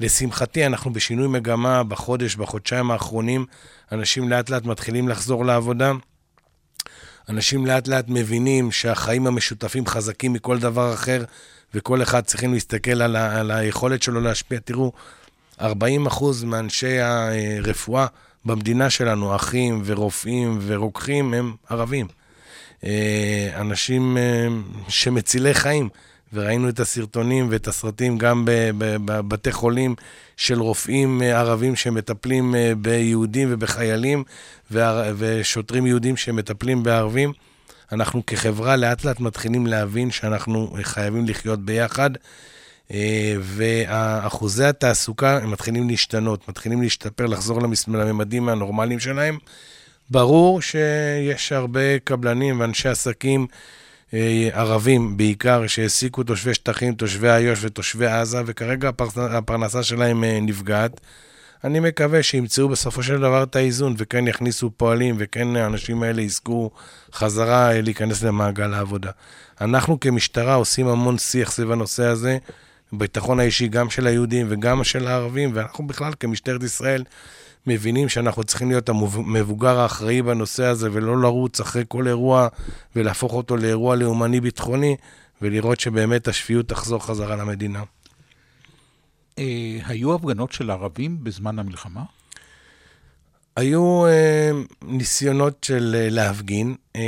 לשמחתי, 0.00 0.66
אנחנו 0.66 0.92
בשינוי 0.92 1.28
מגמה 1.28 1.84
בחודש, 1.84 2.34
בחודשיים 2.36 2.90
האחרונים. 2.90 3.46
אנשים 3.92 4.28
לאט 4.28 4.50
לאט 4.50 4.64
מתחילים 4.64 5.08
לחזור 5.08 5.44
לעבודה. 5.44 5.92
אנשים 7.28 7.66
לאט 7.66 7.88
לאט 7.88 8.04
מבינים 8.08 8.72
שהחיים 8.72 9.26
המשותפים 9.26 9.86
חזקים 9.86 10.32
מכל 10.32 10.58
דבר 10.58 10.94
אחר, 10.94 11.24
וכל 11.74 12.02
אחד 12.02 12.20
צריכים 12.24 12.52
להסתכל 12.52 13.02
על, 13.02 13.16
ה- 13.16 13.40
על 13.40 13.50
היכולת 13.50 14.02
שלו 14.02 14.20
להשפיע. 14.20 14.58
תראו, 14.64 14.92
40 15.60 16.06
אחוז 16.06 16.44
מאנשי 16.44 16.98
הרפואה 17.00 18.06
במדינה 18.46 18.90
שלנו, 18.90 19.36
אחים 19.36 19.82
ורופאים 19.84 20.58
ורוקחים, 20.62 21.34
הם 21.34 21.54
ערבים. 21.70 22.06
אה, 22.84 23.48
אנשים 23.54 24.16
אה, 24.16 24.46
שמצילי 24.88 25.54
חיים, 25.54 25.88
וראינו 26.32 26.68
את 26.68 26.80
הסרטונים 26.80 27.46
ואת 27.50 27.68
הסרטים 27.68 28.18
גם 28.18 28.44
בבתי 29.04 29.52
חולים 29.52 29.94
של 30.36 30.60
רופאים 30.60 31.22
אה, 31.22 31.38
ערבים 31.38 31.76
שמטפלים 31.76 32.54
ביהודים 32.78 33.48
ובחיילים, 33.50 34.24
ושוטרים 34.70 35.86
יהודים 35.86 36.16
שמטפלים 36.16 36.82
בערבים. 36.82 37.32
אנחנו 37.92 38.26
כחברה 38.26 38.76
לאט 38.76 39.04
לאט 39.04 39.20
מתחילים 39.20 39.66
להבין 39.66 40.10
שאנחנו 40.10 40.76
חייבים 40.82 41.26
לחיות 41.28 41.60
ביחד, 41.60 42.10
ואחוזי 43.40 44.64
התעסוקה 44.64 45.36
הם 45.36 45.50
מתחילים 45.50 45.88
להשתנות, 45.88 46.48
מתחילים 46.48 46.82
להשתפר, 46.82 47.26
לחזור 47.26 47.60
לממדים 47.88 48.48
הנורמליים 48.48 49.00
שלהם. 49.00 49.38
ברור 50.10 50.62
שיש 50.62 51.52
הרבה 51.52 51.98
קבלנים 51.98 52.60
ואנשי 52.60 52.88
עסקים 52.88 53.46
אה, 54.14 54.48
ערבים 54.52 55.16
בעיקר, 55.16 55.66
שהעסיקו 55.66 56.22
תושבי 56.22 56.54
שטחים, 56.54 56.94
תושבי 56.94 57.28
איו"ש 57.28 57.58
ותושבי 57.62 58.06
עזה, 58.06 58.42
וכרגע 58.46 58.88
הפרנס- 58.88 59.18
הפרנסה 59.18 59.82
שלהם 59.82 60.24
אה, 60.24 60.38
נפגעת. 60.42 61.00
אני 61.64 61.80
מקווה 61.80 62.22
שימצאו 62.22 62.68
בסופו 62.68 63.02
של 63.02 63.20
דבר 63.20 63.42
את 63.42 63.56
האיזון, 63.56 63.94
וכן 63.98 64.28
יכניסו 64.28 64.70
פועלים, 64.76 65.16
וכן 65.18 65.56
האנשים 65.56 66.02
האלה 66.02 66.22
יזכו 66.22 66.70
חזרה 67.12 67.72
אה, 67.72 67.80
להיכנס 67.80 68.22
למעגל 68.22 68.74
העבודה. 68.74 69.10
אנחנו 69.60 70.00
כמשטרה 70.00 70.54
עושים 70.54 70.88
המון 70.88 71.18
שיח 71.18 71.50
סביב 71.50 71.72
הנושא 71.72 72.04
הזה, 72.04 72.38
ביטחון 72.92 73.40
האישי 73.40 73.68
גם 73.68 73.90
של 73.90 74.06
היהודים 74.06 74.46
וגם 74.50 74.84
של 74.84 75.06
הערבים, 75.06 75.50
ואנחנו 75.54 75.86
בכלל 75.86 76.12
כמשטרת 76.20 76.62
ישראל 76.62 77.04
מבינים 77.66 78.08
שאנחנו 78.08 78.44
צריכים 78.44 78.68
להיות 78.68 78.88
המבוגר 78.88 79.78
האחראי 79.78 80.22
בנושא 80.22 80.64
הזה, 80.64 80.88
ולא 80.92 81.22
לרוץ 81.22 81.60
אחרי 81.60 81.84
כל 81.88 82.08
אירוע 82.08 82.48
ולהפוך 82.96 83.32
אותו 83.32 83.56
לאירוע 83.56 83.96
לאומני-ביטחוני, 83.96 84.96
ולראות 85.42 85.80
שבאמת 85.80 86.28
השפיות 86.28 86.68
תחזור 86.68 87.06
חזרה 87.06 87.36
למדינה. 87.36 87.82
אה, 89.38 89.78
היו 89.86 90.14
הפגנות 90.14 90.52
של 90.52 90.70
ערבים 90.70 91.24
בזמן 91.24 91.58
המלחמה? 91.58 92.02
היו 93.56 94.06
אה, 94.06 94.50
ניסיונות 94.82 95.64
של 95.64 95.96
אה, 95.98 96.10
להפגין, 96.10 96.74
אה, 96.96 97.00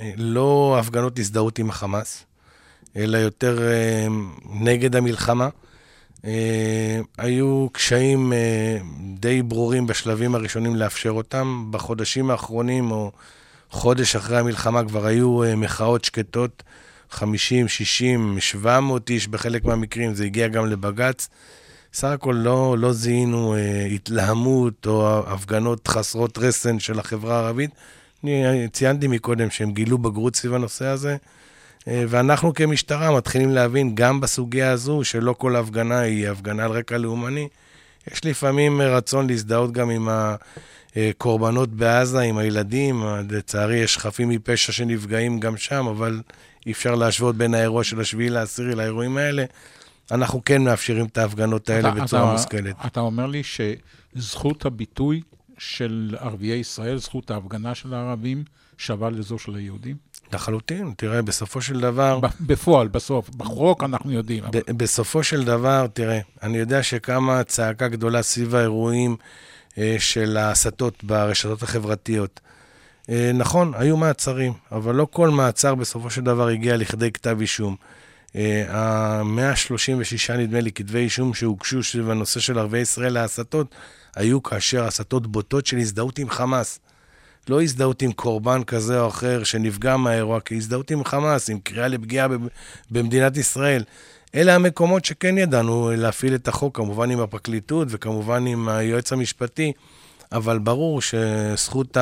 אה, 0.00 0.12
לא 0.16 0.76
הפגנות 0.80 1.18
הזדהות 1.18 1.58
עם 1.58 1.70
החמאס, 1.70 2.24
אלא 2.96 3.18
יותר 3.18 3.62
אה, 3.62 4.06
נגד 4.60 4.96
המלחמה. 4.96 5.48
אה, 6.24 7.00
היו 7.18 7.66
קשיים 7.72 8.32
אה, 8.32 8.76
די 9.18 9.42
ברורים 9.42 9.86
בשלבים 9.86 10.34
הראשונים 10.34 10.76
לאפשר 10.76 11.10
אותם. 11.10 11.66
בחודשים 11.70 12.30
האחרונים, 12.30 12.90
או 12.90 13.12
חודש 13.70 14.16
אחרי 14.16 14.38
המלחמה, 14.38 14.84
כבר 14.84 15.06
היו 15.06 15.40
מחאות 15.56 16.04
שקטות, 16.04 16.62
50, 17.10 17.68
60, 17.68 18.40
700 18.40 19.10
איש 19.10 19.28
בחלק 19.28 19.64
מהמקרים, 19.64 20.14
זה 20.14 20.24
הגיע 20.24 20.48
גם 20.48 20.66
לבג"ץ. 20.66 21.28
סך 21.94 22.08
הכל 22.08 22.34
לא, 22.38 22.76
לא 22.78 22.92
זיהינו 22.92 23.54
אה, 23.54 23.84
התלהמות 23.84 24.86
או 24.86 25.18
הפגנות 25.26 25.88
חסרות 25.88 26.38
רסן 26.38 26.78
של 26.78 26.98
החברה 26.98 27.36
הערבית. 27.36 27.70
אני 28.24 28.68
ציינתי 28.72 29.08
מקודם 29.08 29.50
שהם 29.50 29.72
גילו 29.72 29.98
בגרות 29.98 30.36
סביב 30.36 30.54
הנושא 30.54 30.86
הזה, 30.86 31.16
ואנחנו 31.86 32.54
כמשטרה 32.54 33.16
מתחילים 33.16 33.50
להבין 33.50 33.94
גם 33.94 34.20
בסוגיה 34.20 34.70
הזו 34.70 35.04
שלא 35.04 35.32
כל 35.38 35.56
הפגנה 35.56 35.98
היא 36.00 36.28
הפגנה 36.28 36.64
על 36.64 36.70
רקע 36.70 36.98
לאומני. 36.98 37.48
יש 38.12 38.24
לפעמים 38.24 38.80
רצון 38.80 39.26
להזדהות 39.26 39.72
גם 39.72 39.90
עם 39.90 40.08
הקורבנות 40.96 41.68
בעזה, 41.68 42.20
עם 42.20 42.38
הילדים. 42.38 43.02
לצערי 43.30 43.76
יש 43.76 43.98
חפים 43.98 44.28
מפשע 44.28 44.72
שנפגעים 44.72 45.40
גם 45.40 45.56
שם, 45.56 45.86
אבל 45.86 46.20
אי 46.66 46.72
אפשר 46.72 46.94
להשוות 46.94 47.36
בין 47.36 47.54
האירוע 47.54 47.84
של 47.84 48.00
השביעי 48.00 48.30
לעשירי 48.30 48.74
לאירועים 48.74 49.16
האלה. 49.16 49.44
אנחנו 50.10 50.44
כן 50.44 50.62
מאפשרים 50.64 51.06
את 51.06 51.18
ההפגנות 51.18 51.70
האלה 51.70 51.92
אתה- 51.92 52.00
בצורה 52.04 52.22
אתה- 52.24 52.32
מושכלת. 52.32 52.76
אתה 52.86 53.00
אומר 53.00 53.26
לי 53.26 53.42
שזכות 54.16 54.64
הביטוי 54.64 55.20
של 55.58 56.16
ערביי 56.20 56.52
ישראל, 56.58 56.96
זכות 56.98 57.30
ההפגנה 57.30 57.74
של 57.74 57.94
הערבים, 57.94 58.44
שווה 58.78 59.10
לזו 59.10 59.38
של 59.38 59.54
היהודים? 59.54 59.96
לחלוטין, 60.34 60.92
תראה, 60.96 61.22
בסופו 61.22 61.62
של 61.62 61.80
דבר, 61.80 62.20
בפועל, 62.40 62.88
בסוף, 62.88 63.28
בחוק 63.30 63.84
אנחנו 63.84 64.12
יודעים. 64.12 64.44
אבל- 64.44 64.60
בסופו 64.76 65.22
של 65.22 65.44
דבר, 65.44 65.86
תראה, 65.92 66.18
אני 66.42 66.58
יודע 66.58 66.82
שקמה 66.82 67.44
צעקה 67.44 67.88
גדולה 67.88 68.22
סביב 68.22 68.54
האירועים 68.54 69.16
אה, 69.78 69.96
של 69.98 70.36
ההסתות 70.36 71.04
ברשתות 71.04 71.62
החברתיות. 71.62 72.40
אה, 73.10 73.30
נכון, 73.34 73.72
היו 73.76 73.96
מעצרים, 73.96 74.52
אבל 74.72 74.94
לא 74.94 75.06
כל 75.10 75.30
מעצר 75.30 75.74
בסופו 75.74 76.10
של 76.10 76.20
דבר 76.20 76.48
הגיע 76.48 76.76
לכדי 76.76 77.12
כתב 77.12 77.36
אישום. 77.40 77.76
ה-136, 78.68 80.32
נדמה 80.38 80.60
לי, 80.60 80.72
כתבי 80.72 80.98
אישום 80.98 81.34
שהוגשו 81.34 81.82
סביב 81.82 82.10
הנושא 82.10 82.40
של 82.40 82.58
ערביי 82.58 82.80
ישראל 82.80 83.12
להסתות, 83.12 83.74
היו 84.16 84.42
כאשר 84.42 84.84
הסתות 84.84 85.26
בוטות 85.26 85.66
של 85.66 85.76
הזדהות 85.78 86.18
עם 86.18 86.30
חמאס. 86.30 86.78
לא 87.48 87.62
הזדהות 87.62 88.02
עם 88.02 88.12
קורבן 88.12 88.64
כזה 88.64 89.00
או 89.00 89.08
אחר 89.08 89.44
שנפגע 89.44 89.96
מהאירוע, 89.96 90.40
כי 90.40 90.54
הזדהות 90.54 90.90
עם 90.90 91.04
חמאס, 91.04 91.50
עם 91.50 91.58
קריאה 91.60 91.88
לפגיעה 91.88 92.28
במדינת 92.90 93.36
ישראל. 93.36 93.84
אלה 94.34 94.54
המקומות 94.54 95.04
שכן 95.04 95.38
ידענו 95.38 95.90
להפעיל 95.96 96.34
את 96.34 96.48
החוק, 96.48 96.76
כמובן 96.76 97.10
עם 97.10 97.20
הפרקליטות 97.20 97.88
וכמובן 97.90 98.46
עם 98.46 98.68
היועץ 98.68 99.12
המשפטי, 99.12 99.72
אבל 100.32 100.58
ברור 100.58 101.00
שזכות 101.02 101.96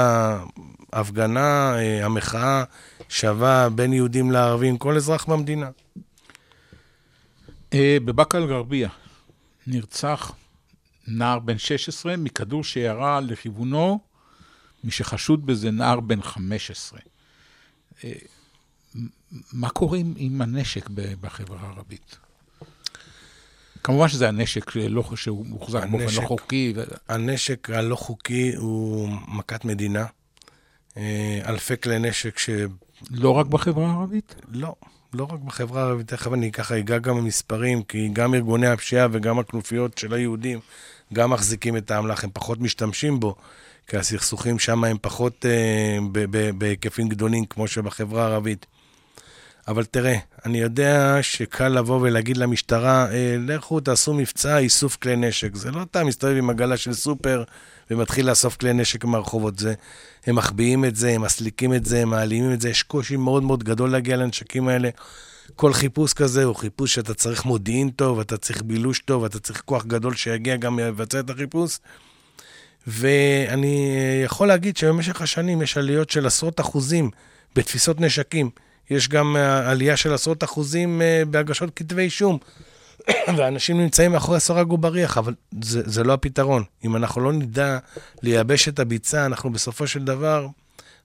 ההפגנה, 0.92 1.74
אה, 1.76 2.05
המחאה, 2.05 2.64
שווה 3.09 3.68
בין 3.68 3.92
יהודים 3.92 4.31
לערבים, 4.31 4.79
כל 4.79 4.96
אזרח 4.96 5.24
במדינה. 5.24 5.70
אה, 7.74 7.96
בבאקה 8.05 8.38
אל-גרבייה 8.38 8.88
נרצח 9.66 10.33
נער 11.09 11.38
בן 11.38 11.59
16 11.59 12.16
מכדור 12.16 12.64
שירה 12.64 13.20
לכיוונו, 13.20 14.10
מי 14.85 14.90
שחשוד 14.90 15.47
בזה 15.47 15.71
נער 15.71 16.01
בן 16.01 16.23
15. 16.23 17.01
אה, 18.05 18.12
מה 19.53 19.69
קורה 19.69 19.99
עם, 20.16 20.43
הנשק 20.43 20.88
בחברה 21.21 21.59
הערבית? 21.61 22.16
כמובן 23.85 24.09
שזה 24.09 24.29
הנשק 24.29 24.71
שלא, 24.71 25.05
שהוא 25.14 25.47
מוחזק 25.47 25.87
באופן. 25.87 26.23
לא 26.23 26.27
חוקי. 26.27 26.73
ו... 26.77 26.83
הנשק 27.09 27.71
הלא 27.71 27.97
חוקי 27.97 28.57
הוא 28.57 29.09
מכת 29.29 29.64
מדינה. 29.64 30.07
אה, 30.97 31.40
אלפי 31.47 31.77
כלי 31.77 31.99
נשק 31.99 32.38
ש... 32.38 32.51
לא 33.11 33.31
רק 33.31 33.47
בחברה 33.47 33.90
הערבית? 33.90 34.35
לא, 34.49 34.75
לא 35.12 35.25
רק 35.25 35.40
בחברה 35.40 35.83
הערבית, 35.83 36.09
תכף 36.09 36.33
אני 36.33 36.53
ככה 36.53 36.79
אגע 36.79 36.99
גם 36.99 37.16
במספרים, 37.16 37.83
כי 37.83 38.09
גם 38.12 38.35
ארגוני 38.35 38.66
הפשיעה 38.66 39.07
וגם 39.11 39.38
הכנופיות 39.38 39.99
של 39.99 40.14
היהודים 40.14 40.61
גם 41.12 41.31
מחזיקים 41.31 41.77
את 41.77 41.90
האמל"ח, 41.90 42.25
הם 42.25 42.31
פחות 42.33 42.61
משתמשים 42.61 43.21
בו, 43.21 43.37
כי 43.90 43.96
הסכסוכים 43.96 44.59
שם 44.59 44.85
הם 44.85 44.96
פחות 45.03 45.46
אה, 45.46 45.98
בהיקפים 46.59 47.09
גדולים 47.09 47.44
כמו 47.44 47.68
שבחברה 47.68 48.22
הערבית. 48.22 48.66
אבל 49.68 49.85
תראה, 49.85 50.16
אני 50.46 50.61
יודע 50.61 51.18
שקל 51.22 51.68
לבוא 51.68 52.00
ולהגיד 52.00 52.37
למשטרה, 52.37 53.12
אה, 53.12 53.37
לכו 53.38 53.81
תעשו 53.81 54.14
מבצע 54.14 54.59
איסוף 54.59 54.96
כלי 54.96 55.16
נשק. 55.16 55.55
זה 55.55 55.70
לא 55.70 55.83
אתה 55.83 56.05
מסתובב 56.05 56.37
עם 56.37 56.50
עגלה 56.50 56.76
של 56.76 56.92
סופר 56.92 57.44
ומתחיל 57.90 58.31
לאסוף 58.31 58.57
כלי 58.57 58.72
נשק 58.72 59.05
מהרחובות. 59.05 59.59
זה, 59.59 59.74
הם 60.26 60.37
מחביאים 60.37 60.85
את 60.85 60.96
זה, 60.96 61.11
הם 61.11 61.22
מסליקים 61.22 61.74
את 61.74 61.85
זה, 61.85 62.03
הם 62.03 62.11
מעלימים 62.11 62.53
את 62.53 62.61
זה. 62.61 62.68
יש 62.68 62.83
קושי 62.83 63.16
מאוד 63.16 63.42
מאוד 63.42 63.64
גדול 63.64 63.90
להגיע 63.90 64.16
לנשקים 64.16 64.68
האלה. 64.68 64.88
כל 65.57 65.72
חיפוש 65.72 66.12
כזה 66.12 66.44
הוא 66.44 66.57
חיפוש 66.57 66.94
שאתה 66.94 67.14
צריך 67.14 67.44
מודיעין 67.44 67.90
טוב, 67.90 68.20
אתה 68.20 68.37
צריך 68.37 68.62
בילוש 68.62 68.98
טוב, 68.98 69.24
אתה 69.24 69.38
צריך 69.38 69.62
כוח 69.64 69.85
גדול 69.85 70.14
שיגיע 70.14 70.57
גם 70.57 70.79
לבצע 70.79 71.20
את 71.20 71.31
החיפוש. 71.31 71.79
ואני 72.87 73.93
יכול 74.25 74.49
להגיד 74.49 74.77
שבמשך 74.77 75.23
השנים 75.23 75.62
יש 75.62 75.77
עליות 75.77 76.11
של 76.11 76.27
עשרות 76.27 76.61
אחוזים 76.61 77.11
בתפיסות 77.57 78.01
נשקים. 78.01 78.51
יש 78.90 79.09
גם 79.09 79.37
אה, 79.37 79.71
עלייה 79.71 79.97
של 79.97 80.14
עשרות 80.14 80.45
אחוזים 80.45 81.03
אה, 81.03 81.23
בהגשות 81.31 81.71
כתבי 81.77 82.03
אישום. 82.03 82.38
ואנשים 83.37 83.81
נמצאים 83.81 84.12
מאחורי 84.12 84.40
סורג 84.40 84.73
ובריח, 84.73 85.19
אבל 85.19 85.35
זה, 85.62 85.83
זה 85.85 86.05
לא 86.05 86.12
הפתרון. 86.12 86.64
אם 86.85 86.97
אנחנו 86.97 87.21
לא 87.21 87.33
נדע 87.33 87.79
לייבש 88.23 88.69
את 88.69 88.79
הביצה, 88.79 89.27
אנחנו 89.27 89.53
בסופו 89.53 89.87
של 89.87 90.05
דבר, 90.05 90.47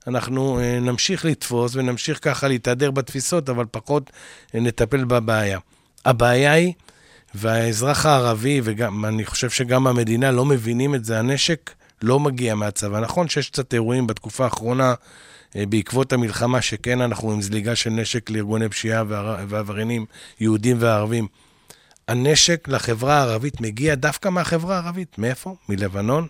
אנחנו 0.07 0.59
אה, 0.59 0.79
נמשיך 0.79 1.25
לתפוס 1.25 1.75
ונמשיך 1.75 2.19
ככה 2.21 2.47
להתהדר 2.47 2.91
בתפיסות, 2.91 3.49
אבל 3.49 3.65
פחות 3.71 4.11
אה, 4.55 4.59
נטפל 4.59 5.03
בבעיה. 5.03 5.59
הבעיה 6.05 6.51
היא, 6.51 6.73
והאזרח 7.35 8.05
הערבי, 8.05 8.61
וגם, 8.63 9.05
אני 9.05 9.25
חושב 9.25 9.49
שגם 9.49 9.87
המדינה 9.87 10.31
לא 10.31 10.45
מבינים 10.45 10.95
את 10.95 11.05
זה, 11.05 11.19
הנשק 11.19 11.71
לא 12.01 12.19
מגיע 12.19 12.55
מהצבא. 12.55 12.99
נכון 12.99 13.29
שיש 13.29 13.49
קצת 13.49 13.73
אירועים 13.73 14.07
בתקופה 14.07 14.43
האחרונה, 14.43 14.93
אה, 15.55 15.65
בעקבות 15.65 16.13
המלחמה, 16.13 16.61
שכן 16.61 17.01
אנחנו 17.01 17.31
עם 17.31 17.41
זליגה 17.41 17.75
של 17.75 17.89
נשק 17.89 18.29
לארגוני 18.29 18.69
פשיעה 18.69 19.03
ועבריינים 19.47 20.05
יהודים 20.39 20.77
וערבים. 20.79 21.27
הנשק 22.07 22.67
לחברה 22.67 23.17
הערבית 23.17 23.61
מגיע 23.61 23.95
דווקא 23.95 24.29
מהחברה 24.29 24.75
הערבית. 24.75 25.17
מאיפה? 25.17 25.55
מלבנון, 25.69 26.27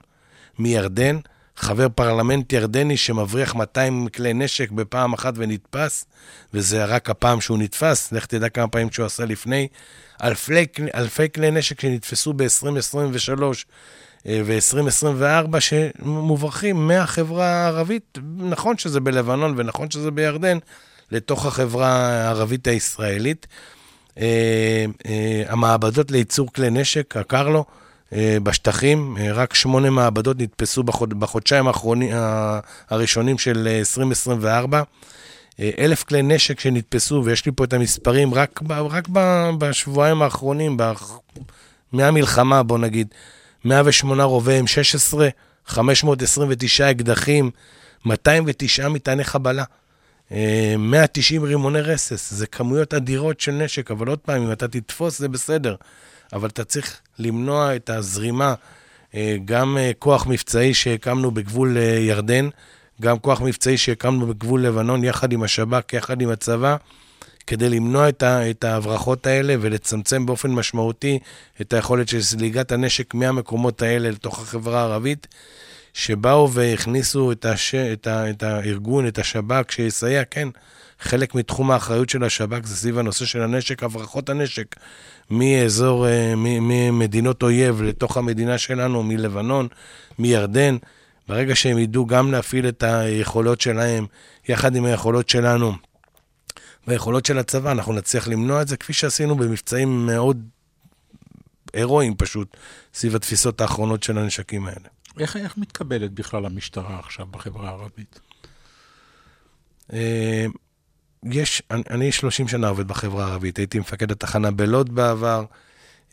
מירדן, 0.59 1.17
חבר 1.57 1.87
פרלמנט 1.89 2.53
ירדני 2.53 2.97
שמבריח 2.97 3.55
200 3.55 4.07
כלי 4.07 4.33
נשק 4.33 4.71
בפעם 4.71 5.13
אחת 5.13 5.33
ונתפס, 5.37 6.05
וזה 6.53 6.85
רק 6.85 7.09
הפעם 7.09 7.41
שהוא 7.41 7.57
נתפס, 7.57 8.11
לך 8.11 8.25
תדע 8.25 8.49
כמה 8.49 8.67
פעמים 8.67 8.91
שהוא 8.91 9.05
עשה 9.05 9.25
לפני. 9.25 9.67
אלפי, 10.23 10.65
אלפי 10.95 11.29
כלי 11.35 11.51
נשק 11.51 11.81
שנתפסו 11.81 12.33
ב-2023 12.33 13.43
ו-2024 14.25 15.59
שמוברחים 15.59 16.87
מהחברה 16.87 17.47
הערבית, 17.47 18.17
נכון 18.37 18.77
שזה 18.77 18.99
בלבנון 18.99 19.53
ונכון 19.57 19.91
שזה 19.91 20.11
בירדן, 20.11 20.57
לתוך 21.11 21.45
החברה 21.45 21.89
הערבית 21.97 22.67
הישראלית. 22.67 23.47
אה, 24.19 24.85
אה, 25.05 25.43
המעבדות 25.47 26.11
לייצור 26.11 26.53
כלי 26.53 26.69
נשק, 26.69 27.17
הקרלו, 27.17 27.65
אה, 28.13 28.37
בשטחים, 28.43 29.17
אה, 29.19 29.33
רק 29.33 29.53
שמונה 29.53 29.89
מעבדות 29.89 30.37
נתפסו 30.39 30.83
בחוד, 30.83 31.19
בחודשיים 31.19 31.67
האחרונים, 31.67 32.09
הראשונים 32.89 33.37
של 33.37 33.67
אה, 33.67 33.79
2024. 33.79 34.83
אה, 35.59 35.69
אלף 35.79 36.03
כלי 36.03 36.21
נשק 36.21 36.59
שנתפסו, 36.59 37.21
ויש 37.25 37.45
לי 37.45 37.51
פה 37.55 37.63
את 37.63 37.73
המספרים, 37.73 38.33
רק, 38.33 38.59
רק 38.69 39.07
בשבועיים 39.57 40.21
האחרונים, 40.21 40.77
מהמלחמה, 41.91 42.63
בוא 42.63 42.77
נגיד, 42.77 43.07
108 43.65 44.23
רובי 44.23 44.59
M16, 44.59 45.17
529 45.65 46.91
אקדחים, 46.91 47.51
209 48.05 48.89
מטעני 48.89 49.23
חבלה, 49.23 49.63
אה, 50.31 50.75
190 50.77 51.43
רימוני 51.43 51.81
רסס, 51.81 52.33
זה 52.33 52.47
כמויות 52.47 52.93
אדירות 52.93 53.39
של 53.39 53.51
נשק, 53.51 53.91
אבל 53.91 54.07
עוד 54.07 54.19
פעם, 54.19 54.41
אם 54.41 54.51
אתה 54.51 54.67
תתפוס 54.67 55.19
זה 55.19 55.29
בסדר, 55.29 55.75
אבל 56.33 56.49
אתה 56.49 56.63
צריך 56.63 56.99
למנוע 57.19 57.75
את 57.75 57.89
הזרימה, 57.89 58.53
אה, 59.15 59.35
גם 59.45 59.77
אה, 59.77 59.91
כוח 59.99 60.27
מבצעי 60.27 60.73
שהקמנו 60.73 61.31
בגבול 61.31 61.77
אה, 61.77 61.83
ירדן, 61.83 62.49
גם 63.01 63.19
כוח 63.19 63.41
מבצעי 63.41 63.77
שהקמנו 63.77 64.27
בגבול 64.27 64.61
לבנון, 64.61 65.03
יחד 65.03 65.33
עם 65.33 65.43
השב"כ, 65.43 65.93
יחד 65.93 66.21
עם 66.21 66.29
הצבא, 66.29 66.75
כדי 67.47 67.69
למנוע 67.69 68.09
את, 68.09 68.23
ה, 68.23 68.49
את 68.49 68.63
ההברחות 68.63 69.27
האלה 69.27 69.55
ולצמצם 69.61 70.25
באופן 70.25 70.51
משמעותי 70.51 71.19
את 71.61 71.73
היכולת 71.73 72.07
של 72.07 72.19
זליגת 72.19 72.71
הנשק 72.71 73.13
מהמקומות 73.13 73.81
האלה 73.81 74.09
לתוך 74.11 74.39
החברה 74.39 74.81
הערבית, 74.81 75.27
שבאו 75.93 76.51
והכניסו 76.51 77.31
את, 77.31 77.45
הש, 77.45 77.75
את, 77.75 78.07
ה, 78.07 78.29
את 78.29 78.43
הארגון, 78.43 79.07
את 79.07 79.19
השב"כ, 79.19 79.71
שיסייע, 79.71 80.23
כן, 80.23 80.49
חלק 80.99 81.35
מתחום 81.35 81.71
האחריות 81.71 82.09
של 82.09 82.23
השב"כ 82.23 82.65
זה 82.65 82.75
סביב 82.75 82.97
הנושא 82.97 83.25
של 83.25 83.41
הנשק, 83.41 83.83
הברחות 83.83 84.29
הנשק 84.29 84.75
מאזור, 85.29 86.07
אה, 86.07 86.33
ממדינות 86.35 87.43
אויב 87.43 87.81
לתוך 87.81 88.17
המדינה 88.17 88.57
שלנו, 88.57 89.03
מלבנון, 89.03 89.67
מירדן. 90.19 90.77
ברגע 91.27 91.55
שהם 91.55 91.77
ידעו 91.77 92.05
גם 92.05 92.31
להפעיל 92.31 92.67
את 92.67 92.83
היכולות 92.83 93.61
שלהם, 93.61 94.05
יחד 94.49 94.75
עם 94.75 94.85
היכולות 94.85 95.29
שלנו, 95.29 95.73
והיכולות 96.87 97.25
של 97.25 97.37
הצבא, 97.37 97.71
אנחנו 97.71 97.93
נצליח 97.93 98.27
למנוע 98.27 98.61
את 98.61 98.67
זה, 98.67 98.77
כפי 98.77 98.93
שעשינו 98.93 99.35
במבצעים 99.35 100.05
מאוד 100.05 100.49
הירואיים 101.73 102.15
פשוט, 102.15 102.57
סביב 102.93 103.15
התפיסות 103.15 103.61
האחרונות 103.61 104.03
של 104.03 104.17
הנשקים 104.17 104.65
האלה. 104.65 104.87
איך, 105.19 105.37
איך 105.37 105.57
מתקבלת 105.57 106.11
בכלל 106.11 106.45
המשטרה 106.45 106.99
עכשיו 106.99 107.25
בחברה 107.25 107.69
הערבית? 107.69 108.19
אה, 109.93 110.45
יש, 111.31 111.63
אני, 111.71 111.83
אני 111.89 112.11
30 112.11 112.47
שנה 112.47 112.67
עובד 112.67 112.87
בחברה 112.87 113.25
הערבית, 113.25 113.57
הייתי 113.57 113.79
מפקד 113.79 114.11
התחנה 114.11 114.51
בלוד 114.51 114.95
בעבר, 114.95 115.45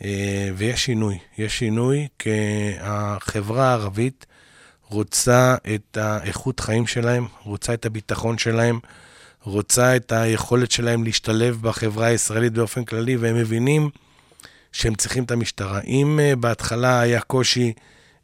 אה, 0.04 0.48
ויש 0.56 0.84
שינוי. 0.84 1.18
יש 1.38 1.58
שינוי 1.58 2.08
כי 2.18 2.30
החברה 2.80 3.68
הערבית 3.68 4.26
רוצה 4.92 5.54
את 5.74 5.96
האיכות 5.96 6.60
חיים 6.60 6.86
שלהם, 6.86 7.26
רוצה 7.44 7.74
את 7.74 7.86
הביטחון 7.86 8.38
שלהם, 8.38 8.78
רוצה 9.42 9.96
את 9.96 10.12
היכולת 10.12 10.70
שלהם 10.70 11.04
להשתלב 11.04 11.58
בחברה 11.60 12.06
הישראלית 12.06 12.52
באופן 12.52 12.84
כללי, 12.84 13.16
והם 13.16 13.36
מבינים 13.36 13.90
שהם 14.72 14.94
צריכים 14.94 15.24
את 15.24 15.30
המשטרה. 15.30 15.80
אם 15.80 16.20
אה, 16.22 16.36
בהתחלה 16.36 17.00
היה 17.00 17.20
קושי 17.20 17.72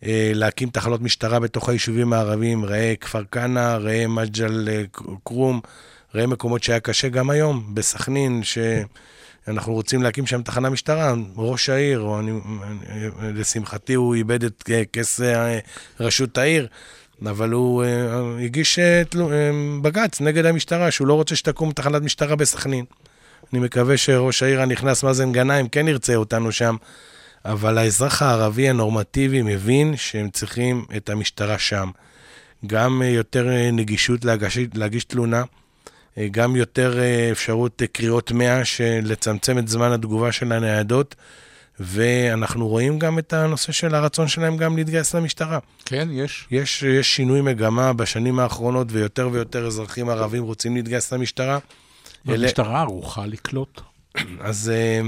אה, 0.05 0.33
להקים 0.35 0.71
תחנות 0.71 1.01
משטרה 1.01 1.41
בתוך 1.41 1.69
היישובים 1.69 2.13
הערביים, 2.13 2.65
ראה 2.65 2.95
כפר 3.01 3.25
כנא, 3.33 3.77
ראה 3.81 4.07
מג'ל 4.07 4.69
אה, 4.69 4.83
כרום, 5.25 5.61
ראה 6.15 6.27
מקומות 6.27 6.63
שהיה 6.63 6.81
קשה 6.81 7.09
גם 7.09 7.31
היום, 7.31 7.75
בסכנין, 7.75 8.43
שאנחנו 9.49 9.73
רוצים 9.73 10.03
להקים 10.03 10.27
שם 10.27 10.43
תחנה 10.43 10.71
משטרה, 10.71 11.15
ראש 11.37 11.69
העיר, 11.69 12.01
או 12.01 12.21
אני, 12.21 12.33
לשמחתי 13.23 13.95
הוא 13.95 14.15
איבד 14.15 14.45
את 14.45 14.71
כס 14.93 15.21
אה, 15.21 15.59
ראשות 16.01 16.39
העיר. 16.39 16.67
אבל 17.27 17.51
הוא 17.51 17.85
אה, 17.85 18.45
הגיש 18.45 18.79
אה, 18.79 19.03
בג"ץ 19.83 20.21
נגד 20.21 20.47
המשטרה, 20.47 20.91
שהוא 20.91 21.07
לא 21.07 21.15
רוצה 21.15 21.37
שתקום 21.37 21.73
תחנת 21.73 22.03
משטרה 22.03 22.37
בסכנין. 22.37 22.85
אני 23.53 23.61
מקווה 23.61 23.97
שראש 23.97 24.43
העיר 24.43 24.63
הנכנס 24.63 25.03
מאזן 25.03 25.33
גנאים 25.33 25.69
כן 25.69 25.89
ירצה 25.89 26.15
אותנו 26.15 26.53
שם, 26.53 26.77
אבל 27.45 27.79
האזרח 27.79 28.23
הערבי 28.23 28.69
הנורמטיבי 28.69 29.43
מבין 29.43 29.97
שהם 29.97 30.31
צריכים 30.31 30.85
את 30.97 31.11
המשטרה 31.11 31.59
שם. 31.59 31.91
גם 32.67 33.03
יותר 33.05 33.49
נגישות 33.73 34.25
להגש, 34.25 34.59
להגיש 34.75 35.05
תלונה, 35.05 35.43
גם 36.31 36.57
יותר 36.57 36.99
אה, 37.01 37.29
אפשרות 37.33 37.83
אה, 37.83 37.87
קריאות 37.87 38.33
100, 38.33 38.65
של 38.65 39.01
לצמצם 39.05 39.59
את 39.59 39.69
זמן 39.69 39.93
התגובה 39.93 40.33
של 40.33 40.53
הניידות, 40.53 41.15
ואנחנו 41.81 42.69
רואים 42.69 42.99
גם 42.99 43.19
את 43.19 43.33
הנושא 43.33 43.73
של 43.73 43.95
הרצון 43.95 44.29
שלהם 44.29 44.57
גם 44.57 44.77
להתגייס 44.77 45.15
למשטרה. 45.15 45.59
כן, 45.85 46.09
יש. 46.13 46.47
יש, 46.51 46.83
יש 46.83 47.17
שינוי 47.17 47.41
מגמה 47.41 47.93
בשנים 47.93 48.39
האחרונות, 48.39 48.87
ויותר 48.91 49.29
ויותר 49.33 49.67
אזרחים 49.67 50.09
ערבים 50.09 50.43
רוצים 50.43 50.75
להתגייס 50.77 51.13
למשטרה. 51.13 51.59
אלה- 52.29 52.47
המשטרה 52.47 52.81
ערוכה 52.81 53.27
לקלוט. 53.27 53.81
אז 54.41 54.73
אה, 54.75 55.01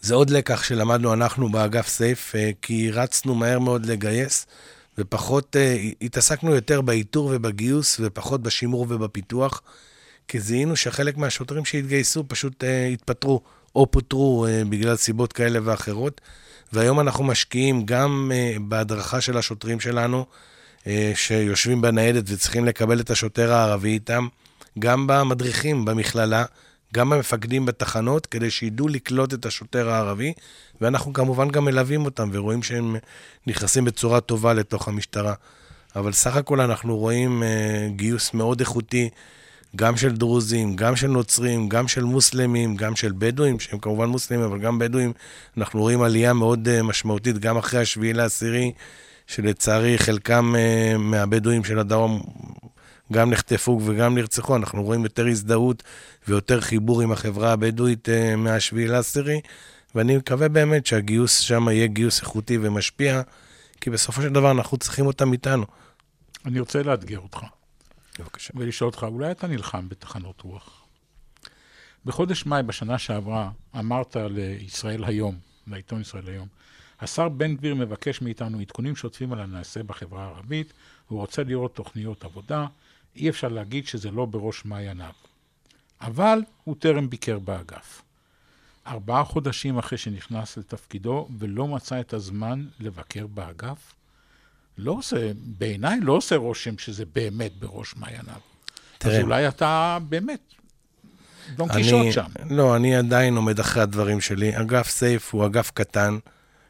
זה 0.00 0.14
עוד 0.14 0.30
לקח 0.30 0.62
שלמדנו 0.62 1.12
אנחנו 1.12 1.48
באגף 1.48 1.88
סייף, 1.88 2.34
אה, 2.36 2.50
כי 2.62 2.90
רצנו 2.90 3.34
מהר 3.34 3.58
מאוד 3.58 3.86
לגייס, 3.86 4.46
ופחות, 4.98 5.56
אה, 5.56 5.76
התעסקנו 6.02 6.54
יותר 6.54 6.80
באיתור 6.80 7.30
ובגיוס, 7.34 8.00
ופחות 8.00 8.42
בשימור 8.42 8.86
ובפיתוח, 8.88 9.62
כי 10.28 10.40
זיהינו 10.40 10.76
שחלק 10.76 11.16
מהשוטרים 11.16 11.64
שהתגייסו 11.64 12.24
פשוט 12.28 12.64
אה, 12.64 12.86
התפטרו, 12.86 13.42
או 13.76 13.90
פוטרו 13.90 14.46
אה, 14.46 14.62
בגלל 14.68 14.96
סיבות 14.96 15.32
כאלה 15.32 15.58
ואחרות. 15.64 16.20
והיום 16.72 17.00
אנחנו 17.00 17.24
משקיעים 17.24 17.86
גם 17.86 18.32
אה, 18.34 18.56
בהדרכה 18.60 19.20
של 19.20 19.38
השוטרים 19.38 19.80
שלנו, 19.80 20.26
אה, 20.86 21.12
שיושבים 21.14 21.80
בניידת 21.80 22.24
וצריכים 22.26 22.64
לקבל 22.64 23.00
את 23.00 23.10
השוטר 23.10 23.52
הערבי 23.52 23.88
איתם, 23.88 24.28
גם 24.78 25.06
במדריכים 25.06 25.84
במכללה, 25.84 26.44
גם 26.96 27.12
המפקדים 27.12 27.66
בתחנות, 27.66 28.26
כדי 28.26 28.50
שידעו 28.50 28.88
לקלוט 28.88 29.34
את 29.34 29.46
השוטר 29.46 29.90
הערבי, 29.90 30.32
ואנחנו 30.80 31.12
כמובן 31.12 31.48
גם 31.48 31.64
מלווים 31.64 32.04
אותם 32.04 32.30
ורואים 32.32 32.62
שהם 32.62 32.96
נכנסים 33.46 33.84
בצורה 33.84 34.20
טובה 34.20 34.54
לתוך 34.54 34.88
המשטרה. 34.88 35.34
אבל 35.96 36.12
סך 36.12 36.36
הכל 36.36 36.60
אנחנו 36.60 36.96
רואים 36.96 37.42
אה, 37.42 37.88
גיוס 37.96 38.34
מאוד 38.34 38.60
איכותי, 38.60 39.08
גם 39.76 39.96
של 39.96 40.16
דרוזים, 40.16 40.76
גם 40.76 40.96
של 40.96 41.06
נוצרים, 41.06 41.68
גם 41.68 41.88
של 41.88 42.04
מוסלמים, 42.04 42.76
גם 42.76 42.96
של 42.96 43.12
בדואים, 43.18 43.60
שהם 43.60 43.78
כמובן 43.78 44.08
מוסלמים, 44.08 44.44
אבל 44.44 44.58
גם 44.58 44.78
בדואים. 44.78 45.12
אנחנו 45.58 45.80
רואים 45.80 46.02
עלייה 46.02 46.32
מאוד 46.32 46.68
אה, 46.68 46.82
משמעותית, 46.82 47.38
גם 47.38 47.56
אחרי 47.56 47.80
השביעי 47.80 48.12
לעשירי, 48.12 48.72
שלצערי 49.26 49.98
חלקם 49.98 50.54
אה, 50.56 50.98
מהבדואים 50.98 51.64
של 51.64 51.78
הדרום 51.78 52.22
גם 53.12 53.30
נחטפו 53.30 53.80
וגם 53.84 54.14
נרצחו, 54.14 54.56
אנחנו 54.56 54.82
רואים 54.82 55.04
יותר 55.04 55.26
הזדהות 55.26 55.82
ויותר 56.28 56.60
חיבור 56.60 57.02
עם 57.02 57.12
החברה 57.12 57.52
הבדואית 57.52 58.08
אה, 58.08 58.36
מהשביעי 58.36 58.88
לעשירי, 58.88 59.40
ואני 59.94 60.16
מקווה 60.16 60.48
באמת 60.48 60.86
שהגיוס 60.86 61.38
שם 61.38 61.68
יהיה 61.68 61.86
גיוס 61.86 62.20
איכותי 62.20 62.58
ומשפיע, 62.60 63.22
כי 63.80 63.90
בסופו 63.90 64.22
של 64.22 64.28
דבר 64.28 64.50
אנחנו 64.50 64.78
צריכים 64.78 65.06
אותם 65.06 65.32
איתנו. 65.32 65.66
אני 66.46 66.60
רוצה 66.60 66.82
לאתגר 66.82 67.18
אותך 67.18 67.38
בבקשה. 68.18 68.52
ולשאול 68.56 68.90
אותך, 68.90 69.06
אולי 69.08 69.30
אתה 69.30 69.46
נלחם 69.46 69.88
בתחנות 69.88 70.40
רוח? 70.40 70.84
בחודש 72.04 72.46
מאי 72.46 72.62
בשנה 72.62 72.98
שעברה 72.98 73.50
אמרת 73.78 74.16
לישראל 74.30 75.04
היום, 75.04 75.38
לעיתון 75.66 76.00
ישראל 76.00 76.28
היום, 76.28 76.48
השר 77.00 77.28
בן 77.28 77.56
גביר 77.56 77.74
מבקש 77.74 78.22
מאיתנו 78.22 78.60
עדכונים 78.60 78.96
שוטפים 78.96 79.32
על 79.32 79.40
הנעשה 79.40 79.82
בחברה 79.82 80.24
הערבית, 80.24 80.72
הוא 81.08 81.20
רוצה 81.20 81.44
לראות 81.44 81.74
תוכניות 81.74 82.24
עבודה, 82.24 82.66
אי 83.16 83.28
אפשר 83.28 83.48
להגיד 83.48 83.86
שזה 83.86 84.10
לא 84.10 84.24
בראש 84.24 84.64
מעייניו. 84.64 85.12
אבל 86.00 86.38
הוא 86.64 86.76
טרם 86.78 87.10
ביקר 87.10 87.38
באגף. 87.38 88.02
ארבעה 88.86 89.24
חודשים 89.24 89.78
אחרי 89.78 89.98
שנכנס 89.98 90.56
לתפקידו 90.56 91.28
ולא 91.38 91.68
מצא 91.68 92.00
את 92.00 92.12
הזמן 92.12 92.66
לבקר 92.80 93.26
באגף, 93.26 93.94
לא 94.78 94.92
עושה, 94.92 95.32
בעיניי 95.34 96.00
לא 96.00 96.12
עושה 96.12 96.36
רושם 96.36 96.78
שזה 96.78 97.04
באמת 97.14 97.52
בראש 97.58 97.96
מעייניו. 97.96 98.40
תראה. 98.98 99.16
אז 99.16 99.22
אולי 99.22 99.48
אתה 99.48 99.98
באמת 100.08 100.40
דון 101.56 101.68
קישוט 101.72 102.12
שם. 102.12 102.24
לא, 102.50 102.76
אני 102.76 102.96
עדיין 102.96 103.36
עומד 103.36 103.60
אחרי 103.60 103.82
הדברים 103.82 104.20
שלי. 104.20 104.60
אגף 104.60 104.88
סייף 104.88 105.34
הוא 105.34 105.46
אגף 105.46 105.70
קטן, 105.74 106.18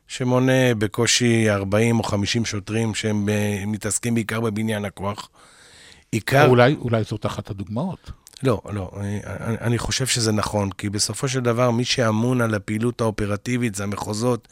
שמונה 0.09 0.74
בקושי 0.78 1.51
40 1.51 1.99
או 1.99 2.05
50 2.05 2.44
שוטרים 2.44 2.94
שהם 2.94 3.28
אה, 3.28 3.62
מתעסקים 3.66 4.14
בעיקר 4.14 4.40
בבניין 4.40 4.84
הכוח. 4.84 5.28
עיקר... 6.11 6.46
אולי, 6.48 6.76
אולי 6.80 7.04
זאת 7.04 7.26
אחת 7.26 7.50
הדוגמאות. 7.50 8.11
לא, 8.42 8.61
לא, 8.72 8.90
אני, 9.00 9.20
אני 9.61 9.78
חושב 9.78 10.07
שזה 10.07 10.32
נכון, 10.32 10.70
כי 10.70 10.90
בסופו 10.90 11.28
של 11.28 11.40
דבר 11.40 11.70
מי 11.70 11.84
שאמון 11.84 12.40
על 12.40 12.54
הפעילות 12.54 13.00
האופרטיבית 13.00 13.74
זה 13.74 13.82
המחוזות, 13.84 14.48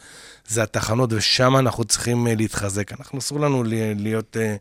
זה 0.48 0.62
התחנות, 0.62 1.12
ושם 1.12 1.56
אנחנו 1.56 1.84
צריכים 1.84 2.26
אה, 2.26 2.34
להתחזק. 2.34 2.92
אנחנו 2.92 3.18
אסור 3.18 3.40
לנו 3.40 3.62
להיות 3.96 4.36
אה, 4.36 4.56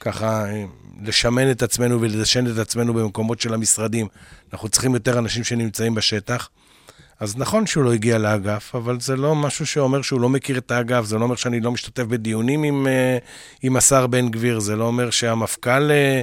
ככה, 0.00 0.50
אה, 0.50 0.64
לשמן 1.02 1.50
את 1.50 1.62
עצמנו 1.62 2.00
ולדשן 2.00 2.46
את 2.46 2.58
עצמנו 2.58 2.94
במקומות 2.94 3.40
של 3.40 3.54
המשרדים. 3.54 4.06
אנחנו 4.52 4.68
צריכים 4.68 4.94
יותר 4.94 5.18
אנשים 5.18 5.44
שנמצאים 5.44 5.94
בשטח. 5.94 6.48
אז 7.20 7.36
נכון 7.36 7.66
שהוא 7.66 7.84
לא 7.84 7.92
הגיע 7.92 8.18
לאגף, 8.18 8.74
אבל 8.74 9.00
זה 9.00 9.16
לא 9.16 9.34
משהו 9.34 9.66
שאומר 9.66 10.02
שהוא 10.02 10.20
לא 10.20 10.28
מכיר 10.28 10.58
את 10.58 10.70
האגף, 10.70 11.04
זה 11.04 11.18
לא 11.18 11.24
אומר 11.24 11.36
שאני 11.36 11.60
לא 11.60 11.72
משתתף 11.72 12.02
בדיונים 12.02 12.62
עם, 12.62 12.86
אה, 12.86 13.18
עם 13.62 13.76
השר 13.76 14.06
בן 14.06 14.28
גביר, 14.28 14.58
זה 14.58 14.76
לא 14.76 14.84
אומר 14.84 15.10
שהמפכ"ל 15.10 15.90
אה, 15.90 16.20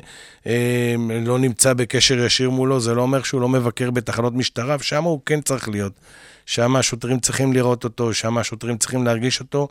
אה, 0.47 0.95
לא 1.25 1.39
נמצא 1.39 1.73
בקשר 1.73 2.19
ישיר 2.19 2.49
מולו, 2.49 2.79
זה 2.79 2.93
לא 2.93 3.01
אומר 3.01 3.23
שהוא 3.23 3.41
לא 3.41 3.49
מבקר 3.49 3.91
בתחנות 3.91 4.33
משטרה, 4.33 4.75
ושם 4.79 5.03
הוא 5.03 5.19
כן 5.25 5.41
צריך 5.41 5.69
להיות. 5.69 5.93
שם 6.45 6.75
השוטרים 6.75 7.19
צריכים 7.19 7.53
לראות 7.53 7.83
אותו, 7.83 8.13
שם 8.13 8.37
השוטרים 8.37 8.77
צריכים 8.77 9.05
להרגיש 9.05 9.39
אותו. 9.39 9.67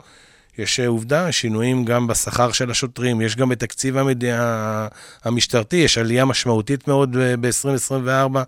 יש 0.57 0.79
עובדה, 0.79 1.31
שינויים 1.31 1.85
גם 1.85 2.07
בשכר 2.07 2.51
של 2.51 2.71
השוטרים, 2.71 3.21
יש 3.21 3.35
גם 3.35 3.49
בתקציב 3.49 3.97
המד... 3.97 4.23
המשטרתי, 5.23 5.75
יש 5.75 5.97
עלייה 5.97 6.25
משמעותית 6.25 6.87
מאוד 6.87 7.17
ב-2024. 7.41 8.39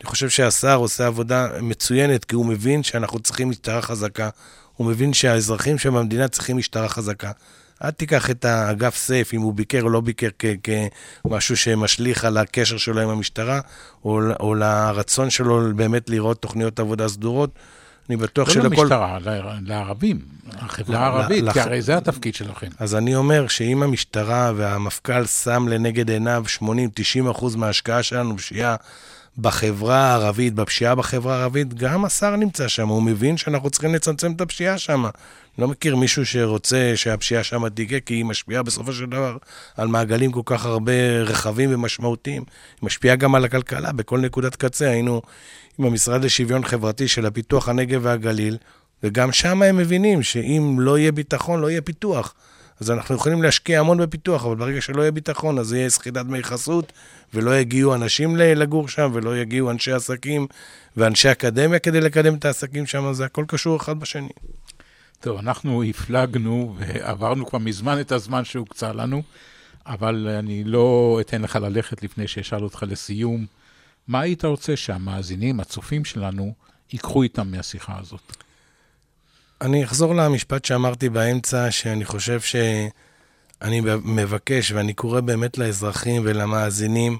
אני 0.00 0.06
חושב 0.06 0.28
שהשר 0.28 0.76
עושה 0.76 1.06
עבודה 1.06 1.48
מצוינת, 1.62 2.24
כי 2.24 2.34
הוא 2.34 2.46
מבין 2.46 2.82
שאנחנו 2.82 3.18
צריכים 3.18 3.50
משטרה 3.50 3.82
חזקה. 3.82 4.28
הוא 4.76 4.86
מבין 4.86 5.12
שהאזרחים 5.12 5.78
שבמדינה 5.78 6.28
צריכים 6.28 6.56
משטרה 6.56 6.88
חזקה. 6.88 7.30
אל 7.84 7.90
תיקח 7.90 8.30
את 8.30 8.44
האגף 8.44 8.96
סייף, 8.96 9.34
אם 9.34 9.40
הוא 9.40 9.54
ביקר 9.54 9.82
או 9.82 9.88
לא 9.88 10.00
ביקר, 10.00 10.28
כמשהו 11.24 11.56
שמשליך 11.56 12.24
על 12.24 12.36
הקשר 12.36 12.76
שלו 12.76 13.00
עם 13.00 13.08
המשטרה, 13.08 13.60
או, 14.04 14.20
או 14.40 14.54
לרצון 14.54 15.30
שלו 15.30 15.60
באמת 15.76 16.10
לראות 16.10 16.42
תוכניות 16.42 16.80
עבודה 16.80 17.08
סדורות. 17.08 17.50
אני 18.10 18.16
בטוח 18.16 18.48
לא 18.48 18.54
שלכל... 18.54 18.66
למשטרה, 18.82 19.18
ל- 19.18 19.58
לערבים, 19.66 20.20
החברה 20.58 20.98
הערבית, 20.98 21.44
כי 21.52 21.60
הרי 21.60 21.82
זה 21.82 21.96
התפקיד 21.96 22.34
שלכם. 22.34 22.66
אז 22.78 22.94
אני 22.94 23.14
אומר 23.14 23.48
שאם 23.48 23.82
המשטרה 23.82 24.52
והמפכ"ל 24.56 25.26
שם 25.26 25.68
לנגד 25.68 26.10
עיניו 26.10 26.44
80-90 26.62 26.62
אחוז 27.30 27.56
מההשקעה 27.56 28.02
שלנו 28.02 28.36
בפשיעה 28.36 28.76
בחברה 29.38 29.98
הערבית, 29.98 30.54
בפשיעה 30.54 30.94
בחברה 30.94 31.36
הערבית, 31.36 31.74
גם 31.74 32.04
השר 32.04 32.36
נמצא 32.36 32.68
שם, 32.68 32.88
הוא 32.88 33.02
מבין 33.02 33.36
שאנחנו 33.36 33.70
צריכים 33.70 33.94
לצמצם 33.94 34.32
את 34.32 34.40
הפשיעה 34.40 34.78
שם. 34.78 35.04
לא 35.58 35.68
מכיר 35.68 35.96
מישהו 35.96 36.26
שרוצה 36.26 36.92
שהפשיעה 36.94 37.44
שם 37.44 37.68
תיגע, 37.68 38.00
כי 38.00 38.14
היא 38.14 38.24
משפיעה 38.24 38.62
בסופו 38.62 38.92
של 38.92 39.06
דבר 39.06 39.36
על 39.76 39.88
מעגלים 39.88 40.32
כל 40.32 40.42
כך 40.44 40.66
הרבה 40.66 41.22
רחבים 41.22 41.74
ומשמעותיים. 41.74 42.42
היא 42.80 42.86
משפיעה 42.86 43.16
גם 43.16 43.34
על 43.34 43.44
הכלכלה 43.44 43.92
בכל 43.92 44.20
נקודת 44.20 44.56
קצה. 44.56 44.90
היינו 44.90 45.22
עם 45.78 45.84
המשרד 45.84 46.24
לשוויון 46.24 46.64
חברתי 46.64 47.08
של 47.08 47.26
הפיתוח 47.26 47.68
הנגב 47.68 48.00
והגליל, 48.04 48.56
וגם 49.02 49.32
שם 49.32 49.62
הם 49.62 49.76
מבינים 49.76 50.22
שאם 50.22 50.76
לא 50.78 50.98
יהיה 50.98 51.12
ביטחון, 51.12 51.60
לא 51.60 51.70
יהיה 51.70 51.82
פיתוח. 51.82 52.34
אז 52.80 52.90
אנחנו 52.90 53.14
יכולים 53.14 53.42
להשקיע 53.42 53.80
המון 53.80 53.98
בפיתוח, 53.98 54.44
אבל 54.44 54.56
ברגע 54.56 54.80
שלא 54.80 55.02
יהיה 55.02 55.10
ביטחון, 55.10 55.58
אז 55.58 55.72
יהיה 55.72 55.90
סחיטת 55.90 56.16
דמי 56.16 56.42
חסות, 56.42 56.92
ולא 57.34 57.58
יגיעו 57.58 57.94
אנשים 57.94 58.36
לגור 58.36 58.88
שם, 58.88 59.10
ולא 59.14 59.38
יגיעו 59.38 59.70
אנשי 59.70 59.92
עסקים 59.92 60.46
ואנשי 60.96 61.32
אקדמיה 61.32 61.78
כדי 61.78 62.00
לקדם 62.00 62.34
את 62.34 62.44
העסקים 62.44 62.86
שם, 62.86 63.12
זה 63.12 63.24
הכל 63.24 63.44
קשור 63.48 63.76
אחד 63.76 64.00
בשני. 64.00 64.28
טוב, 65.20 65.38
אנחנו 65.38 65.82
הפלגנו 65.82 66.74
ועברנו 66.78 67.46
כבר 67.46 67.58
מזמן 67.58 68.00
את 68.00 68.12
הזמן 68.12 68.44
שהוקצה 68.44 68.92
לנו, 68.92 69.22
אבל 69.86 70.28
אני 70.38 70.64
לא 70.64 71.18
אתן 71.20 71.42
לך 71.42 71.56
ללכת 71.56 72.02
לפני 72.02 72.28
שאשאל 72.28 72.64
אותך 72.64 72.84
לסיום. 72.88 73.46
מה 74.08 74.20
היית 74.20 74.44
רוצה 74.44 74.76
שהמאזינים, 74.76 75.60
הצופים 75.60 76.04
שלנו, 76.04 76.54
ייקחו 76.92 77.22
איתם 77.22 77.50
מהשיחה 77.50 77.98
הזאת? 77.98 78.36
אני 79.60 79.84
אחזור 79.84 80.14
למשפט 80.14 80.64
שאמרתי 80.64 81.08
באמצע, 81.08 81.70
שאני 81.70 82.04
חושב 82.04 82.40
שאני 82.40 83.80
מבקש, 84.04 84.72
ואני 84.72 84.94
קורא 84.94 85.20
באמת 85.20 85.58
לאזרחים 85.58 86.22
ולמאזינים, 86.24 87.18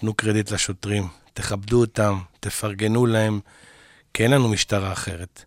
תנו 0.00 0.14
קרדיט 0.14 0.50
לשוטרים, 0.50 1.08
תכבדו 1.34 1.80
אותם, 1.80 2.18
תפרגנו 2.40 3.06
להם, 3.06 3.40
כי 4.14 4.22
אין 4.22 4.30
לנו 4.30 4.48
משטרה 4.48 4.92
אחרת. 4.92 5.44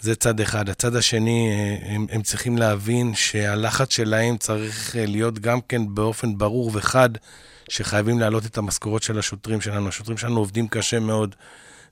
זה 0.00 0.14
צד 0.14 0.40
אחד. 0.40 0.68
הצד 0.68 0.96
השני, 0.96 1.50
אה, 1.50 1.94
הם, 1.94 2.06
הם 2.10 2.22
צריכים 2.22 2.58
להבין 2.58 3.14
שהלחץ 3.14 3.92
שלהם 3.92 4.36
צריך 4.36 4.96
אה, 4.96 5.06
להיות 5.06 5.38
גם 5.38 5.60
כן 5.60 5.94
באופן 5.94 6.38
ברור 6.38 6.70
וחד, 6.74 7.10
שחייבים 7.68 8.18
להעלות 8.18 8.46
את 8.46 8.58
המשכורות 8.58 9.02
של 9.02 9.18
השוטרים 9.18 9.60
שלנו. 9.60 9.88
השוטרים 9.88 10.18
שלנו 10.18 10.38
עובדים 10.38 10.68
קשה 10.68 11.00
מאוד, 11.00 11.34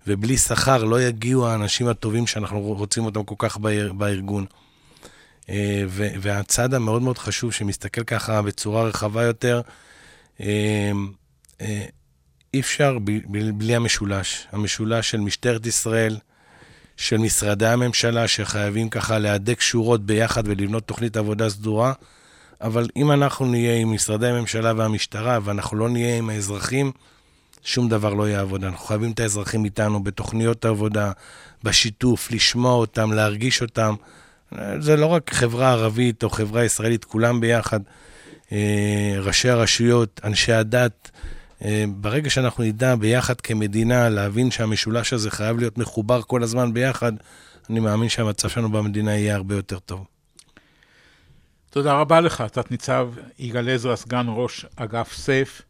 ובלי 0.06 0.38
שכר 0.38 0.84
לא 0.84 1.02
יגיעו 1.02 1.48
האנשים 1.48 1.88
הטובים 1.88 2.26
שאנחנו 2.26 2.60
רוצים 2.60 3.04
אותם 3.04 3.24
כל 3.24 3.34
כך 3.38 3.56
באר, 3.56 3.92
בארגון. 3.92 4.46
אה, 5.48 5.84
והצד 6.20 6.74
המאוד 6.74 7.02
מאוד 7.02 7.18
חשוב, 7.18 7.52
שמסתכל 7.52 8.04
ככה 8.04 8.42
בצורה 8.42 8.82
רחבה 8.82 9.22
יותר, 9.22 9.60
אה, 10.40 10.92
אה, 11.60 11.84
אי 12.54 12.60
אפשר 12.60 12.98
בלי 13.28 13.76
המשולש. 13.76 14.46
המשולש 14.52 15.10
של 15.10 15.20
משטרת 15.20 15.66
ישראל, 15.66 16.16
של 16.96 17.18
משרדי 17.18 17.66
הממשלה, 17.66 18.28
שחייבים 18.28 18.88
ככה 18.88 19.18
להדק 19.18 19.60
שורות 19.60 20.06
ביחד 20.06 20.42
ולבנות 20.46 20.86
תוכנית 20.86 21.16
עבודה 21.16 21.50
סדורה. 21.50 21.92
אבל 22.60 22.88
אם 22.96 23.10
אנחנו 23.10 23.46
נהיה 23.46 23.76
עם 23.76 23.92
משרדי 23.92 24.28
הממשלה 24.28 24.72
והמשטרה, 24.76 25.38
ואנחנו 25.44 25.76
לא 25.76 25.88
נהיה 25.88 26.18
עם 26.18 26.30
האזרחים, 26.30 26.92
שום 27.64 27.88
דבר 27.88 28.14
לא 28.14 28.28
יעבוד. 28.28 28.64
אנחנו 28.64 28.86
חייבים 28.86 29.12
את 29.12 29.20
האזרחים 29.20 29.64
איתנו 29.64 30.04
בתוכניות 30.04 30.64
העבודה, 30.64 31.12
בשיתוף, 31.62 32.30
לשמוע 32.30 32.74
אותם, 32.74 33.12
להרגיש 33.12 33.62
אותם. 33.62 33.94
זה 34.80 34.96
לא 34.96 35.06
רק 35.06 35.34
חברה 35.34 35.70
ערבית 35.70 36.22
או 36.24 36.30
חברה 36.30 36.64
ישראלית, 36.64 37.04
כולם 37.04 37.40
ביחד. 37.40 37.80
אה, 38.52 39.16
ראשי 39.20 39.48
הרשויות, 39.48 40.20
אנשי 40.24 40.52
הדת, 40.52 41.10
אה, 41.64 41.84
ברגע 41.96 42.30
שאנחנו 42.30 42.64
נדע 42.64 42.94
ביחד 42.96 43.40
כמדינה 43.40 44.08
להבין 44.08 44.50
שהמשולש 44.50 45.12
הזה 45.12 45.30
חייב 45.30 45.58
להיות 45.58 45.78
מחובר 45.78 46.22
כל 46.22 46.42
הזמן 46.42 46.74
ביחד, 46.74 47.12
אני 47.70 47.80
מאמין 47.80 48.08
שהמצב 48.08 48.48
שלנו 48.48 48.72
במדינה 48.72 49.14
יהיה 49.14 49.34
הרבה 49.34 49.54
יותר 49.54 49.78
טוב. 49.78 50.04
תודה 51.70 51.92
רבה 51.92 52.20
לך, 52.20 52.44
תת-ניצב 52.52 53.10
יגאל 53.38 53.68
עזרא, 53.68 53.96
סגן 53.96 54.26
ראש 54.28 54.66
אגף 54.76 55.12
סייף. 55.12 55.62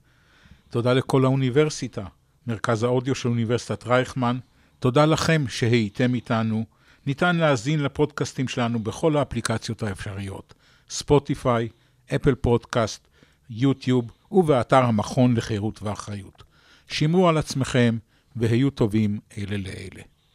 תודה 0.74 0.92
לכל 0.92 1.24
האוניברסיטה, 1.24 2.04
מרכז 2.46 2.82
האודיו 2.82 3.14
של 3.14 3.28
אוניברסיטת 3.28 3.86
רייכמן. 3.86 4.38
תודה 4.78 5.06
לכם 5.06 5.44
שהייתם 5.48 6.14
איתנו. 6.14 6.64
ניתן 7.06 7.36
להאזין 7.36 7.82
לפודקאסטים 7.82 8.48
שלנו 8.48 8.78
בכל 8.78 9.16
האפליקציות 9.16 9.82
האפשריות, 9.82 10.54
ספוטיפיי, 10.90 11.68
אפל 12.14 12.34
פודקאסט, 12.34 13.08
יוטיוב 13.50 14.10
ובאתר 14.30 14.82
המכון 14.84 15.36
לחירות 15.36 15.82
ואחריות. 15.82 16.42
שמרו 16.86 17.28
על 17.28 17.38
עצמכם 17.38 17.98
והיו 18.36 18.70
טובים 18.70 19.20
אלה 19.38 19.56
לאלה. 19.56 20.02